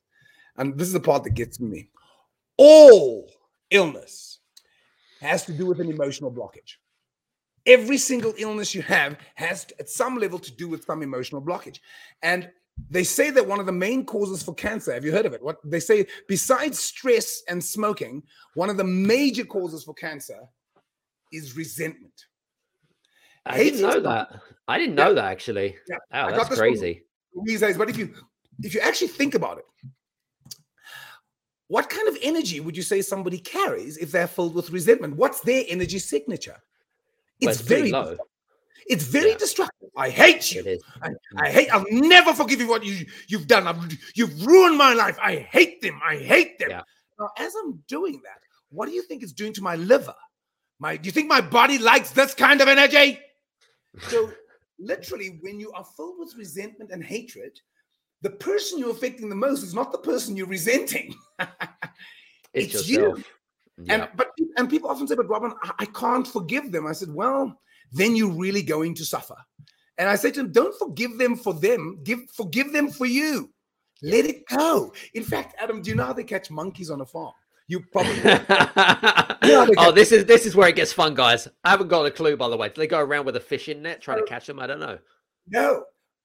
and 0.57 0.77
this 0.77 0.89
is 0.89 0.95
the 0.95 1.01
part 1.01 1.23
that 1.25 1.35
gets 1.35 1.61
me, 1.61 1.89
all 2.57 3.31
illness 3.71 4.41
has 5.21 5.47
to 5.47 5.53
do 5.53 5.67
with 5.67 5.81
an 5.81 5.89
emotional 5.89 6.33
blockage. 6.33 6.79
Every 7.67 7.99
single 7.99 8.35
illness 8.39 8.75
you 8.75 8.83
have 8.83 9.17
has, 9.37 9.65
to, 9.67 9.79
at 9.79 9.89
some 9.89 10.19
level, 10.19 10.39
to 10.39 10.53
do 10.53 10.69
with 10.69 10.85
some 10.85 11.03
emotional 11.03 11.41
blockage. 11.41 11.79
And 12.23 12.51
they 12.91 13.05
say 13.05 13.31
that 13.31 13.47
one 13.47 13.61
of 13.61 13.67
the 13.67 13.73
main 13.73 14.05
causes 14.05 14.43
for 14.43 14.55
cancer, 14.55 14.93
have 14.93 15.05
you 15.05 15.13
heard 15.13 15.27
of 15.27 15.33
it? 15.33 15.43
What 15.43 15.59
they 15.65 15.81
say, 15.81 16.07
besides 16.27 16.79
stress 16.79 17.43
and 17.49 17.63
smoking, 17.63 18.23
one 18.55 18.71
of 18.71 18.77
the 18.77 18.85
major 18.85 19.45
causes 19.45 19.85
for 19.85 19.95
cancer 19.95 20.41
is 21.33 21.57
resentment. 21.57 22.27
I 23.47 23.57
Hate 23.57 23.71
didn't 23.73 23.83
know 23.83 24.01
that. 24.01 24.41
I 24.69 24.79
didn't 24.79 24.95
know 24.95 25.15
that 25.15 25.25
actually. 25.25 25.77
Yeah. 25.89 25.97
Wow, 26.13 26.29
I 26.29 26.33
that's 26.33 26.57
crazy. 26.57 27.05
Louise 27.35 27.61
Hayes, 27.61 27.77
but 27.77 27.91
if 27.91 27.99
you 27.99 28.15
if 28.63 28.75
you 28.75 28.81
actually 28.81 29.09
think 29.09 29.35
about 29.35 29.59
it, 29.59 29.65
what 31.69 31.89
kind 31.89 32.07
of 32.07 32.17
energy 32.23 32.61
would 32.61 32.77
you 32.77 32.83
say 32.83 33.03
somebody 33.03 33.39
carries 33.39 33.97
if 33.97 34.13
they're 34.13 34.27
filled 34.27 34.55
with 34.55 34.71
resentment? 34.71 35.17
What's 35.17 35.41
their 35.41 35.65
energy 35.69 35.99
signature? 35.99 36.57
It's 37.43 37.61
it's 37.61 37.69
very 37.69 37.91
low. 37.91 38.17
it's 38.87 39.05
very 39.05 39.31
Yeah. 39.31 39.37
destructive. 39.39 39.89
I 39.97 40.09
hate 40.11 40.53
you. 40.55 40.79
I, 41.03 41.11
I 41.37 41.51
hate. 41.51 41.69
I'll 41.75 41.85
never 41.91 42.33
forgive 42.33 42.61
you 42.61 42.69
what 42.69 42.85
you 42.85 43.07
you've 43.29 43.47
done. 43.47 43.67
I've, 43.69 43.81
you've 44.15 44.47
ruined 44.47 44.77
my 44.79 44.93
life. 44.95 45.19
I 45.23 45.37
hate 45.37 45.81
them. 45.83 46.01
I 46.05 46.17
hate 46.17 46.59
them. 46.59 46.71
Yeah. 46.71 46.83
Now, 47.19 47.31
as 47.39 47.55
I'm 47.63 47.83
doing 47.89 48.21
that, 48.25 48.41
what 48.71 48.87
do 48.89 48.93
you 48.93 49.03
think 49.03 49.23
it's 49.23 49.33
doing 49.33 49.53
to 49.55 49.63
my 49.63 49.77
liver? 49.77 50.15
My, 50.79 50.97
do 50.97 51.07
you 51.07 51.13
think 51.13 51.29
my 51.29 51.41
body 51.41 51.79
likes 51.79 52.11
this 52.11 52.35
kind 52.35 52.61
of 52.61 52.69
energy? 52.69 53.21
So, 54.09 54.33
literally, 54.79 55.39
when 55.43 55.61
you 55.61 55.71
are 55.73 55.85
filled 55.97 56.19
with 56.19 56.35
resentment 56.37 56.91
and 56.91 57.05
hatred, 57.05 57.53
the 58.23 58.31
person 58.31 58.79
you're 58.79 58.91
affecting 58.91 59.29
the 59.29 59.35
most 59.37 59.63
is 59.63 59.75
not 59.75 59.93
the 59.93 59.99
person 59.99 60.37
you're 60.37 60.47
resenting. 60.47 61.15
It's, 62.55 62.75
It's 62.75 62.89
yourself. 62.91 63.19
you. 63.19 63.25
Yeah. 63.79 63.95
And 63.95 64.09
but 64.17 64.29
and 64.57 64.69
people 64.69 64.91
often 64.91 65.07
say, 65.09 65.15
"But 65.15 65.29
Robin, 65.29 65.53
I, 65.79 65.87
can't 65.87 66.27
forgive 66.27 66.73
them." 66.73 66.87
I 66.87 66.93
said, 66.93 67.13
"Well, 67.13 67.59
then 67.91 68.17
you're 68.17 68.31
really 68.31 68.63
going 68.63 68.95
to 68.97 69.05
suffer." 69.05 69.37
And 69.99 70.09
I 70.09 70.17
said 70.17 70.35
to 70.35 70.43
them, 70.43 70.53
"Don't 70.53 70.79
forgive 70.79 71.19
them 71.19 71.37
for 71.37 71.55
them. 71.55 72.01
Give 72.05 72.21
forgive 72.35 72.73
them 72.73 72.91
for 72.91 73.07
you. 73.07 73.51
Let 74.03 74.27
it 74.27 74.47
go." 74.47 74.93
In 75.15 75.25
fact, 75.25 75.57
Adam, 75.59 75.83
do 75.83 75.91
you 75.91 75.97
know 75.97 76.05
how 76.05 76.13
they 76.13 76.25
catch 76.25 76.51
monkeys 76.51 76.91
on 76.91 77.01
a 77.01 77.07
farm? 77.07 77.33
You 77.69 77.81
probably 77.91 78.13
Yeah, 79.43 79.67
oh, 79.79 79.93
this 79.93 80.13
is 80.13 80.27
this 80.27 80.45
is 80.45 80.55
where 80.55 80.69
it 80.69 80.77
gets 80.77 80.93
fun, 80.93 81.15
guys. 81.15 81.49
I 81.65 81.71
haven't 81.71 81.89
got 81.89 82.05
a 82.05 82.11
clue, 82.11 82.37
by 82.37 82.49
the 82.49 82.57
way. 82.57 82.69
Do 82.69 82.75
they 82.77 82.87
go 82.87 83.01
around 83.01 83.25
with 83.25 83.37
a 83.37 83.41
fishing 83.41 83.83
net 83.83 84.03
trying 84.03 84.19
to 84.19 84.25
catch 84.25 84.47
them? 84.47 84.59
I 84.59 84.67
don't 84.67 84.81
know. 84.81 84.99
no. 85.49 85.85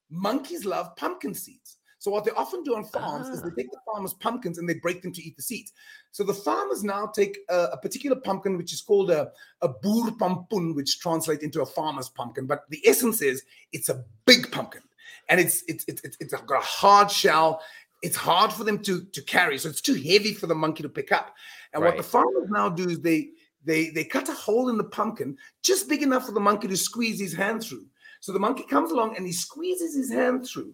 Monkeys 0.10 0.64
love 0.64 0.96
pumpkin 0.96 1.34
seeds. 1.34 1.77
So 2.00 2.12
what 2.12 2.26
they 2.26 2.32
often 2.32 2.64
do 2.64 2.76
on 2.76 2.84
farms 2.84 3.28
is 3.30 3.42
they 3.42 3.50
Ah. 3.50 3.56
take 3.58 3.72
the 3.72 3.80
farmers' 3.86 4.14
pumpkins 4.14 4.58
and 4.60 4.70
they 4.70 4.76
break 4.76 5.02
them 5.02 5.12
to 5.14 5.22
eat 5.22 5.36
the 5.36 5.42
seeds. 5.42 5.74
So 6.12 6.24
the 6.24 6.34
farmers 6.34 6.84
now 6.84 7.08
take 7.08 7.40
a, 7.50 7.70
a 7.74 7.78
particular 7.78 8.16
pumpkin, 8.16 8.58
which 8.58 8.72
is 8.74 8.82
called 8.82 9.10
a, 9.10 9.32
a 9.62 9.68
boer 9.70 10.12
pampoen, 10.12 10.76
which 10.76 11.00
translates 11.00 11.44
into 11.44 11.62
a 11.62 11.66
farmer's 11.66 12.10
pumpkin. 12.10 12.46
But 12.46 12.70
the 12.70 12.82
essence 12.88 13.22
is 13.22 13.44
it's 13.74 13.90
a 13.90 14.04
big 14.26 14.52
pumpkin, 14.52 14.84
and 15.30 15.40
it's 15.40 15.64
it's 15.68 15.86
it's 15.88 16.02
it's, 16.04 16.18
it's 16.20 16.34
got 16.34 16.62
a 16.62 16.66
hard 16.66 17.10
shell. 17.10 17.62
It's 18.04 18.16
hard 18.16 18.54
for 18.54 18.64
them 18.64 18.78
to 18.84 19.04
to 19.06 19.22
carry, 19.24 19.58
so 19.58 19.68
it's 19.70 19.82
too 19.82 19.96
heavy 19.96 20.34
for 20.36 20.46
the 20.46 20.56
monkey 20.56 20.84
to 20.84 20.90
pick 20.90 21.12
up. 21.12 21.34
And 21.74 21.84
what 21.84 21.98
the 21.98 22.04
farmers 22.04 22.50
now 22.50 22.70
do 22.70 22.88
is 22.90 23.02
they 23.02 23.30
they 23.66 23.90
they 23.90 24.04
cut 24.04 24.30
a 24.30 24.34
hole 24.34 24.70
in 24.70 24.78
the 24.78 24.84
pumpkin 24.84 25.36
just 25.64 25.90
big 25.90 26.04
enough 26.04 26.28
for 26.28 26.32
the 26.32 26.40
monkey 26.40 26.68
to 26.68 26.78
squeeze 26.78 27.20
his 27.20 27.34
hand 27.34 27.64
through. 27.64 27.88
So 28.20 28.32
the 28.32 28.40
monkey 28.40 28.64
comes 28.64 28.92
along 28.92 29.16
and 29.18 29.26
he 29.26 29.34
squeezes 29.34 29.96
his 29.96 30.12
hand 30.12 30.46
through 30.48 30.74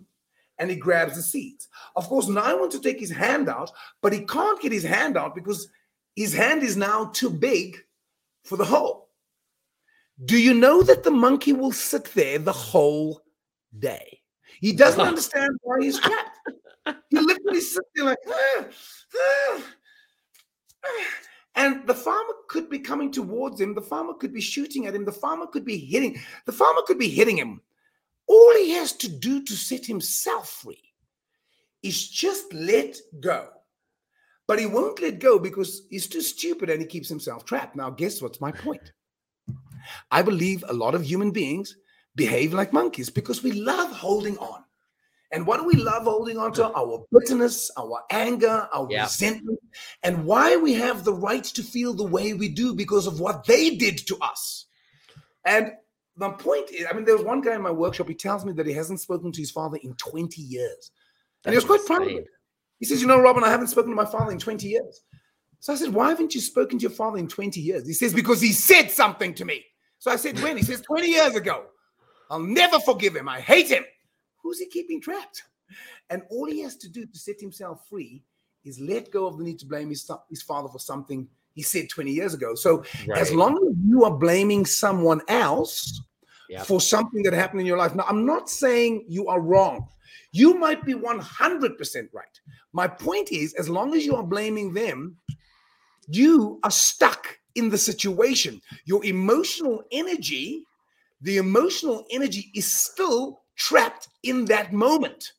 and 0.60 0.70
he 0.70 0.76
grabs 0.76 1.16
the 1.16 1.22
seeds. 1.22 1.68
Of 1.96 2.08
course, 2.08 2.28
now 2.28 2.44
I 2.44 2.54
want 2.54 2.72
to 2.74 2.80
take 2.80 3.00
his 3.00 3.12
hand 3.12 3.50
out, 3.50 3.72
but 4.02 4.14
he 4.14 4.26
can't 4.26 4.62
get 4.62 4.72
his 4.72 4.84
hand 4.84 5.18
out 5.18 5.36
because 5.36 5.68
his 6.16 6.34
hand 6.34 6.64
is 6.64 6.78
now 6.78 7.06
too 7.14 7.30
big 7.30 7.78
for 8.44 8.58
the 8.58 8.66
hole. 8.66 9.10
Do 10.26 10.40
you 10.40 10.54
know 10.54 10.84
that 10.84 11.04
the 11.04 11.12
monkey 11.12 11.54
will 11.54 11.72
sit 11.72 12.06
there 12.14 12.38
the 12.38 12.52
whole 12.52 13.22
day? 13.78 14.22
He 14.60 14.74
doesn't 14.74 15.02
understand 15.12 15.58
why 15.62 15.82
he's 15.82 16.00
trapped. 16.00 16.40
He 17.10 17.20
literally 17.20 17.62
sits 17.62 17.88
there 17.96 18.06
like, 18.06 18.18
"Ah, 18.28 18.66
ah, 19.16 19.62
ah." 20.86 21.00
and 21.56 21.88
the 21.88 21.94
farmer 21.94 22.34
could 22.48 22.70
be 22.70 22.80
coming 22.80 23.12
towards 23.12 23.60
him. 23.60 23.74
The 23.74 23.82
farmer 23.82 24.14
could 24.14 24.34
be 24.34 24.42
shooting 24.42 24.86
at 24.86 24.96
him. 24.96 25.06
The 25.06 25.12
farmer 25.12 25.48
could 25.48 25.66
be 25.66 25.78
hitting. 25.78 26.20
The 26.46 26.52
farmer 26.52 26.82
could 26.86 27.00
be 27.00 27.10
hitting 27.10 27.38
him. 27.38 27.62
All 28.28 28.56
he 28.56 28.72
has 28.72 28.94
to 28.94 29.10
do 29.10 29.44
to 29.44 29.54
set 29.54 29.86
himself 29.86 30.50
free 30.50 30.94
is 31.82 32.08
just 32.10 32.52
let 32.54 32.98
go. 33.20 33.50
But 34.48 34.60
he 34.60 34.66
won't 34.66 35.02
let 35.02 35.20
go 35.20 35.40
because 35.40 35.84
he's 35.90 36.08
too 36.08 36.22
stupid 36.22 36.70
and 36.70 36.82
he 36.82 36.88
keeps 36.88 37.10
himself 37.10 37.46
trapped. 37.46 37.76
Now, 37.76 37.90
guess 37.90 38.22
what's 38.22 38.42
my 38.42 38.52
point? 38.52 38.92
I 40.12 40.22
believe 40.22 40.64
a 40.68 40.74
lot 40.74 40.96
of 40.96 41.04
human 41.04 41.32
beings 41.32 41.76
behave 42.16 42.54
like 42.54 42.74
monkeys 42.74 43.10
because 43.10 43.44
we 43.44 43.52
love 43.54 43.92
holding 43.92 44.38
on. 44.38 44.64
And 45.32 45.48
what 45.48 45.58
do 45.60 45.66
we 45.66 45.76
love 45.76 46.04
holding 46.04 46.38
on 46.38 46.54
to? 46.54 46.72
Our 46.74 47.06
bitterness, 47.12 47.72
our 47.76 48.04
anger, 48.12 48.70
our 48.72 48.88
Yeah. 48.90 49.06
resentment, 49.06 49.60
and 50.04 50.26
why 50.26 50.56
we 50.56 50.74
have 50.74 51.04
the 51.04 51.14
right 51.14 51.44
to 51.44 51.64
feel 51.64 51.94
the 51.94 52.04
way 52.04 52.34
we 52.34 52.50
do 52.50 52.76
because 52.76 53.08
of 53.08 53.20
what 53.20 53.46
they 53.46 53.76
did 53.76 54.06
to 54.08 54.18
us. 54.18 54.68
And 55.44 55.74
the 56.16 56.30
point 56.30 56.72
is, 56.72 56.86
I 56.90 56.94
mean, 56.94 57.06
there 57.06 57.16
was 57.16 57.26
one 57.26 57.42
guy 57.42 57.56
in 57.56 57.62
my 57.62 57.72
workshop, 57.72 58.08
he 58.08 58.14
tells 58.14 58.46
me 58.46 58.54
that 58.54 58.68
he 58.68 58.74
hasn't 58.74 59.00
spoken 59.00 59.32
to 59.32 59.42
his 59.42 59.52
father 59.52 59.78
in 59.82 59.94
20 59.96 60.42
years. 60.42 60.92
And 61.46 61.54
he 61.54 61.58
was 61.58 61.66
quite 61.66 61.86
proud 61.86 62.04
of 62.04 62.10
it. 62.10 62.28
He 62.80 62.86
says, 62.86 63.02
You 63.02 63.08
know, 63.08 63.20
Robin, 63.20 63.44
I 63.44 63.50
haven't 63.50 63.68
spoken 63.68 63.92
to 63.92 63.96
my 63.96 64.06
father 64.06 64.32
in 64.32 64.40
20 64.40 64.68
years. 64.68 65.02
So 65.60 65.74
I 65.74 65.76
said, 65.76 65.94
Why 65.94 66.10
haven't 66.10 66.36
you 66.36 66.42
spoken 66.42 66.78
to 66.78 66.84
your 66.84 66.92
father 66.92 67.18
in 67.18 67.28
20 67.28 67.60
years? 67.60 67.88
He 67.88 67.94
says, 67.94 68.14
Because 68.14 68.42
he 68.42 68.52
said 68.52 68.92
something 68.92 69.34
to 69.36 69.46
me. 69.46 69.66
So 70.00 70.12
I 70.12 70.18
said, 70.18 70.40
When? 70.40 70.58
He 70.58 70.64
says, 70.64 70.82
20 70.82 71.08
years 71.08 71.36
ago. 71.36 71.66
I'll 72.30 72.40
never 72.40 72.80
forgive 72.80 73.16
him. 73.16 73.30
I 73.30 73.40
hate 73.40 73.70
him. 73.70 73.84
Who's 74.42 74.60
he 74.60 74.68
keeping 74.68 75.02
trapped? 75.02 75.44
And 76.10 76.24
all 76.30 76.46
he 76.46 76.62
has 76.62 76.76
to 76.78 76.90
do 76.90 77.06
to 77.06 77.20
set 77.20 77.40
himself 77.40 77.88
free 77.90 78.24
is 78.64 78.80
let 78.80 79.12
go 79.12 79.28
of 79.28 79.38
the 79.38 79.44
need 79.44 79.60
to 79.60 79.66
blame 79.66 79.90
his, 79.90 80.10
his 80.30 80.42
father 80.42 80.70
for 80.70 80.80
something 80.80 81.28
he 81.54 81.62
said 81.62 81.90
20 81.90 82.12
years 82.12 82.34
ago. 82.34 82.56
So 82.56 82.84
as 83.16 83.32
long 83.32 83.54
as 83.70 83.76
you 83.86 84.04
are 84.04 84.16
blaming 84.16 84.66
someone 84.66 85.22
else 85.28 86.02
Yep. 86.50 86.66
for 86.66 86.82
something 86.82 87.24
that 87.24 87.34
happened 87.34 87.62
in 87.62 87.68
your 87.68 87.78
life, 87.78 87.96
now 87.96 88.06
I'm 88.08 88.26
not 88.26 88.50
saying 88.50 89.06
you 89.08 89.28
are 89.28 89.40
wrong. 89.40 89.88
You 90.32 90.56
might 90.56 90.84
be 90.84 90.94
100% 90.94 92.10
right. 92.12 92.40
My 92.74 92.88
point 92.88 93.32
is, 93.32 93.54
as 93.54 93.70
long 93.70 93.96
as 93.96 94.06
you 94.06 94.16
are 94.16 94.24
blaming 94.24 94.74
them, 94.74 95.18
you 96.08 96.60
are 96.64 96.72
stuck 96.72 97.38
in 97.56 97.70
the 97.70 97.78
situation. 97.78 98.62
Your 98.86 99.04
emotional 99.06 99.84
energy, 99.92 100.66
the 101.22 101.38
emotional 101.38 102.06
energy 102.10 102.52
is 102.56 102.72
still 102.72 103.42
trapped 103.56 104.08
in 104.24 104.46
that 104.46 104.74
moment. 104.74 105.34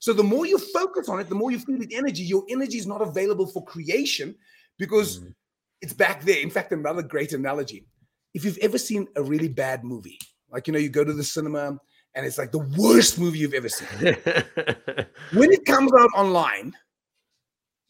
So 0.00 0.12
the 0.12 0.24
more 0.24 0.46
you 0.46 0.58
focus 0.58 1.08
on 1.08 1.20
it, 1.20 1.28
the 1.28 1.34
more 1.34 1.50
you 1.50 1.58
feel 1.58 1.78
the 1.78 1.94
energy, 1.94 2.22
your 2.22 2.44
energy 2.48 2.78
is 2.78 2.86
not 2.86 3.02
available 3.02 3.46
for 3.46 3.64
creation 3.64 4.34
because 4.78 5.20
Mm. 5.20 5.34
It's 5.82 5.92
back 5.92 6.22
there. 6.22 6.40
In 6.40 6.50
fact, 6.50 6.72
another 6.72 7.02
great 7.02 7.32
analogy. 7.32 7.84
If 8.32 8.44
you've 8.44 8.58
ever 8.58 8.78
seen 8.78 9.08
a 9.16 9.22
really 9.22 9.48
bad 9.48 9.84
movie, 9.84 10.18
like 10.50 10.66
you 10.66 10.72
know, 10.72 10.78
you 10.78 10.88
go 10.88 11.04
to 11.04 11.12
the 11.12 11.24
cinema 11.24 11.78
and 12.14 12.26
it's 12.26 12.38
like 12.38 12.52
the 12.52 12.66
worst 12.78 13.18
movie 13.18 13.40
you've 13.40 13.54
ever 13.54 13.68
seen. 13.68 14.16
When 15.32 15.50
it 15.50 15.64
comes 15.64 15.92
out 15.92 16.10
online, 16.14 16.74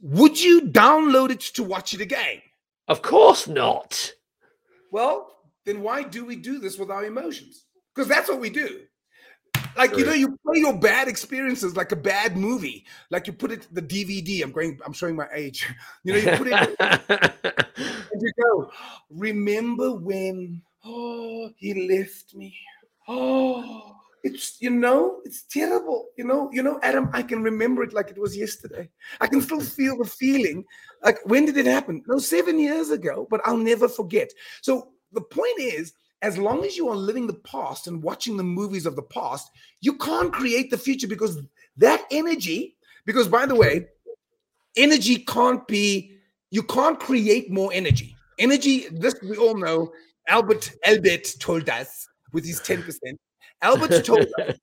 would 0.00 0.40
you 0.40 0.62
download 0.62 1.30
it 1.30 1.40
to 1.40 1.62
watch 1.62 1.94
it 1.94 2.00
again? 2.00 2.40
of 2.88 3.00
course 3.00 3.46
not. 3.46 4.12
Well, 4.90 5.32
then 5.64 5.82
why 5.82 6.02
do 6.02 6.24
we 6.24 6.36
do 6.36 6.58
this 6.58 6.78
with 6.78 6.90
our 6.90 7.04
emotions? 7.04 7.64
Because 7.94 8.08
that's 8.08 8.28
what 8.28 8.40
we 8.40 8.50
do. 8.50 8.80
Like 9.76 9.96
you 9.96 10.04
know, 10.04 10.12
you 10.12 10.38
play 10.44 10.60
your 10.60 10.76
bad 10.76 11.08
experiences 11.08 11.76
like 11.76 11.92
a 11.92 11.96
bad 11.96 12.36
movie. 12.36 12.84
Like 13.10 13.26
you 13.26 13.32
put 13.32 13.52
it 13.52 13.66
the 13.72 13.82
DVD. 13.82 14.42
I'm 14.42 14.52
going. 14.52 14.78
I'm 14.84 14.92
showing 14.92 15.16
my 15.16 15.28
age. 15.32 15.68
You 16.04 16.14
know, 16.14 16.18
you 16.18 16.36
put 16.36 16.48
it 16.48 16.76
and 16.80 18.22
you 18.22 18.32
go. 18.42 18.70
Remember 19.10 19.92
when? 19.92 20.62
Oh, 20.84 21.50
he 21.56 21.88
left 21.88 22.34
me. 22.34 22.56
Oh, 23.06 23.96
it's 24.24 24.60
you 24.60 24.70
know, 24.70 25.20
it's 25.24 25.42
terrible. 25.42 26.08
You 26.16 26.24
know, 26.24 26.50
you 26.52 26.62
know, 26.62 26.80
Adam. 26.82 27.08
I 27.12 27.22
can 27.22 27.42
remember 27.42 27.82
it 27.82 27.92
like 27.92 28.10
it 28.10 28.18
was 28.18 28.36
yesterday. 28.36 28.88
I 29.20 29.26
can 29.26 29.40
still 29.40 29.60
feel 29.60 29.96
the 29.96 30.04
feeling. 30.04 30.64
Like 31.04 31.18
when 31.24 31.46
did 31.46 31.56
it 31.56 31.66
happen? 31.66 32.02
No, 32.06 32.18
seven 32.18 32.58
years 32.58 32.90
ago. 32.90 33.26
But 33.30 33.40
I'll 33.44 33.56
never 33.56 33.88
forget. 33.88 34.30
So 34.60 34.88
the 35.12 35.20
point 35.20 35.58
is, 35.58 35.92
as 36.22 36.38
long 36.38 36.64
as 36.64 36.76
you 36.76 36.88
are 36.88 36.96
living 36.96 37.26
the 37.26 37.34
past 37.34 37.88
and 37.88 38.02
watching 38.02 38.36
the 38.36 38.44
movies 38.44 38.86
of 38.86 38.94
the 38.94 39.02
past, 39.02 39.50
you 39.80 39.96
can't 39.98 40.32
create 40.32 40.70
the 40.70 40.78
future 40.78 41.08
because 41.08 41.40
that 41.76 42.04
energy, 42.10 42.76
because 43.04 43.26
by 43.26 43.44
the 43.44 43.54
way, 43.54 43.88
energy 44.76 45.18
can't 45.18 45.66
be, 45.66 46.16
you 46.50 46.62
can't 46.62 46.98
create 47.00 47.50
more 47.50 47.72
energy. 47.74 48.16
Energy, 48.38 48.86
this 48.92 49.14
we 49.22 49.36
all 49.36 49.56
know, 49.56 49.92
Albert 50.28 50.70
Albert 50.84 51.34
told 51.40 51.68
us 51.68 52.06
with 52.32 52.46
his 52.46 52.60
10%. 52.60 52.96
Albert 53.60 54.04
told 54.04 54.26
us 54.40 54.56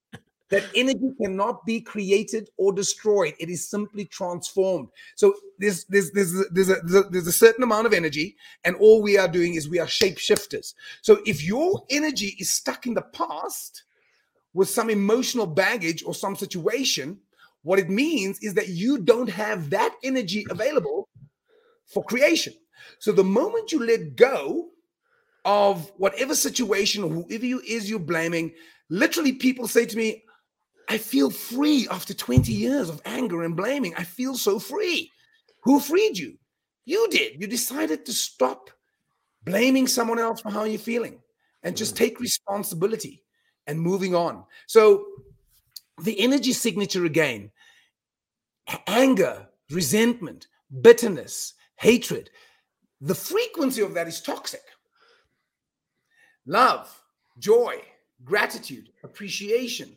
that 0.49 0.65
energy 0.75 1.11
cannot 1.21 1.65
be 1.65 1.79
created 1.79 2.49
or 2.57 2.73
destroyed. 2.73 3.35
It 3.39 3.49
is 3.49 3.69
simply 3.69 4.05
transformed. 4.05 4.89
So 5.15 5.35
there's 5.59 5.85
there's 5.85 6.11
there's 6.11 6.33
there's 6.51 6.69
a, 6.69 6.75
there's 6.83 7.05
a, 7.05 7.09
there's 7.09 7.27
a 7.27 7.31
certain 7.31 7.63
amount 7.63 7.87
of 7.87 7.93
energy 7.93 8.35
and 8.63 8.75
all 8.77 9.01
we 9.01 9.17
are 9.17 9.27
doing 9.27 9.55
is 9.55 9.69
we 9.69 9.79
are 9.79 9.87
shapeshifters. 9.87 10.73
So 11.01 11.19
if 11.25 11.43
your 11.43 11.83
energy 11.89 12.35
is 12.39 12.51
stuck 12.51 12.87
in 12.87 12.93
the 12.93 13.01
past 13.01 13.83
with 14.53 14.69
some 14.69 14.89
emotional 14.89 15.45
baggage 15.45 16.03
or 16.03 16.13
some 16.13 16.35
situation 16.35 17.19
what 17.63 17.79
it 17.79 17.89
means 17.89 18.39
is 18.39 18.53
that 18.53 18.69
you 18.69 18.99
don't 18.99 19.29
have 19.29 19.69
that 19.69 19.93
energy 20.03 20.45
available 20.49 21.09
for 21.85 22.03
creation. 22.03 22.53
So 22.99 23.11
the 23.11 23.23
moment 23.23 23.71
you 23.71 23.85
let 23.85 24.15
go 24.15 24.69
of 25.45 25.91
whatever 25.97 26.35
situation 26.35 27.03
or 27.03 27.09
whoever 27.09 27.45
you 27.45 27.61
is 27.67 27.89
you're 27.89 27.99
blaming 27.99 28.53
literally 28.89 29.33
people 29.33 29.67
say 29.67 29.85
to 29.85 29.97
me 29.97 30.23
I 30.89 30.97
feel 30.97 31.29
free 31.29 31.87
after 31.89 32.13
20 32.13 32.51
years 32.51 32.89
of 32.89 33.01
anger 33.05 33.43
and 33.43 33.55
blaming. 33.55 33.93
I 33.95 34.03
feel 34.03 34.35
so 34.35 34.59
free. 34.59 35.11
Who 35.63 35.79
freed 35.79 36.17
you? 36.17 36.37
You 36.85 37.07
did. 37.09 37.39
You 37.39 37.47
decided 37.47 38.05
to 38.05 38.13
stop 38.13 38.69
blaming 39.45 39.87
someone 39.87 40.19
else 40.19 40.41
for 40.41 40.49
how 40.49 40.63
you're 40.65 40.79
feeling 40.79 41.19
and 41.63 41.77
just 41.77 41.93
mm. 41.95 41.99
take 41.99 42.19
responsibility 42.19 43.23
and 43.67 43.79
moving 43.79 44.15
on. 44.15 44.43
So, 44.67 45.05
the 46.01 46.19
energy 46.19 46.53
signature 46.53 47.05
again 47.05 47.51
anger, 48.87 49.47
resentment, 49.69 50.47
bitterness, 50.81 51.53
hatred 51.75 52.29
the 53.01 53.15
frequency 53.15 53.81
of 53.81 53.93
that 53.93 54.07
is 54.07 54.21
toxic. 54.21 54.63
Love, 56.45 56.93
joy, 57.37 57.75
gratitude, 58.23 58.89
appreciation, 59.03 59.95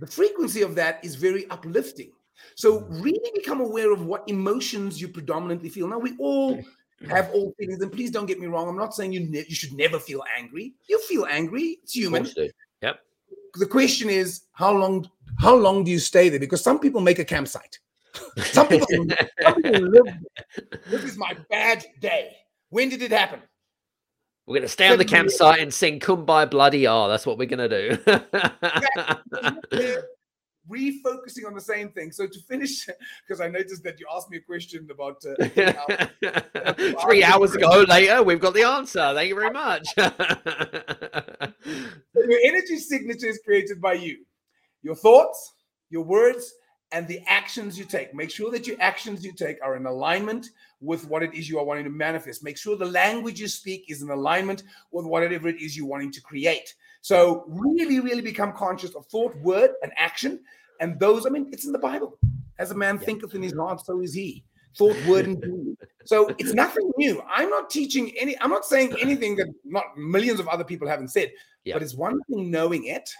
the 0.00 0.06
frequency 0.06 0.62
of 0.62 0.74
that 0.74 1.04
is 1.04 1.14
very 1.14 1.48
uplifting. 1.50 2.12
So 2.54 2.80
mm. 2.80 3.02
really 3.02 3.30
become 3.34 3.60
aware 3.60 3.92
of 3.92 4.06
what 4.06 4.24
emotions 4.26 5.00
you 5.00 5.08
predominantly 5.08 5.68
feel. 5.68 5.86
Now 5.86 5.98
we 5.98 6.16
all 6.18 6.58
have 7.08 7.30
all 7.32 7.54
feelings, 7.58 7.82
and 7.82 7.92
please 7.92 8.10
don't 8.10 8.26
get 8.26 8.40
me 8.40 8.46
wrong. 8.46 8.68
I'm 8.68 8.76
not 8.76 8.94
saying 8.94 9.12
you 9.12 9.20
ne- 9.20 9.44
you 9.46 9.54
should 9.54 9.72
never 9.72 9.98
feel 9.98 10.24
angry. 10.36 10.74
You 10.88 10.98
feel 11.00 11.26
angry. 11.30 11.78
It's 11.82 11.94
human. 11.94 12.26
Yep. 12.82 13.00
The 13.54 13.66
question 13.66 14.08
is 14.08 14.42
how 14.52 14.72
long 14.72 15.08
how 15.38 15.54
long 15.54 15.84
do 15.84 15.90
you 15.90 15.98
stay 15.98 16.28
there? 16.28 16.40
Because 16.40 16.62
some 16.62 16.78
people 16.78 17.00
make 17.00 17.18
a 17.18 17.24
campsite. 17.24 17.78
some 18.36 18.66
people, 18.68 18.86
some 19.42 19.62
people 19.62 19.80
live. 19.80 20.14
This 20.88 21.04
is 21.04 21.16
my 21.16 21.36
bad 21.48 21.84
day. 22.00 22.36
When 22.70 22.88
did 22.88 23.02
it 23.02 23.10
happen? 23.10 23.40
We're 24.50 24.56
going 24.56 24.62
to 24.62 24.68
stay 24.68 24.88
on 24.88 24.98
the 24.98 25.04
campsite 25.04 25.60
and 25.60 25.72
sing 25.72 26.00
Kumbaya 26.00 26.50
Bloody 26.50 26.84
R. 26.84 27.08
That's 27.08 27.24
what 27.24 27.38
we're 27.38 27.46
going 27.46 27.70
to 27.70 27.96
do. 27.96 27.96
refocusing 30.68 31.46
on 31.46 31.54
the 31.54 31.60
same 31.60 31.90
thing. 31.90 32.10
So 32.10 32.26
to 32.26 32.40
finish, 32.48 32.88
because 33.28 33.40
I 33.40 33.46
noticed 33.46 33.84
that 33.84 34.00
you 34.00 34.08
asked 34.12 34.28
me 34.28 34.38
a 34.38 34.40
question 34.40 34.88
about 34.90 35.22
uh, 35.24 35.36
three 37.06 37.22
hours 37.22 37.54
ago. 37.54 37.84
Later, 37.88 38.24
we've 38.24 38.40
got 38.40 38.54
the 38.54 38.64
answer. 38.64 39.12
Thank 39.14 39.28
you 39.28 39.36
very 39.36 39.52
much. 39.52 39.86
your 42.16 42.40
energy 42.42 42.78
signature 42.78 43.28
is 43.28 43.38
created 43.44 43.80
by 43.80 43.92
you, 43.92 44.24
your 44.82 44.96
thoughts, 44.96 45.54
your 45.90 46.02
words, 46.02 46.52
and 46.90 47.06
the 47.06 47.20
actions 47.28 47.78
you 47.78 47.84
take. 47.84 48.12
Make 48.16 48.32
sure 48.32 48.50
that 48.50 48.66
your 48.66 48.78
actions 48.80 49.24
you 49.24 49.32
take 49.32 49.58
are 49.62 49.76
in 49.76 49.86
alignment 49.86 50.48
with 50.80 51.06
what 51.06 51.22
it 51.22 51.34
is 51.34 51.48
you 51.48 51.58
are 51.58 51.64
wanting 51.64 51.84
to 51.84 51.90
manifest. 51.90 52.42
Make 52.42 52.56
sure 52.56 52.76
the 52.76 52.86
language 52.86 53.40
you 53.40 53.48
speak 53.48 53.86
is 53.88 54.02
in 54.02 54.10
alignment 54.10 54.62
with 54.92 55.04
whatever 55.04 55.48
it 55.48 55.60
is 55.60 55.76
you're 55.76 55.86
wanting 55.86 56.12
to 56.12 56.20
create. 56.20 56.74
So, 57.02 57.44
really, 57.48 58.00
really 58.00 58.22
become 58.22 58.52
conscious 58.52 58.94
of 58.94 59.06
thought, 59.06 59.36
word, 59.38 59.70
and 59.82 59.92
action. 59.96 60.40
And 60.80 60.98
those, 60.98 61.26
I 61.26 61.30
mean, 61.30 61.48
it's 61.52 61.66
in 61.66 61.72
the 61.72 61.78
Bible. 61.78 62.18
As 62.58 62.70
a 62.70 62.74
man 62.74 62.96
yeah. 62.96 63.06
thinketh 63.06 63.34
in 63.34 63.42
his 63.42 63.54
heart, 63.54 63.84
so 63.84 64.00
is 64.00 64.14
he. 64.14 64.44
Thought, 64.76 64.96
word, 65.06 65.26
and 65.26 65.40
deed. 65.40 65.76
So 66.04 66.34
it's 66.38 66.54
nothing 66.54 66.90
new. 66.96 67.22
I'm 67.28 67.50
not 67.50 67.70
teaching 67.70 68.12
any, 68.18 68.38
I'm 68.40 68.50
not 68.50 68.64
saying 68.64 68.94
anything 69.00 69.36
that 69.36 69.48
not 69.64 69.96
millions 69.96 70.40
of 70.40 70.48
other 70.48 70.64
people 70.64 70.86
haven't 70.86 71.08
said. 71.08 71.32
Yeah. 71.64 71.74
But 71.74 71.82
it's 71.82 71.94
one 71.94 72.20
thing 72.24 72.50
knowing 72.50 72.84
it, 72.84 73.10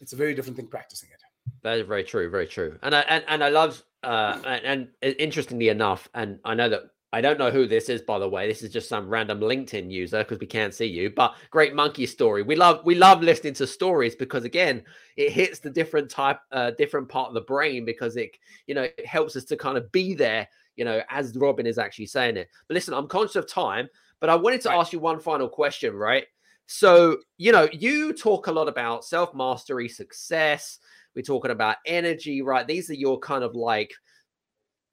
it's 0.00 0.12
a 0.12 0.16
very 0.16 0.34
different 0.34 0.56
thing 0.56 0.66
practicing 0.66 1.10
it. 1.12 1.20
That 1.62 1.78
is 1.78 1.86
very 1.86 2.04
true, 2.04 2.30
very 2.30 2.46
true. 2.46 2.78
And 2.82 2.94
I 2.94 3.00
and, 3.00 3.24
and 3.26 3.44
I 3.44 3.48
love 3.48 3.82
uh 4.02 4.38
and, 4.44 4.88
and 5.02 5.16
interestingly 5.18 5.68
enough, 5.68 6.08
and 6.14 6.38
I 6.44 6.54
know 6.54 6.68
that 6.68 6.82
I 7.14 7.20
don't 7.20 7.38
know 7.38 7.52
who 7.52 7.68
this 7.68 7.88
is, 7.88 8.02
by 8.02 8.18
the 8.18 8.28
way. 8.28 8.48
This 8.48 8.64
is 8.64 8.72
just 8.72 8.88
some 8.88 9.08
random 9.08 9.38
LinkedIn 9.38 9.88
user 9.88 10.18
because 10.18 10.40
we 10.40 10.48
can't 10.48 10.74
see 10.74 10.86
you. 10.86 11.10
But 11.10 11.36
great 11.48 11.72
monkey 11.72 12.06
story. 12.06 12.42
We 12.42 12.56
love 12.56 12.84
we 12.84 12.96
love 12.96 13.22
listening 13.22 13.54
to 13.54 13.68
stories 13.68 14.16
because 14.16 14.42
again, 14.42 14.82
it 15.16 15.30
hits 15.30 15.60
the 15.60 15.70
different 15.70 16.10
type, 16.10 16.40
uh, 16.50 16.72
different 16.72 17.08
part 17.08 17.28
of 17.28 17.34
the 17.34 17.42
brain 17.42 17.84
because 17.84 18.16
it 18.16 18.32
you 18.66 18.74
know 18.74 18.82
it 18.82 19.06
helps 19.06 19.36
us 19.36 19.44
to 19.44 19.56
kind 19.56 19.78
of 19.78 19.92
be 19.92 20.14
there. 20.14 20.48
You 20.74 20.84
know, 20.84 21.02
as 21.08 21.36
Robin 21.36 21.66
is 21.66 21.78
actually 21.78 22.06
saying 22.06 22.36
it. 22.36 22.48
But 22.66 22.74
listen, 22.74 22.94
I'm 22.94 23.06
conscious 23.06 23.36
of 23.36 23.46
time, 23.46 23.88
but 24.18 24.28
I 24.28 24.34
wanted 24.34 24.62
to 24.62 24.70
right. 24.70 24.80
ask 24.80 24.92
you 24.92 24.98
one 24.98 25.20
final 25.20 25.48
question. 25.48 25.94
Right. 25.94 26.26
So 26.66 27.18
you 27.38 27.52
know, 27.52 27.68
you 27.70 28.12
talk 28.12 28.48
a 28.48 28.52
lot 28.52 28.66
about 28.66 29.04
self 29.04 29.32
mastery, 29.36 29.88
success 29.88 30.80
we're 31.14 31.22
talking 31.22 31.50
about 31.50 31.76
energy, 31.86 32.42
right? 32.42 32.66
These 32.66 32.90
are 32.90 32.94
your 32.94 33.18
kind 33.18 33.44
of 33.44 33.54
like 33.54 33.92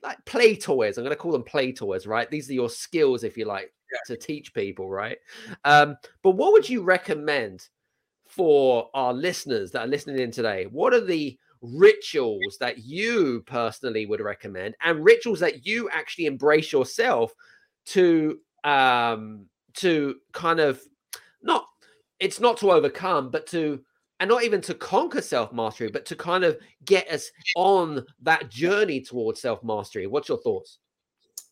like 0.03 0.23
play 0.25 0.55
toys. 0.55 0.97
I'm 0.97 1.03
going 1.03 1.15
to 1.15 1.21
call 1.21 1.31
them 1.31 1.43
play 1.43 1.71
toys, 1.71 2.07
right? 2.07 2.29
These 2.29 2.49
are 2.49 2.53
your 2.53 2.69
skills, 2.69 3.23
if 3.23 3.37
you 3.37 3.45
like, 3.45 3.71
yeah. 3.91 4.15
to 4.15 4.21
teach 4.21 4.53
people, 4.53 4.89
right? 4.89 5.17
Um, 5.65 5.95
but 6.23 6.31
what 6.31 6.53
would 6.53 6.67
you 6.67 6.81
recommend 6.81 7.67
for 8.27 8.89
our 8.93 9.13
listeners 9.13 9.71
that 9.71 9.81
are 9.81 9.87
listening 9.87 10.19
in 10.19 10.31
today? 10.31 10.65
What 10.65 10.93
are 10.93 11.05
the 11.05 11.37
rituals 11.61 12.57
that 12.59 12.79
you 12.79 13.43
personally 13.45 14.05
would 14.07 14.19
recommend 14.21 14.75
and 14.81 15.05
rituals 15.05 15.39
that 15.39 15.65
you 15.65 15.89
actually 15.91 16.25
embrace 16.25 16.71
yourself 16.71 17.33
to 17.85 18.39
um 18.63 19.45
to 19.73 20.15
kind 20.33 20.59
of 20.59 20.81
not 21.43 21.65
it's 22.19 22.39
not 22.39 22.57
to 22.57 22.71
overcome 22.71 23.29
but 23.29 23.45
to 23.45 23.79
and 24.21 24.29
not 24.29 24.43
even 24.43 24.61
to 24.61 24.75
conquer 24.75 25.19
self 25.19 25.51
mastery, 25.51 25.89
but 25.89 26.05
to 26.05 26.15
kind 26.15 26.43
of 26.43 26.57
get 26.85 27.09
us 27.09 27.31
on 27.55 28.05
that 28.21 28.49
journey 28.49 29.01
towards 29.01 29.41
self 29.41 29.63
mastery. 29.63 30.05
What's 30.05 30.29
your 30.29 30.37
thoughts? 30.37 30.77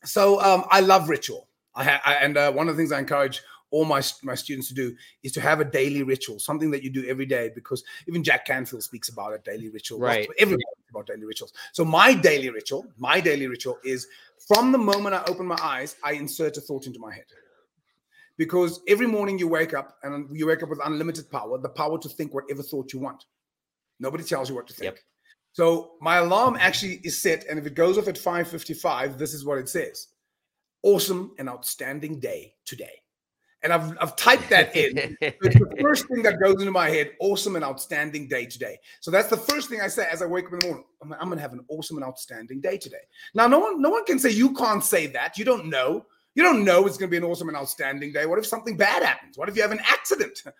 So 0.05 0.39
um, 0.39 0.63
I 0.69 0.79
love 0.79 1.09
ritual. 1.09 1.49
I, 1.75 1.83
ha- 1.83 2.01
I 2.05 2.13
and 2.15 2.37
uh, 2.37 2.51
one 2.51 2.69
of 2.69 2.77
the 2.77 2.81
things 2.81 2.91
I 2.91 2.99
encourage 2.99 3.41
all 3.71 3.85
my 3.85 4.03
my 4.21 4.35
students 4.35 4.67
to 4.67 4.75
do 4.75 4.95
is 5.23 5.31
to 5.31 5.41
have 5.41 5.59
a 5.59 5.65
daily 5.65 6.03
ritual, 6.03 6.37
something 6.37 6.69
that 6.69 6.83
you 6.83 6.91
do 6.91 7.05
every 7.07 7.25
day. 7.25 7.49
Because 7.55 7.83
even 8.07 8.23
Jack 8.23 8.45
Canfield 8.45 8.83
speaks 8.83 9.09
about 9.09 9.33
a 9.33 9.39
daily 9.39 9.69
ritual. 9.69 9.99
Right. 9.99 10.29
Everybody 10.37 10.63
about 10.91 11.07
daily 11.07 11.25
rituals. 11.25 11.53
So 11.73 11.83
my 11.83 12.13
daily 12.13 12.51
ritual, 12.51 12.85
my 12.99 13.19
daily 13.19 13.47
ritual 13.47 13.79
is 13.83 14.07
from 14.47 14.71
the 14.71 14.77
moment 14.77 15.15
I 15.15 15.23
open 15.27 15.47
my 15.47 15.57
eyes, 15.61 15.95
I 16.03 16.13
insert 16.13 16.57
a 16.57 16.61
thought 16.61 16.85
into 16.85 16.99
my 16.99 17.13
head 17.13 17.25
because 18.39 18.79
every 18.87 19.05
morning 19.05 19.37
you 19.37 19.49
wake 19.49 19.73
up 19.73 19.97
and 20.01 20.25
you 20.31 20.47
wake 20.47 20.63
up 20.63 20.69
with 20.69 20.79
unlimited 20.85 21.29
power, 21.29 21.57
the 21.59 21.67
power 21.67 21.99
to 21.99 22.07
think 22.07 22.33
whatever 22.33 22.63
thought 22.63 22.93
you 22.93 22.99
want. 22.99 23.25
Nobody 23.99 24.23
tells 24.23 24.49
you 24.49 24.55
what 24.55 24.65
to 24.67 24.73
think. 24.73 24.95
Yep. 24.95 24.99
So 25.51 25.91
my 25.99 26.17
alarm 26.17 26.55
actually 26.57 27.01
is 27.03 27.21
set, 27.21 27.45
and 27.49 27.59
if 27.59 27.65
it 27.65 27.75
goes 27.75 27.97
off 27.97 28.07
at 28.07 28.17
5:55, 28.17 29.17
this 29.17 29.33
is 29.33 29.43
what 29.43 29.57
it 29.57 29.67
says: 29.67 30.07
"Awesome 30.83 31.35
and 31.37 31.49
outstanding 31.49 32.21
day 32.21 32.55
today." 32.63 33.03
And 33.61 33.73
I've 33.73 33.97
I've 33.99 34.15
typed 34.15 34.49
that 34.51 34.73
in. 34.73 35.17
it's 35.21 35.59
the 35.59 35.77
first 35.81 36.07
thing 36.07 36.23
that 36.23 36.39
goes 36.39 36.61
into 36.61 36.71
my 36.71 36.89
head: 36.89 37.11
"Awesome 37.19 37.57
and 37.57 37.65
outstanding 37.65 38.29
day 38.29 38.45
today." 38.45 38.77
So 39.01 39.11
that's 39.11 39.27
the 39.27 39.35
first 39.35 39.69
thing 39.69 39.81
I 39.81 39.87
say 39.89 40.07
as 40.09 40.21
I 40.21 40.27
wake 40.27 40.45
up 40.45 40.53
in 40.53 40.59
the 40.59 40.67
morning. 40.67 40.85
I'm, 41.03 41.11
I'm 41.11 41.25
going 41.25 41.39
to 41.39 41.41
have 41.41 41.51
an 41.51 41.65
awesome 41.67 41.97
and 41.97 42.05
outstanding 42.05 42.61
day 42.61 42.77
today. 42.77 43.03
Now, 43.35 43.47
no 43.47 43.59
one 43.59 43.81
no 43.81 43.89
one 43.89 44.05
can 44.05 44.17
say 44.17 44.29
you 44.29 44.53
can't 44.53 44.83
say 44.83 45.07
that. 45.07 45.37
You 45.37 45.43
don't 45.43 45.65
know. 45.65 46.05
You 46.35 46.43
don't 46.43 46.63
know 46.63 46.85
it's 46.85 46.97
going 46.97 47.09
to 47.09 47.11
be 47.11 47.17
an 47.17 47.23
awesome 47.23 47.49
and 47.49 47.57
outstanding 47.57 48.13
day. 48.13 48.25
What 48.25 48.39
if 48.39 48.45
something 48.45 48.77
bad 48.77 49.03
happens? 49.03 49.37
What 49.37 49.49
if 49.49 49.55
you 49.55 49.61
have 49.61 49.71
an 49.71 49.81
accident? 49.87 50.43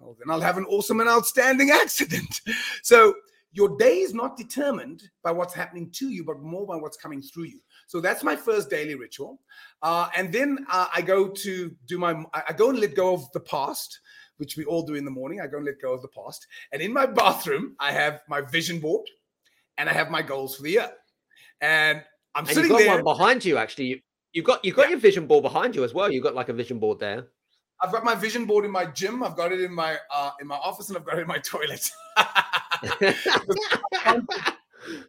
Well, 0.00 0.16
then 0.18 0.28
I'll 0.28 0.40
have 0.40 0.58
an 0.58 0.66
awesome 0.66 1.00
and 1.00 1.08
outstanding 1.08 1.70
accident. 1.82 2.40
So 2.82 3.14
your 3.54 3.76
day 3.78 4.00
is 4.00 4.12
not 4.12 4.36
determined 4.36 5.04
by 5.22 5.30
what's 5.30 5.54
happening 5.54 5.88
to 5.92 6.10
you, 6.10 6.24
but 6.24 6.40
more 6.40 6.66
by 6.66 6.76
what's 6.76 6.96
coming 6.96 7.22
through 7.22 7.44
you. 7.44 7.60
So 7.86 8.00
that's 8.00 8.24
my 8.24 8.34
first 8.34 8.68
daily 8.68 8.96
ritual. 8.96 9.40
Uh, 9.80 10.08
and 10.16 10.32
then 10.32 10.66
uh, 10.70 10.88
I 10.92 11.00
go 11.00 11.28
to 11.28 11.74
do 11.86 11.98
my, 11.98 12.22
I 12.34 12.52
go 12.52 12.70
and 12.70 12.80
let 12.80 12.96
go 12.96 13.14
of 13.14 13.30
the 13.32 13.40
past, 13.40 14.00
which 14.38 14.56
we 14.56 14.64
all 14.64 14.82
do 14.82 14.94
in 14.94 15.04
the 15.04 15.10
morning. 15.10 15.40
I 15.40 15.46
go 15.46 15.58
and 15.58 15.66
let 15.66 15.80
go 15.80 15.92
of 15.92 16.02
the 16.02 16.08
past. 16.08 16.46
And 16.72 16.82
in 16.82 16.92
my 16.92 17.06
bathroom, 17.22 17.76
I 17.78 17.92
have 17.92 18.22
my 18.28 18.40
vision 18.40 18.80
board 18.80 19.06
and 19.78 19.88
I 19.88 19.92
have 19.92 20.10
my 20.10 20.20
goals 20.20 20.56
for 20.56 20.64
the 20.64 20.72
year. 20.72 20.90
And 21.60 22.02
I'm 22.34 22.46
and 22.46 22.54
sitting 22.54 22.76
there. 22.76 22.96
one 22.96 23.04
behind 23.04 23.44
you, 23.44 23.56
actually. 23.56 24.02
You've 24.34 24.44
got 24.44 24.62
you've 24.64 24.76
got 24.76 24.84
yeah. 24.86 24.90
your 24.90 24.98
vision 24.98 25.26
board 25.26 25.42
behind 25.42 25.74
you 25.74 25.84
as 25.84 25.94
well. 25.94 26.12
You've 26.12 26.24
got 26.24 26.34
like 26.34 26.50
a 26.50 26.52
vision 26.52 26.78
board 26.78 26.98
there. 26.98 27.28
I've 27.80 27.92
got 27.92 28.04
my 28.04 28.14
vision 28.14 28.44
board 28.46 28.64
in 28.64 28.70
my 28.70 28.84
gym. 28.84 29.22
I've 29.22 29.36
got 29.36 29.52
it 29.52 29.60
in 29.60 29.72
my 29.72 29.96
uh, 30.14 30.32
in 30.40 30.46
my 30.48 30.56
office, 30.56 30.88
and 30.88 30.98
I've 30.98 31.04
got 31.04 31.18
it 31.18 31.22
in 31.22 31.28
my 31.28 31.38
toilet. 31.44 31.90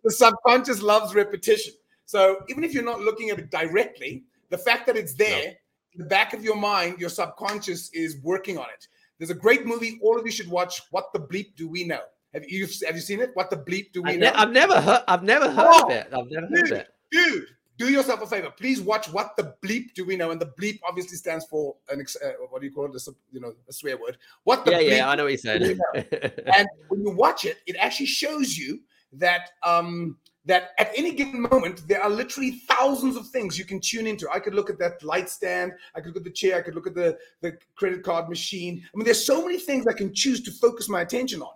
the 0.04 0.12
subconscious 0.12 0.82
loves 0.82 1.16
repetition. 1.16 1.74
So 2.06 2.44
even 2.50 2.64
if 2.64 2.74
you're 2.74 2.84
not 2.84 3.02
looking 3.02 3.32
at 3.32 3.40
it 3.40 3.50
directly, 3.50 4.24
the 4.50 4.58
fact 4.60 4.86
that 4.86 4.96
it's 4.96 5.16
there, 5.16 5.46
no. 5.46 5.52
in 5.94 6.00
the 6.00 6.06
back 6.06 6.34
of 6.34 6.44
your 6.44 6.56
mind, 6.56 7.00
your 7.00 7.10
subconscious 7.10 7.90
is 7.94 8.18
working 8.22 8.60
on 8.60 8.66
it. 8.66 8.88
There's 9.18 9.32
a 9.32 9.36
great 9.36 9.66
movie 9.66 10.00
all 10.04 10.20
of 10.20 10.26
you 10.26 10.32
should 10.32 10.50
watch. 10.50 10.82
What 10.92 11.12
the 11.14 11.20
bleep 11.20 11.56
do 11.56 11.68
we 11.68 11.84
know? 11.84 12.02
Have 12.34 12.44
you 12.48 12.68
have 12.86 12.96
you 12.96 13.02
seen 13.02 13.22
it? 13.22 13.32
What 13.34 13.50
the 13.50 13.58
bleep 13.58 13.92
do 13.94 14.04
we 14.04 14.12
I've 14.12 14.20
know? 14.20 14.30
Ne- 14.30 14.36
I've 14.36 14.52
never 14.52 14.82
heard. 14.82 15.04
I've 15.08 15.24
never 15.24 15.50
heard 15.50 15.68
oh, 15.68 15.86
of 15.86 15.92
it. 15.92 16.08
I've 16.14 16.30
never 16.30 16.48
dude, 16.48 16.58
heard 16.58 16.72
of 16.72 16.78
it. 16.80 16.88
Dude, 17.12 17.46
do 17.78 17.90
yourself 17.90 18.22
a 18.22 18.28
favor. 18.28 18.52
Please 18.52 18.82
watch 18.82 19.12
what 19.12 19.36
the 19.36 19.54
bleep 19.64 19.94
do 19.94 20.06
we 20.06 20.16
know, 20.16 20.32
and 20.32 20.40
the 20.40 20.52
bleep 20.60 20.80
obviously 20.88 21.18
stands 21.18 21.46
for 21.46 21.76
an 21.90 22.06
uh, 22.24 22.30
what 22.50 22.62
do 22.62 22.68
you 22.68 22.74
call 22.74 22.86
it? 22.86 22.96
A, 22.96 23.12
you 23.32 23.40
know, 23.40 23.54
a 23.68 23.74
swear 23.74 23.98
word. 23.98 24.18
What 24.44 24.66
the 24.66 24.72
bleep 24.72 24.90
yeah, 24.90 24.96
yeah, 24.98 25.10
I 25.10 25.16
know 25.16 25.24
what 25.24 25.32
you 25.34 25.38
said. 25.38 25.62
and 25.94 26.68
when 26.88 27.02
you 27.02 27.12
watch 27.12 27.46
it, 27.46 27.58
it 27.68 27.76
actually 27.80 28.06
shows 28.08 28.58
you 28.58 28.80
that 29.14 29.52
um 29.64 30.18
that 30.46 30.72
at 30.78 30.92
any 30.96 31.12
given 31.12 31.42
moment 31.42 31.88
there 31.88 32.02
are 32.02 32.10
literally 32.10 32.52
thousands 32.68 33.16
of 33.16 33.28
things 33.30 33.58
you 33.58 33.66
can 33.66 33.82
tune 33.82 34.08
into. 34.08 34.30
I 34.32 34.40
could 34.40 34.54
look 34.54 34.70
at 34.70 34.80
that 34.80 35.04
light 35.04 35.30
stand, 35.30 35.74
I 35.96 36.00
could 36.00 36.10
look 36.10 36.18
at 36.18 36.24
the 36.24 36.32
chair, 36.32 36.58
I 36.58 36.62
could 36.62 36.76
look 36.76 36.88
at 36.88 36.96
the 36.96 37.18
the 37.42 37.58
credit 37.76 38.04
card 38.04 38.30
machine. 38.30 38.84
I 38.84 38.98
mean, 38.98 39.06
there's 39.06 39.26
so 39.26 39.42
many 39.42 39.60
things 39.60 39.86
I 39.88 39.94
can 39.94 40.14
choose 40.14 40.42
to 40.44 40.52
focus 40.52 40.88
my 40.88 41.02
attention 41.02 41.42
on. 41.42 41.54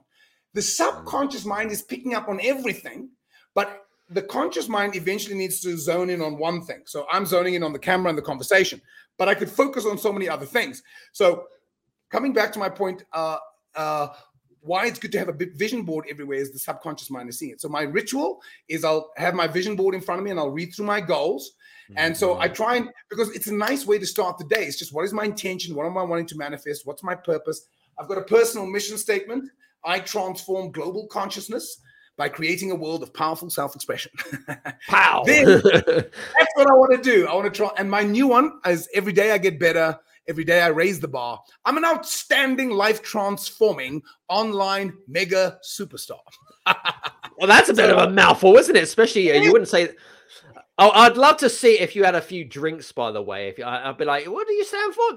The 0.54 0.62
subconscious 0.62 1.46
mind 1.46 1.72
is 1.72 1.84
picking 1.84 2.16
up 2.16 2.28
on 2.28 2.40
everything, 2.42 3.10
but 3.54 3.86
the 4.10 4.22
conscious 4.22 4.68
mind 4.68 4.95
eventually 4.95 5.36
needs 5.36 5.62
to 5.62 5.78
zone 5.78 6.10
in 6.10 6.22
on 6.22 6.38
one 6.38 6.62
thing. 6.62 6.82
So 6.86 7.05
I'm 7.12 7.26
zoning 7.26 7.53
in 7.53 7.64
on 7.64 7.74
the 7.74 7.80
camera 7.80 8.10
and 8.10 8.18
the 8.18 8.24
conversation, 8.24 8.82
but 9.18 9.30
I 9.30 9.36
could 9.36 9.49
focus 9.49 9.86
on 9.86 9.97
so 9.97 10.12
many 10.12 10.28
other 10.28 10.45
things. 10.45 10.82
So 11.12 11.45
coming 12.10 12.34
back 12.34 12.51
to 12.53 12.60
my 12.60 12.70
point, 12.70 13.03
uh, 13.14 13.38
uh, 13.76 14.07
why 14.62 14.88
it's 14.88 14.99
good 14.99 15.12
to 15.14 15.20
have 15.20 15.30
a 15.30 15.45
vision 15.55 15.84
board 15.84 16.05
everywhere 16.10 16.38
is 16.38 16.51
the 16.51 16.60
subconscious 16.60 17.10
mind 17.10 17.30
is 17.30 17.39
seeing 17.39 17.51
it. 17.51 17.62
So 17.62 17.70
my 17.70 17.84
ritual 17.84 18.41
is 18.68 18.84
I'll 18.84 19.12
have 19.16 19.34
my 19.34 19.47
vision 19.47 19.76
board 19.76 19.95
in 19.95 20.01
front 20.01 20.20
of 20.20 20.26
me 20.26 20.32
and 20.32 20.39
I'll 20.39 20.49
read 20.49 20.74
through 20.74 20.86
my 20.86 20.99
goals. 20.99 21.53
And 21.95 22.16
so 22.16 22.38
I 22.38 22.45
mm-hmm. 22.45 22.53
try 22.53 22.76
and 22.76 22.89
because 23.10 23.32
it's 23.32 23.47
a 23.47 23.53
nice 23.53 23.86
way 23.88 23.97
to 23.97 24.05
start 24.05 24.38
the 24.38 24.43
day. 24.43 24.64
It's 24.64 24.78
just 24.78 24.93
what 24.93 25.05
is 25.05 25.14
my 25.14 25.24
intention? 25.24 25.76
What 25.76 25.88
am 25.88 25.97
I 25.97 26.03
wanting 26.03 26.28
to 26.28 26.38
manifest? 26.38 26.86
What's 26.86 27.03
my 27.03 27.16
purpose? 27.16 27.66
I've 27.97 28.07
got 28.07 28.20
a 28.20 28.24
personal 28.24 28.68
mission 28.68 28.97
statement. 28.97 29.49
I 29.84 29.99
transform 29.99 30.72
global 30.72 31.07
consciousness 31.07 31.80
by 32.20 32.28
creating 32.28 32.70
a 32.70 32.76
world 32.76 33.02
of 33.02 33.14
powerful 33.14 33.50
self-expression. 33.50 34.12
Pow! 34.90 35.24
then, 35.26 35.62
that's 35.64 36.54
what 36.54 36.70
I 36.70 36.74
want 36.74 36.92
to 36.92 37.02
do. 37.02 37.26
I 37.26 37.34
want 37.34 37.46
to 37.46 37.58
try. 37.58 37.72
And 37.78 37.90
my 37.90 38.04
new 38.04 38.28
one 38.28 38.60
is 38.66 38.90
every 38.94 39.14
day 39.14 39.32
I 39.32 39.38
get 39.38 39.58
better. 39.58 39.98
Every 40.28 40.44
day 40.44 40.62
I 40.62 40.68
raise 40.68 41.00
the 41.00 41.08
bar. 41.08 41.42
I'm 41.64 41.78
an 41.78 41.86
outstanding, 41.86 42.72
life 42.72 43.02
transforming 43.02 44.04
online 44.28 44.98
mega 45.08 45.60
superstar. 45.66 46.20
well, 46.66 47.48
that's 47.48 47.70
a 47.70 47.74
bit 47.74 47.90
so, 47.90 47.98
of 47.98 48.10
a 48.10 48.12
mouthful, 48.12 48.58
isn't 48.58 48.76
it? 48.76 48.84
Especially 48.84 49.32
uh, 49.32 49.42
you 49.42 49.54
wouldn't 49.54 49.70
say. 49.70 49.90
Oh, 50.78 50.92
I'd 50.92 51.18
love 51.18 51.38
to 51.38 51.50
see 51.50 51.80
if 51.80 51.96
you 51.96 52.04
had 52.04 52.16
a 52.16 52.22
few 52.22 52.44
drinks, 52.44 52.92
by 52.92 53.12
the 53.12 53.22
way. 53.22 53.48
If 53.48 53.58
you, 53.58 53.64
I'd 53.66 53.98
be 53.98 54.06
like, 54.06 54.26
"What 54.26 54.46
do 54.46 54.54
you 54.54 54.66
stand 54.66 54.94
for?" 54.94 55.16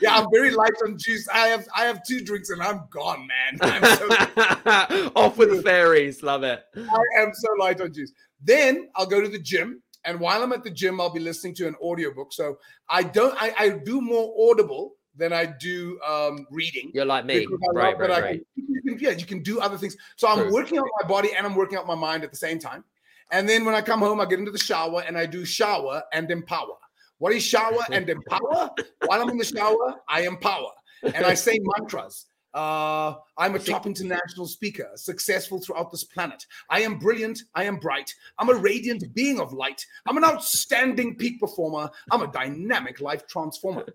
Yeah, 0.00 0.16
I'm 0.16 0.26
very 0.32 0.50
light 0.50 0.72
on 0.84 0.98
juice. 0.98 1.28
I 1.28 1.48
have 1.48 1.66
I 1.76 1.84
have 1.84 2.02
two 2.04 2.20
drinks 2.20 2.50
and 2.50 2.62
I'm 2.62 2.82
gone, 2.90 3.26
man. 3.26 3.58
I'm 3.60 3.96
so 3.96 5.10
Off 5.16 5.36
with 5.36 5.50
the 5.50 5.62
fairies, 5.62 6.22
love 6.22 6.42
it. 6.42 6.64
I 6.76 7.22
am 7.22 7.32
so 7.34 7.48
light 7.58 7.80
on 7.80 7.92
juice. 7.92 8.12
Then 8.42 8.88
I'll 8.96 9.06
go 9.06 9.20
to 9.20 9.28
the 9.28 9.38
gym, 9.38 9.82
and 10.04 10.20
while 10.20 10.42
I'm 10.42 10.52
at 10.52 10.64
the 10.64 10.70
gym, 10.70 11.00
I'll 11.00 11.12
be 11.12 11.20
listening 11.20 11.54
to 11.56 11.66
an 11.66 11.74
audiobook. 11.82 12.32
So 12.32 12.58
I 12.88 13.02
don't 13.02 13.34
I, 13.40 13.54
I 13.58 13.68
do 13.84 14.00
more 14.00 14.34
audible 14.50 14.96
than 15.16 15.32
I 15.32 15.46
do 15.46 15.98
um, 16.06 16.46
reading. 16.50 16.90
You're 16.92 17.04
like 17.04 17.24
me, 17.24 17.46
right? 17.72 17.98
Right, 17.98 18.10
right. 18.10 18.46
you 18.56 18.82
can, 18.82 18.98
yeah, 18.98 19.10
you 19.10 19.26
can 19.26 19.42
do 19.42 19.60
other 19.60 19.78
things. 19.78 19.96
So 20.16 20.28
I'm 20.28 20.38
True. 20.38 20.52
working 20.52 20.78
out 20.78 20.86
my 21.00 21.08
body 21.08 21.30
and 21.36 21.46
I'm 21.46 21.54
working 21.54 21.78
out 21.78 21.86
my 21.86 21.94
mind 21.94 22.24
at 22.24 22.30
the 22.30 22.36
same 22.36 22.58
time. 22.58 22.84
And 23.30 23.48
then 23.48 23.64
when 23.64 23.74
I 23.74 23.80
come 23.80 24.00
home, 24.00 24.20
I 24.20 24.26
get 24.26 24.38
into 24.38 24.50
the 24.50 24.58
shower 24.58 25.02
and 25.06 25.16
I 25.16 25.26
do 25.26 25.44
shower 25.44 26.02
and 26.12 26.30
empower. 26.30 26.76
What 27.18 27.32
is 27.32 27.42
shower 27.42 27.78
and 27.92 28.08
empower? 28.08 28.70
While 29.06 29.22
I'm 29.22 29.30
in 29.30 29.38
the 29.38 29.44
shower, 29.44 29.96
I 30.08 30.22
empower 30.22 30.70
and 31.02 31.24
I 31.24 31.34
say 31.46 31.58
mantras. 31.62 32.26
Uh, 32.52 33.16
I'm 33.36 33.56
a 33.56 33.58
top 33.58 33.84
international 33.86 34.46
speaker, 34.46 34.88
successful 34.94 35.60
throughout 35.60 35.90
this 35.90 36.04
planet. 36.04 36.46
I 36.70 36.82
am 36.82 36.98
brilliant. 36.98 37.40
I 37.54 37.64
am 37.64 37.76
bright. 37.76 38.14
I'm 38.38 38.48
a 38.48 38.54
radiant 38.54 39.12
being 39.12 39.40
of 39.40 39.52
light. 39.52 39.84
I'm 40.06 40.16
an 40.16 40.24
outstanding 40.24 41.16
peak 41.16 41.40
performer. 41.40 41.90
I'm 42.12 42.22
a 42.22 42.28
dynamic 42.28 43.00
life 43.00 43.26
transformer. 43.26 43.86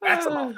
That's 0.00 0.26
about 0.26 0.54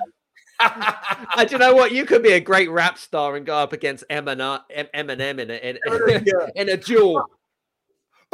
uh, 0.59 1.45
do 1.45 1.53
you 1.53 1.59
know 1.59 1.75
what? 1.75 1.93
You 1.93 2.05
could 2.05 2.23
be 2.23 2.33
a 2.33 2.41
great 2.41 2.71
rap 2.71 2.99
star 2.99 3.37
and 3.37 3.45
go 3.45 3.57
up 3.57 3.73
against 3.73 4.05
Eminem, 4.11 4.61
Eminem 4.95 5.39
in 5.39 5.51
a, 5.51 5.55
in, 5.55 5.79
in, 6.09 6.27
in 6.55 6.69
a 6.71 6.77
duel. 6.77 7.23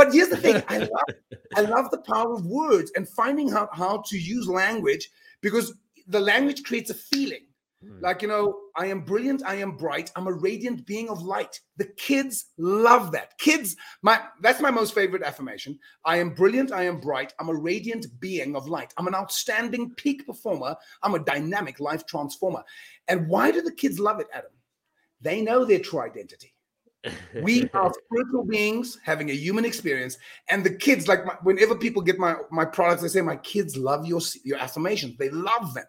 But 0.03 0.13
here's 0.13 0.31
the 0.31 0.37
thing: 0.37 0.61
I 0.69 0.79
love, 0.79 0.91
I 1.55 1.61
love 1.61 1.91
the 1.93 1.99
power 1.99 2.35
of 2.35 2.45
words 2.45 2.91
and 2.97 3.09
finding 3.09 3.53
out 3.53 3.69
how 3.73 4.03
to 4.09 4.19
use 4.19 4.49
language 4.49 5.09
because 5.41 5.73
the 6.09 6.19
language 6.19 6.65
creates 6.65 6.91
a 6.91 6.95
feeling. 6.95 7.47
Hmm. 7.85 8.01
Like, 8.01 8.21
you 8.21 8.27
know, 8.27 8.59
I 8.77 8.87
am 8.87 9.03
brilliant, 9.03 9.45
I 9.47 9.55
am 9.55 9.77
bright, 9.77 10.11
I'm 10.17 10.27
a 10.27 10.33
radiant 10.33 10.87
being 10.87 11.09
of 11.09 11.23
light. 11.23 11.61
The 11.77 11.85
kids 11.85 12.47
love 12.59 13.13
that. 13.13 13.39
Kids, 13.39 13.77
my 14.03 14.21
that's 14.41 14.61
my 14.61 14.73
most 14.73 14.93
favorite 14.93 15.23
affirmation. 15.23 15.79
I 16.05 16.17
am 16.17 16.35
brilliant, 16.35 16.73
I 16.73 16.83
am 16.83 16.99
bright, 16.99 17.33
I'm 17.39 17.49
a 17.49 17.55
radiant 17.55 18.07
being 18.19 18.57
of 18.57 18.67
light. 18.67 18.93
I'm 18.99 19.07
an 19.07 19.15
outstanding 19.15 19.95
peak 19.95 20.27
performer, 20.27 20.75
I'm 21.05 21.15
a 21.15 21.21
dynamic 21.21 21.79
life 21.79 22.07
transformer. 22.07 22.65
And 23.07 23.29
why 23.29 23.53
do 23.53 23.63
the 23.63 23.73
kids 23.73 24.01
love 24.01 24.19
it, 24.19 24.27
Adam? 24.33 24.51
They 25.21 25.43
know 25.43 25.65
their 25.65 25.79
true 25.79 26.01
identity. 26.01 26.52
We 27.43 27.69
are 27.75 27.93
spiritual 28.07 28.45
beings 28.45 28.99
having 29.05 29.31
a 29.31 29.35
human 29.35 29.65
experience 29.65 30.19
and 30.49 30.65
the 30.65 30.71
kids 30.71 31.09
like 31.09 31.25
my, 31.27 31.35
whenever 31.43 31.75
people 31.75 32.01
get 32.01 32.19
my 32.19 32.37
my 32.51 32.65
products 32.65 33.03
they 33.03 33.09
say 33.09 33.21
my 33.21 33.37
kids 33.37 33.77
love 33.77 34.07
your 34.07 34.21
your 34.45 34.59
affirmations 34.59 35.17
they 35.19 35.31
love 35.31 35.75
them 35.75 35.87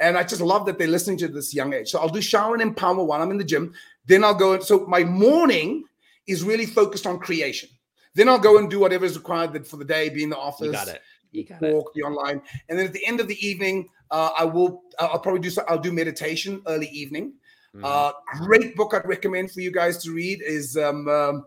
and 0.00 0.16
I 0.16 0.22
just 0.22 0.40
love 0.40 0.66
that 0.66 0.78
they're 0.78 0.86
listening 0.86 1.18
to 1.18 1.28
this 1.28 1.52
young 1.52 1.72
age. 1.72 1.88
So 1.90 1.98
I'll 1.98 2.08
do 2.08 2.20
shower 2.20 2.54
and 2.54 2.62
empower 2.62 3.02
while 3.02 3.20
I'm 3.20 3.30
in 3.30 3.38
the 3.38 3.44
gym. 3.44 3.74
Then 4.06 4.24
I'll 4.24 4.34
go. 4.34 4.60
So 4.60 4.86
my 4.86 5.02
morning 5.04 5.84
is 6.26 6.44
really 6.44 6.66
focused 6.66 7.06
on 7.06 7.18
creation. 7.18 7.68
Then 8.14 8.28
I'll 8.28 8.38
go 8.38 8.58
and 8.58 8.70
do 8.70 8.80
whatever 8.80 9.04
is 9.04 9.16
required 9.16 9.66
for 9.66 9.76
the 9.76 9.84
day, 9.84 10.08
be 10.08 10.22
in 10.22 10.30
the 10.30 10.36
office. 10.36 10.66
You 10.66 10.72
got 10.72 10.88
it. 10.88 11.02
You 11.32 11.44
got 11.44 11.60
walk, 11.62 11.90
it. 11.94 11.98
be 11.98 12.02
online. 12.02 12.40
And 12.68 12.78
then 12.78 12.86
at 12.86 12.92
the 12.92 13.04
end 13.06 13.20
of 13.20 13.28
the 13.28 13.46
evening, 13.46 13.88
uh, 14.10 14.30
I 14.38 14.44
will. 14.44 14.82
I'll 14.98 15.18
probably 15.18 15.40
do. 15.40 15.50
So, 15.50 15.64
I'll 15.68 15.78
do 15.78 15.92
meditation 15.92 16.62
early 16.66 16.88
evening. 16.88 17.34
Mm-hmm. 17.78 17.84
Uh, 17.84 18.44
great 18.44 18.74
book 18.74 18.92
I'd 18.92 19.06
recommend 19.06 19.52
for 19.52 19.60
you 19.60 19.70
guys 19.70 20.02
to 20.02 20.10
read 20.12 20.42
is 20.42 20.76
um, 20.76 21.08
um 21.08 21.46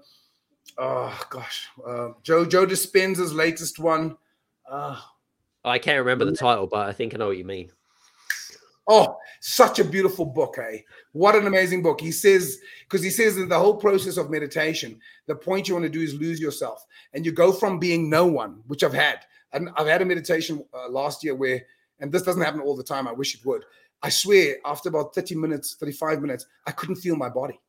oh 0.78 1.22
gosh, 1.30 1.68
uh, 1.86 2.10
Joe 2.24 2.46
Joe 2.46 2.66
Dispenza's 2.66 3.34
latest 3.34 3.80
one. 3.80 4.16
Uh, 4.70 4.98
I 5.66 5.78
can't 5.78 6.00
remember 6.00 6.26
the 6.26 6.36
title, 6.36 6.68
but 6.68 6.88
I 6.88 6.94
think 6.94 7.14
I 7.14 7.18
know 7.18 7.28
what 7.28 7.38
you 7.38 7.44
mean. 7.44 7.70
Oh, 8.88 9.18
such 9.42 9.80
a 9.80 9.84
beautiful 9.84 10.26
book, 10.26 10.58
eh? 10.58 10.80
What 11.12 11.36
an 11.36 11.48
amazing 11.48 11.84
book. 11.84 12.02
He 12.02 12.12
says, 12.12 12.60
because 12.82 13.04
he 13.04 13.10
says 13.10 13.36
that 13.36 13.50
the 13.50 13.60
whole 13.60 13.76
process 13.76 14.18
of 14.18 14.30
meditation, 14.30 15.00
the 15.28 15.36
point 15.36 15.68
you 15.68 15.76
want 15.76 15.84
to 15.84 15.90
do 15.90 16.02
is 16.02 16.14
lose 16.14 16.40
yourself. 16.40 16.86
And 17.14 17.26
you 17.26 17.32
go 17.32 17.52
from 17.52 17.78
being 17.78 18.10
no 18.10 18.26
one, 18.26 18.62
which 18.68 18.84
I've 18.84 18.94
had. 18.94 19.20
And 19.54 19.70
I've 19.78 19.88
had 19.88 20.02
a 20.02 20.06
meditation 20.06 20.66
uh, 20.74 20.90
last 20.90 21.24
year 21.24 21.36
where, 21.36 21.62
and 22.00 22.12
this 22.12 22.24
doesn't 22.24 22.42
happen 22.42 22.62
all 22.62 22.76
the 22.76 22.84
time, 22.84 23.08
I 23.08 23.12
wish 23.12 23.36
it 23.36 23.46
would. 23.46 23.66
I 24.04 24.10
swear, 24.10 24.58
after 24.66 24.89
about 24.89 25.14
30 25.14 25.36
minutes, 25.36 25.76
35 25.76 26.22
minutes, 26.22 26.45
I 26.66 26.72
couldn't 26.72 26.95
feel 26.95 27.16
my 27.16 27.30
body. 27.30 27.60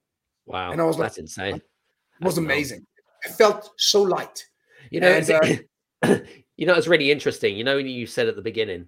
Wow. 0.46 0.72
And 0.72 0.80
I 0.80 0.84
was 0.84 0.98
like, 0.98 1.08
that's 1.08 1.18
insane. 1.18 1.56
It 1.56 2.24
was 2.24 2.38
amazing. 2.38 2.86
I 3.24 3.28
felt 3.28 3.70
so 3.76 4.02
light. 4.02 4.44
You 4.90 5.00
know, 5.00 5.08
and, 5.08 5.30
uh, 6.02 6.18
you 6.56 6.66
know, 6.66 6.74
it's 6.74 6.88
really 6.88 7.10
interesting. 7.10 7.56
You 7.56 7.64
know, 7.64 7.76
when 7.76 7.86
you 7.86 8.06
said 8.06 8.28
at 8.28 8.36
the 8.36 8.42
beginning, 8.42 8.86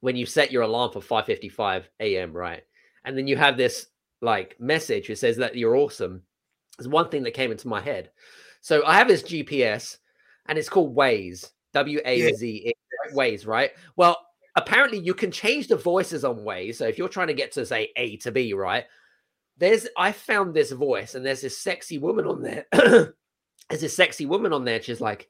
when 0.00 0.16
you 0.16 0.26
set 0.26 0.52
your 0.52 0.62
alarm 0.62 0.92
for 0.92 1.00
5:55 1.00 1.84
a.m. 2.00 2.32
right, 2.32 2.62
and 3.04 3.16
then 3.16 3.26
you 3.26 3.36
have 3.36 3.56
this 3.56 3.86
like 4.20 4.56
message 4.60 5.08
that 5.08 5.18
says 5.18 5.36
that 5.36 5.56
you're 5.56 5.76
awesome. 5.76 6.22
There's 6.78 6.88
one 6.88 7.08
thing 7.08 7.22
that 7.24 7.34
came 7.34 7.52
into 7.52 7.68
my 7.68 7.80
head. 7.80 8.10
So 8.60 8.84
I 8.86 8.96
have 8.96 9.08
this 9.08 9.22
GPS, 9.22 9.98
and 10.46 10.58
it's 10.58 10.68
called 10.68 10.96
Waze. 10.96 11.50
W 11.72 12.00
A 12.04 12.32
Z 12.34 12.74
Waze, 13.14 13.46
right? 13.46 13.70
Well, 13.96 14.16
apparently 14.56 14.98
you 14.98 15.14
can 15.14 15.30
change 15.30 15.68
the 15.68 15.76
voices 15.76 16.24
on 16.24 16.36
Waze. 16.36 16.76
So 16.76 16.86
if 16.86 16.98
you're 16.98 17.08
trying 17.08 17.28
to 17.28 17.34
get 17.34 17.52
to 17.52 17.66
say 17.66 17.90
A 17.96 18.16
to 18.18 18.32
B, 18.32 18.52
right? 18.54 18.84
There's 19.58 19.86
I 19.96 20.12
found 20.12 20.54
this 20.54 20.72
voice, 20.72 21.14
and 21.14 21.24
there's 21.24 21.42
this 21.42 21.58
sexy 21.58 21.98
woman 21.98 22.26
on 22.26 22.42
there. 22.42 22.66
there's 22.72 23.12
this 23.80 23.96
sexy 23.96 24.26
woman 24.26 24.52
on 24.52 24.64
there. 24.64 24.82
She's 24.82 25.00
like, 25.00 25.28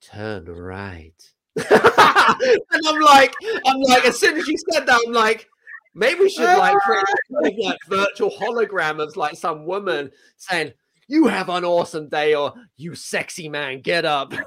turn 0.00 0.44
right 0.44 1.14
and 1.70 2.82
I'm 2.86 3.00
like, 3.00 3.34
I'm 3.64 3.80
like, 3.80 4.04
as 4.04 4.20
soon 4.20 4.36
as 4.36 4.46
you 4.46 4.56
said 4.70 4.86
that, 4.86 5.00
I'm 5.06 5.12
like, 5.12 5.48
maybe 5.94 6.20
we 6.20 6.28
should 6.28 6.44
like 6.58 6.76
create 6.78 7.02
a 7.30 7.62
like 7.64 7.78
virtual 7.88 8.30
hologram 8.30 9.02
of 9.02 9.16
like 9.16 9.36
some 9.36 9.64
woman 9.64 10.10
saying, 10.36 10.72
"You 11.08 11.26
have 11.28 11.48
an 11.48 11.64
awesome 11.64 12.08
day," 12.08 12.34
or 12.34 12.52
"You 12.76 12.94
sexy 12.94 13.48
man, 13.48 13.80
get 13.80 14.04
up." 14.04 14.34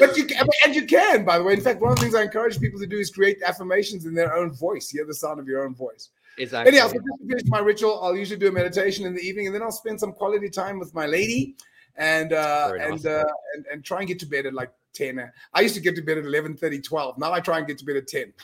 but 0.00 0.16
you 0.16 0.24
can, 0.24 0.46
and 0.64 0.74
you 0.74 0.86
can, 0.86 1.24
by 1.24 1.38
the 1.38 1.44
way. 1.44 1.52
In 1.54 1.60
fact, 1.60 1.80
one 1.80 1.92
of 1.92 1.96
the 1.98 2.02
things 2.02 2.14
I 2.14 2.22
encourage 2.22 2.60
people 2.60 2.78
to 2.80 2.86
do 2.86 2.98
is 2.98 3.10
create 3.10 3.42
affirmations 3.42 4.06
in 4.06 4.14
their 4.14 4.34
own 4.36 4.52
voice. 4.52 4.90
Hear 4.90 5.04
the 5.04 5.14
sound 5.14 5.40
of 5.40 5.46
your 5.46 5.64
own 5.64 5.74
voice. 5.74 6.10
Exactly. 6.38 6.72
Anyhow, 6.72 6.88
so 6.88 6.94
just 6.94 7.04
to 7.04 7.28
finish 7.28 7.44
my 7.46 7.58
ritual, 7.58 8.00
I'll 8.02 8.16
usually 8.16 8.38
do 8.38 8.48
a 8.48 8.52
meditation 8.52 9.04
in 9.06 9.14
the 9.14 9.20
evening, 9.22 9.46
and 9.46 9.54
then 9.54 9.62
I'll 9.62 9.72
spend 9.72 9.98
some 9.98 10.12
quality 10.12 10.48
time 10.48 10.78
with 10.78 10.94
my 10.94 11.06
lady, 11.06 11.56
and 11.96 12.32
uh, 12.32 12.72
nice. 12.76 12.90
and, 12.90 13.06
uh, 13.06 13.24
and 13.54 13.66
and 13.72 13.84
try 13.84 13.98
and 13.98 14.08
get 14.08 14.18
to 14.20 14.26
bed 14.26 14.46
at 14.46 14.54
like 14.54 14.70
ten. 14.92 15.30
I 15.52 15.60
used 15.60 15.74
to 15.74 15.80
get 15.80 15.96
to 15.96 16.02
bed 16.02 16.18
at 16.18 16.24
11, 16.24 16.56
30, 16.56 16.80
12. 16.80 17.18
Now 17.18 17.32
I 17.32 17.40
try 17.40 17.58
and 17.58 17.66
get 17.66 17.78
to 17.78 17.84
bed 17.84 17.96
at 17.96 18.06
ten. 18.06 18.32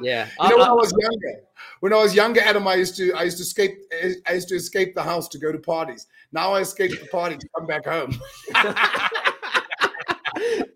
Yeah. 0.00 0.28
You 0.40 0.48
know, 0.48 0.56
when 0.58 0.66
I- 0.66 0.70
I 0.70 0.72
was 0.72 0.92
younger, 0.92 1.40
when 1.80 1.92
I 1.92 1.96
was 1.96 2.14
younger, 2.14 2.40
Adam, 2.40 2.68
I 2.68 2.76
used 2.76 2.96
to 2.96 3.12
I 3.14 3.24
used 3.24 3.36
to 3.38 3.42
escape 3.42 3.78
I 4.26 4.34
used 4.34 4.48
to 4.48 4.54
escape 4.54 4.94
the 4.94 5.02
house 5.02 5.28
to 5.28 5.38
go 5.38 5.50
to 5.50 5.58
parties. 5.58 6.06
Now 6.32 6.52
I 6.52 6.60
escape 6.60 6.92
the 6.92 7.06
party 7.08 7.36
to 7.36 7.48
come 7.56 7.66
back 7.66 7.84
home. 7.84 8.18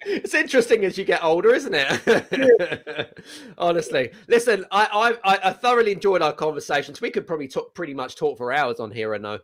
it's 0.06 0.34
interesting 0.34 0.84
as 0.84 0.96
you 0.98 1.04
get 1.04 1.22
older, 1.22 1.54
isn't 1.54 1.74
it? 1.74 3.18
Honestly, 3.58 4.10
listen, 4.28 4.64
I, 4.70 5.16
I 5.24 5.38
I 5.48 5.52
thoroughly 5.52 5.92
enjoyed 5.92 6.22
our 6.22 6.32
conversations. 6.32 7.00
We 7.00 7.10
could 7.10 7.26
probably 7.26 7.48
talk 7.48 7.74
pretty 7.74 7.94
much 7.94 8.16
talk 8.16 8.38
for 8.38 8.52
hours 8.52 8.80
on 8.80 8.90
here. 8.90 9.14
I 9.14 9.18
know, 9.18 9.38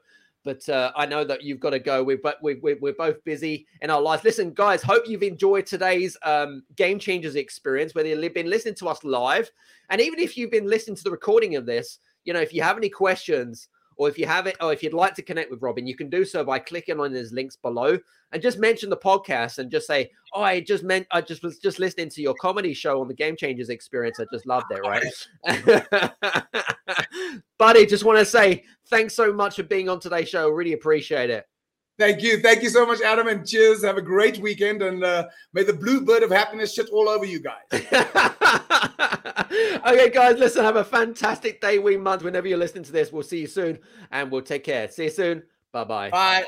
but 0.44 0.68
uh, 0.68 0.92
I 0.96 1.06
know 1.06 1.24
that 1.24 1.42
you've 1.42 1.60
got 1.60 1.70
to 1.70 1.78
go. 1.78 2.02
We're 2.02 2.18
but 2.18 2.38
we're, 2.42 2.58
we're, 2.60 2.78
we're 2.80 2.92
both 2.92 3.22
busy 3.24 3.66
in 3.82 3.90
our 3.90 4.00
lives. 4.00 4.24
Listen, 4.24 4.52
guys, 4.52 4.82
hope 4.82 5.08
you've 5.08 5.22
enjoyed 5.22 5.66
today's 5.66 6.16
um, 6.22 6.62
game 6.76 6.98
changers 6.98 7.36
experience. 7.36 7.94
Whether 7.94 8.08
you've 8.08 8.34
been 8.34 8.50
listening 8.50 8.74
to 8.76 8.88
us 8.88 9.04
live, 9.04 9.50
and 9.90 10.00
even 10.00 10.18
if 10.18 10.36
you've 10.36 10.50
been 10.50 10.68
listening 10.68 10.96
to 10.96 11.04
the 11.04 11.10
recording 11.10 11.56
of 11.56 11.66
this, 11.66 11.98
you 12.24 12.32
know, 12.32 12.40
if 12.40 12.54
you 12.54 12.62
have 12.62 12.76
any 12.76 12.88
questions. 12.88 13.68
Or 14.00 14.08
if 14.08 14.18
you 14.18 14.24
have 14.24 14.46
it, 14.46 14.56
or 14.62 14.72
if 14.72 14.82
you'd 14.82 14.94
like 14.94 15.14
to 15.16 15.22
connect 15.22 15.50
with 15.50 15.60
Robin, 15.60 15.86
you 15.86 15.94
can 15.94 16.08
do 16.08 16.24
so 16.24 16.42
by 16.42 16.58
clicking 16.58 16.98
on 16.98 17.12
his 17.12 17.32
links 17.32 17.54
below 17.54 17.98
and 18.32 18.40
just 18.40 18.58
mention 18.58 18.88
the 18.88 18.96
podcast 18.96 19.58
and 19.58 19.70
just 19.70 19.86
say, 19.86 20.10
"Oh, 20.32 20.40
I 20.40 20.60
just 20.60 20.82
meant 20.82 21.06
I 21.10 21.20
just 21.20 21.42
was 21.42 21.58
just 21.58 21.78
listening 21.78 22.08
to 22.08 22.22
your 22.22 22.32
comedy 22.40 22.72
show 22.72 23.02
on 23.02 23.08
the 23.08 23.14
Game 23.14 23.36
Changers 23.36 23.68
experience. 23.68 24.18
I 24.18 24.24
just 24.32 24.46
loved 24.46 24.68
it." 24.70 24.80
Right, 24.80 25.04
buddy. 27.58 27.84
Just 27.84 28.04
want 28.04 28.18
to 28.18 28.24
say 28.24 28.64
thanks 28.88 29.12
so 29.12 29.34
much 29.34 29.56
for 29.56 29.64
being 29.64 29.90
on 29.90 30.00
today's 30.00 30.30
show. 30.30 30.48
Really 30.48 30.72
appreciate 30.72 31.28
it. 31.28 31.46
Thank 32.00 32.22
you, 32.22 32.40
thank 32.40 32.62
you 32.62 32.70
so 32.70 32.86
much, 32.86 33.02
Adam, 33.02 33.28
and 33.28 33.46
cheers. 33.46 33.84
Have 33.84 33.98
a 33.98 34.02
great 34.02 34.38
weekend, 34.38 34.80
and 34.80 35.04
uh, 35.04 35.28
may 35.52 35.64
the 35.64 35.74
blue 35.74 36.00
bird 36.00 36.22
of 36.22 36.30
happiness 36.30 36.72
shit 36.72 36.88
all 36.88 37.10
over 37.10 37.26
you 37.26 37.40
guys. 37.40 37.60
okay, 39.86 40.08
guys, 40.08 40.38
listen. 40.38 40.64
Have 40.64 40.76
a 40.76 40.84
fantastic 40.84 41.60
day, 41.60 41.78
week, 41.78 42.00
month. 42.00 42.24
Whenever 42.24 42.48
you're 42.48 42.56
listening 42.56 42.84
to 42.84 42.92
this, 42.92 43.12
we'll 43.12 43.22
see 43.22 43.40
you 43.40 43.46
soon, 43.46 43.80
and 44.10 44.30
we'll 44.30 44.40
take 44.40 44.64
care. 44.64 44.88
See 44.88 45.04
you 45.04 45.10
soon. 45.10 45.42
Bye 45.72 45.84
bye 45.84 46.08
bye. 46.08 46.46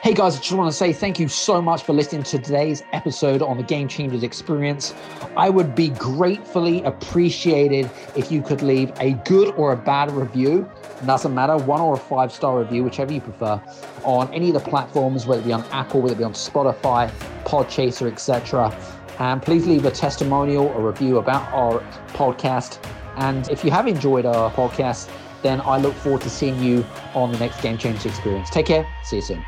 Hey 0.00 0.14
guys, 0.14 0.36
I 0.36 0.38
just 0.38 0.52
want 0.52 0.70
to 0.70 0.76
say 0.76 0.92
thank 0.92 1.18
you 1.18 1.26
so 1.26 1.60
much 1.60 1.82
for 1.82 1.92
listening 1.92 2.22
to 2.22 2.38
today's 2.38 2.84
episode 2.92 3.42
on 3.42 3.56
the 3.56 3.64
Game 3.64 3.88
Changers 3.88 4.22
Experience. 4.22 4.94
I 5.36 5.50
would 5.50 5.74
be 5.74 5.88
gratefully 5.88 6.84
appreciated 6.84 7.90
if 8.14 8.30
you 8.30 8.40
could 8.40 8.62
leave 8.62 8.92
a 9.00 9.14
good 9.24 9.52
or 9.56 9.72
a 9.72 9.76
bad 9.76 10.12
review. 10.12 10.70
Doesn't 11.04 11.34
matter, 11.34 11.56
one 11.56 11.80
or 11.80 11.94
a 11.94 11.98
five 11.98 12.32
star 12.32 12.60
review, 12.60 12.84
whichever 12.84 13.12
you 13.12 13.20
prefer, 13.20 13.60
on 14.04 14.32
any 14.32 14.50
of 14.50 14.54
the 14.54 14.70
platforms, 14.70 15.26
whether 15.26 15.42
it 15.42 15.46
be 15.46 15.52
on 15.52 15.64
Apple, 15.72 16.00
whether 16.00 16.14
it 16.14 16.18
be 16.18 16.24
on 16.24 16.32
Spotify, 16.32 17.10
Podchaser, 17.44 18.06
etc. 18.10 18.72
And 19.18 19.42
please 19.42 19.66
leave 19.66 19.84
a 19.84 19.90
testimonial 19.90 20.66
or 20.68 20.86
review 20.86 21.18
about 21.18 21.52
our 21.52 21.80
podcast. 22.10 22.78
And 23.16 23.48
if 23.50 23.64
you 23.64 23.72
have 23.72 23.88
enjoyed 23.88 24.26
our 24.26 24.48
podcast, 24.52 25.10
then 25.42 25.60
I 25.62 25.78
look 25.78 25.94
forward 25.94 26.22
to 26.22 26.30
seeing 26.30 26.62
you 26.62 26.86
on 27.14 27.32
the 27.32 27.38
next 27.40 27.60
Game 27.62 27.78
Changers 27.78 28.06
Experience. 28.06 28.48
Take 28.48 28.66
care. 28.66 28.86
See 29.02 29.16
you 29.16 29.22
soon. 29.22 29.44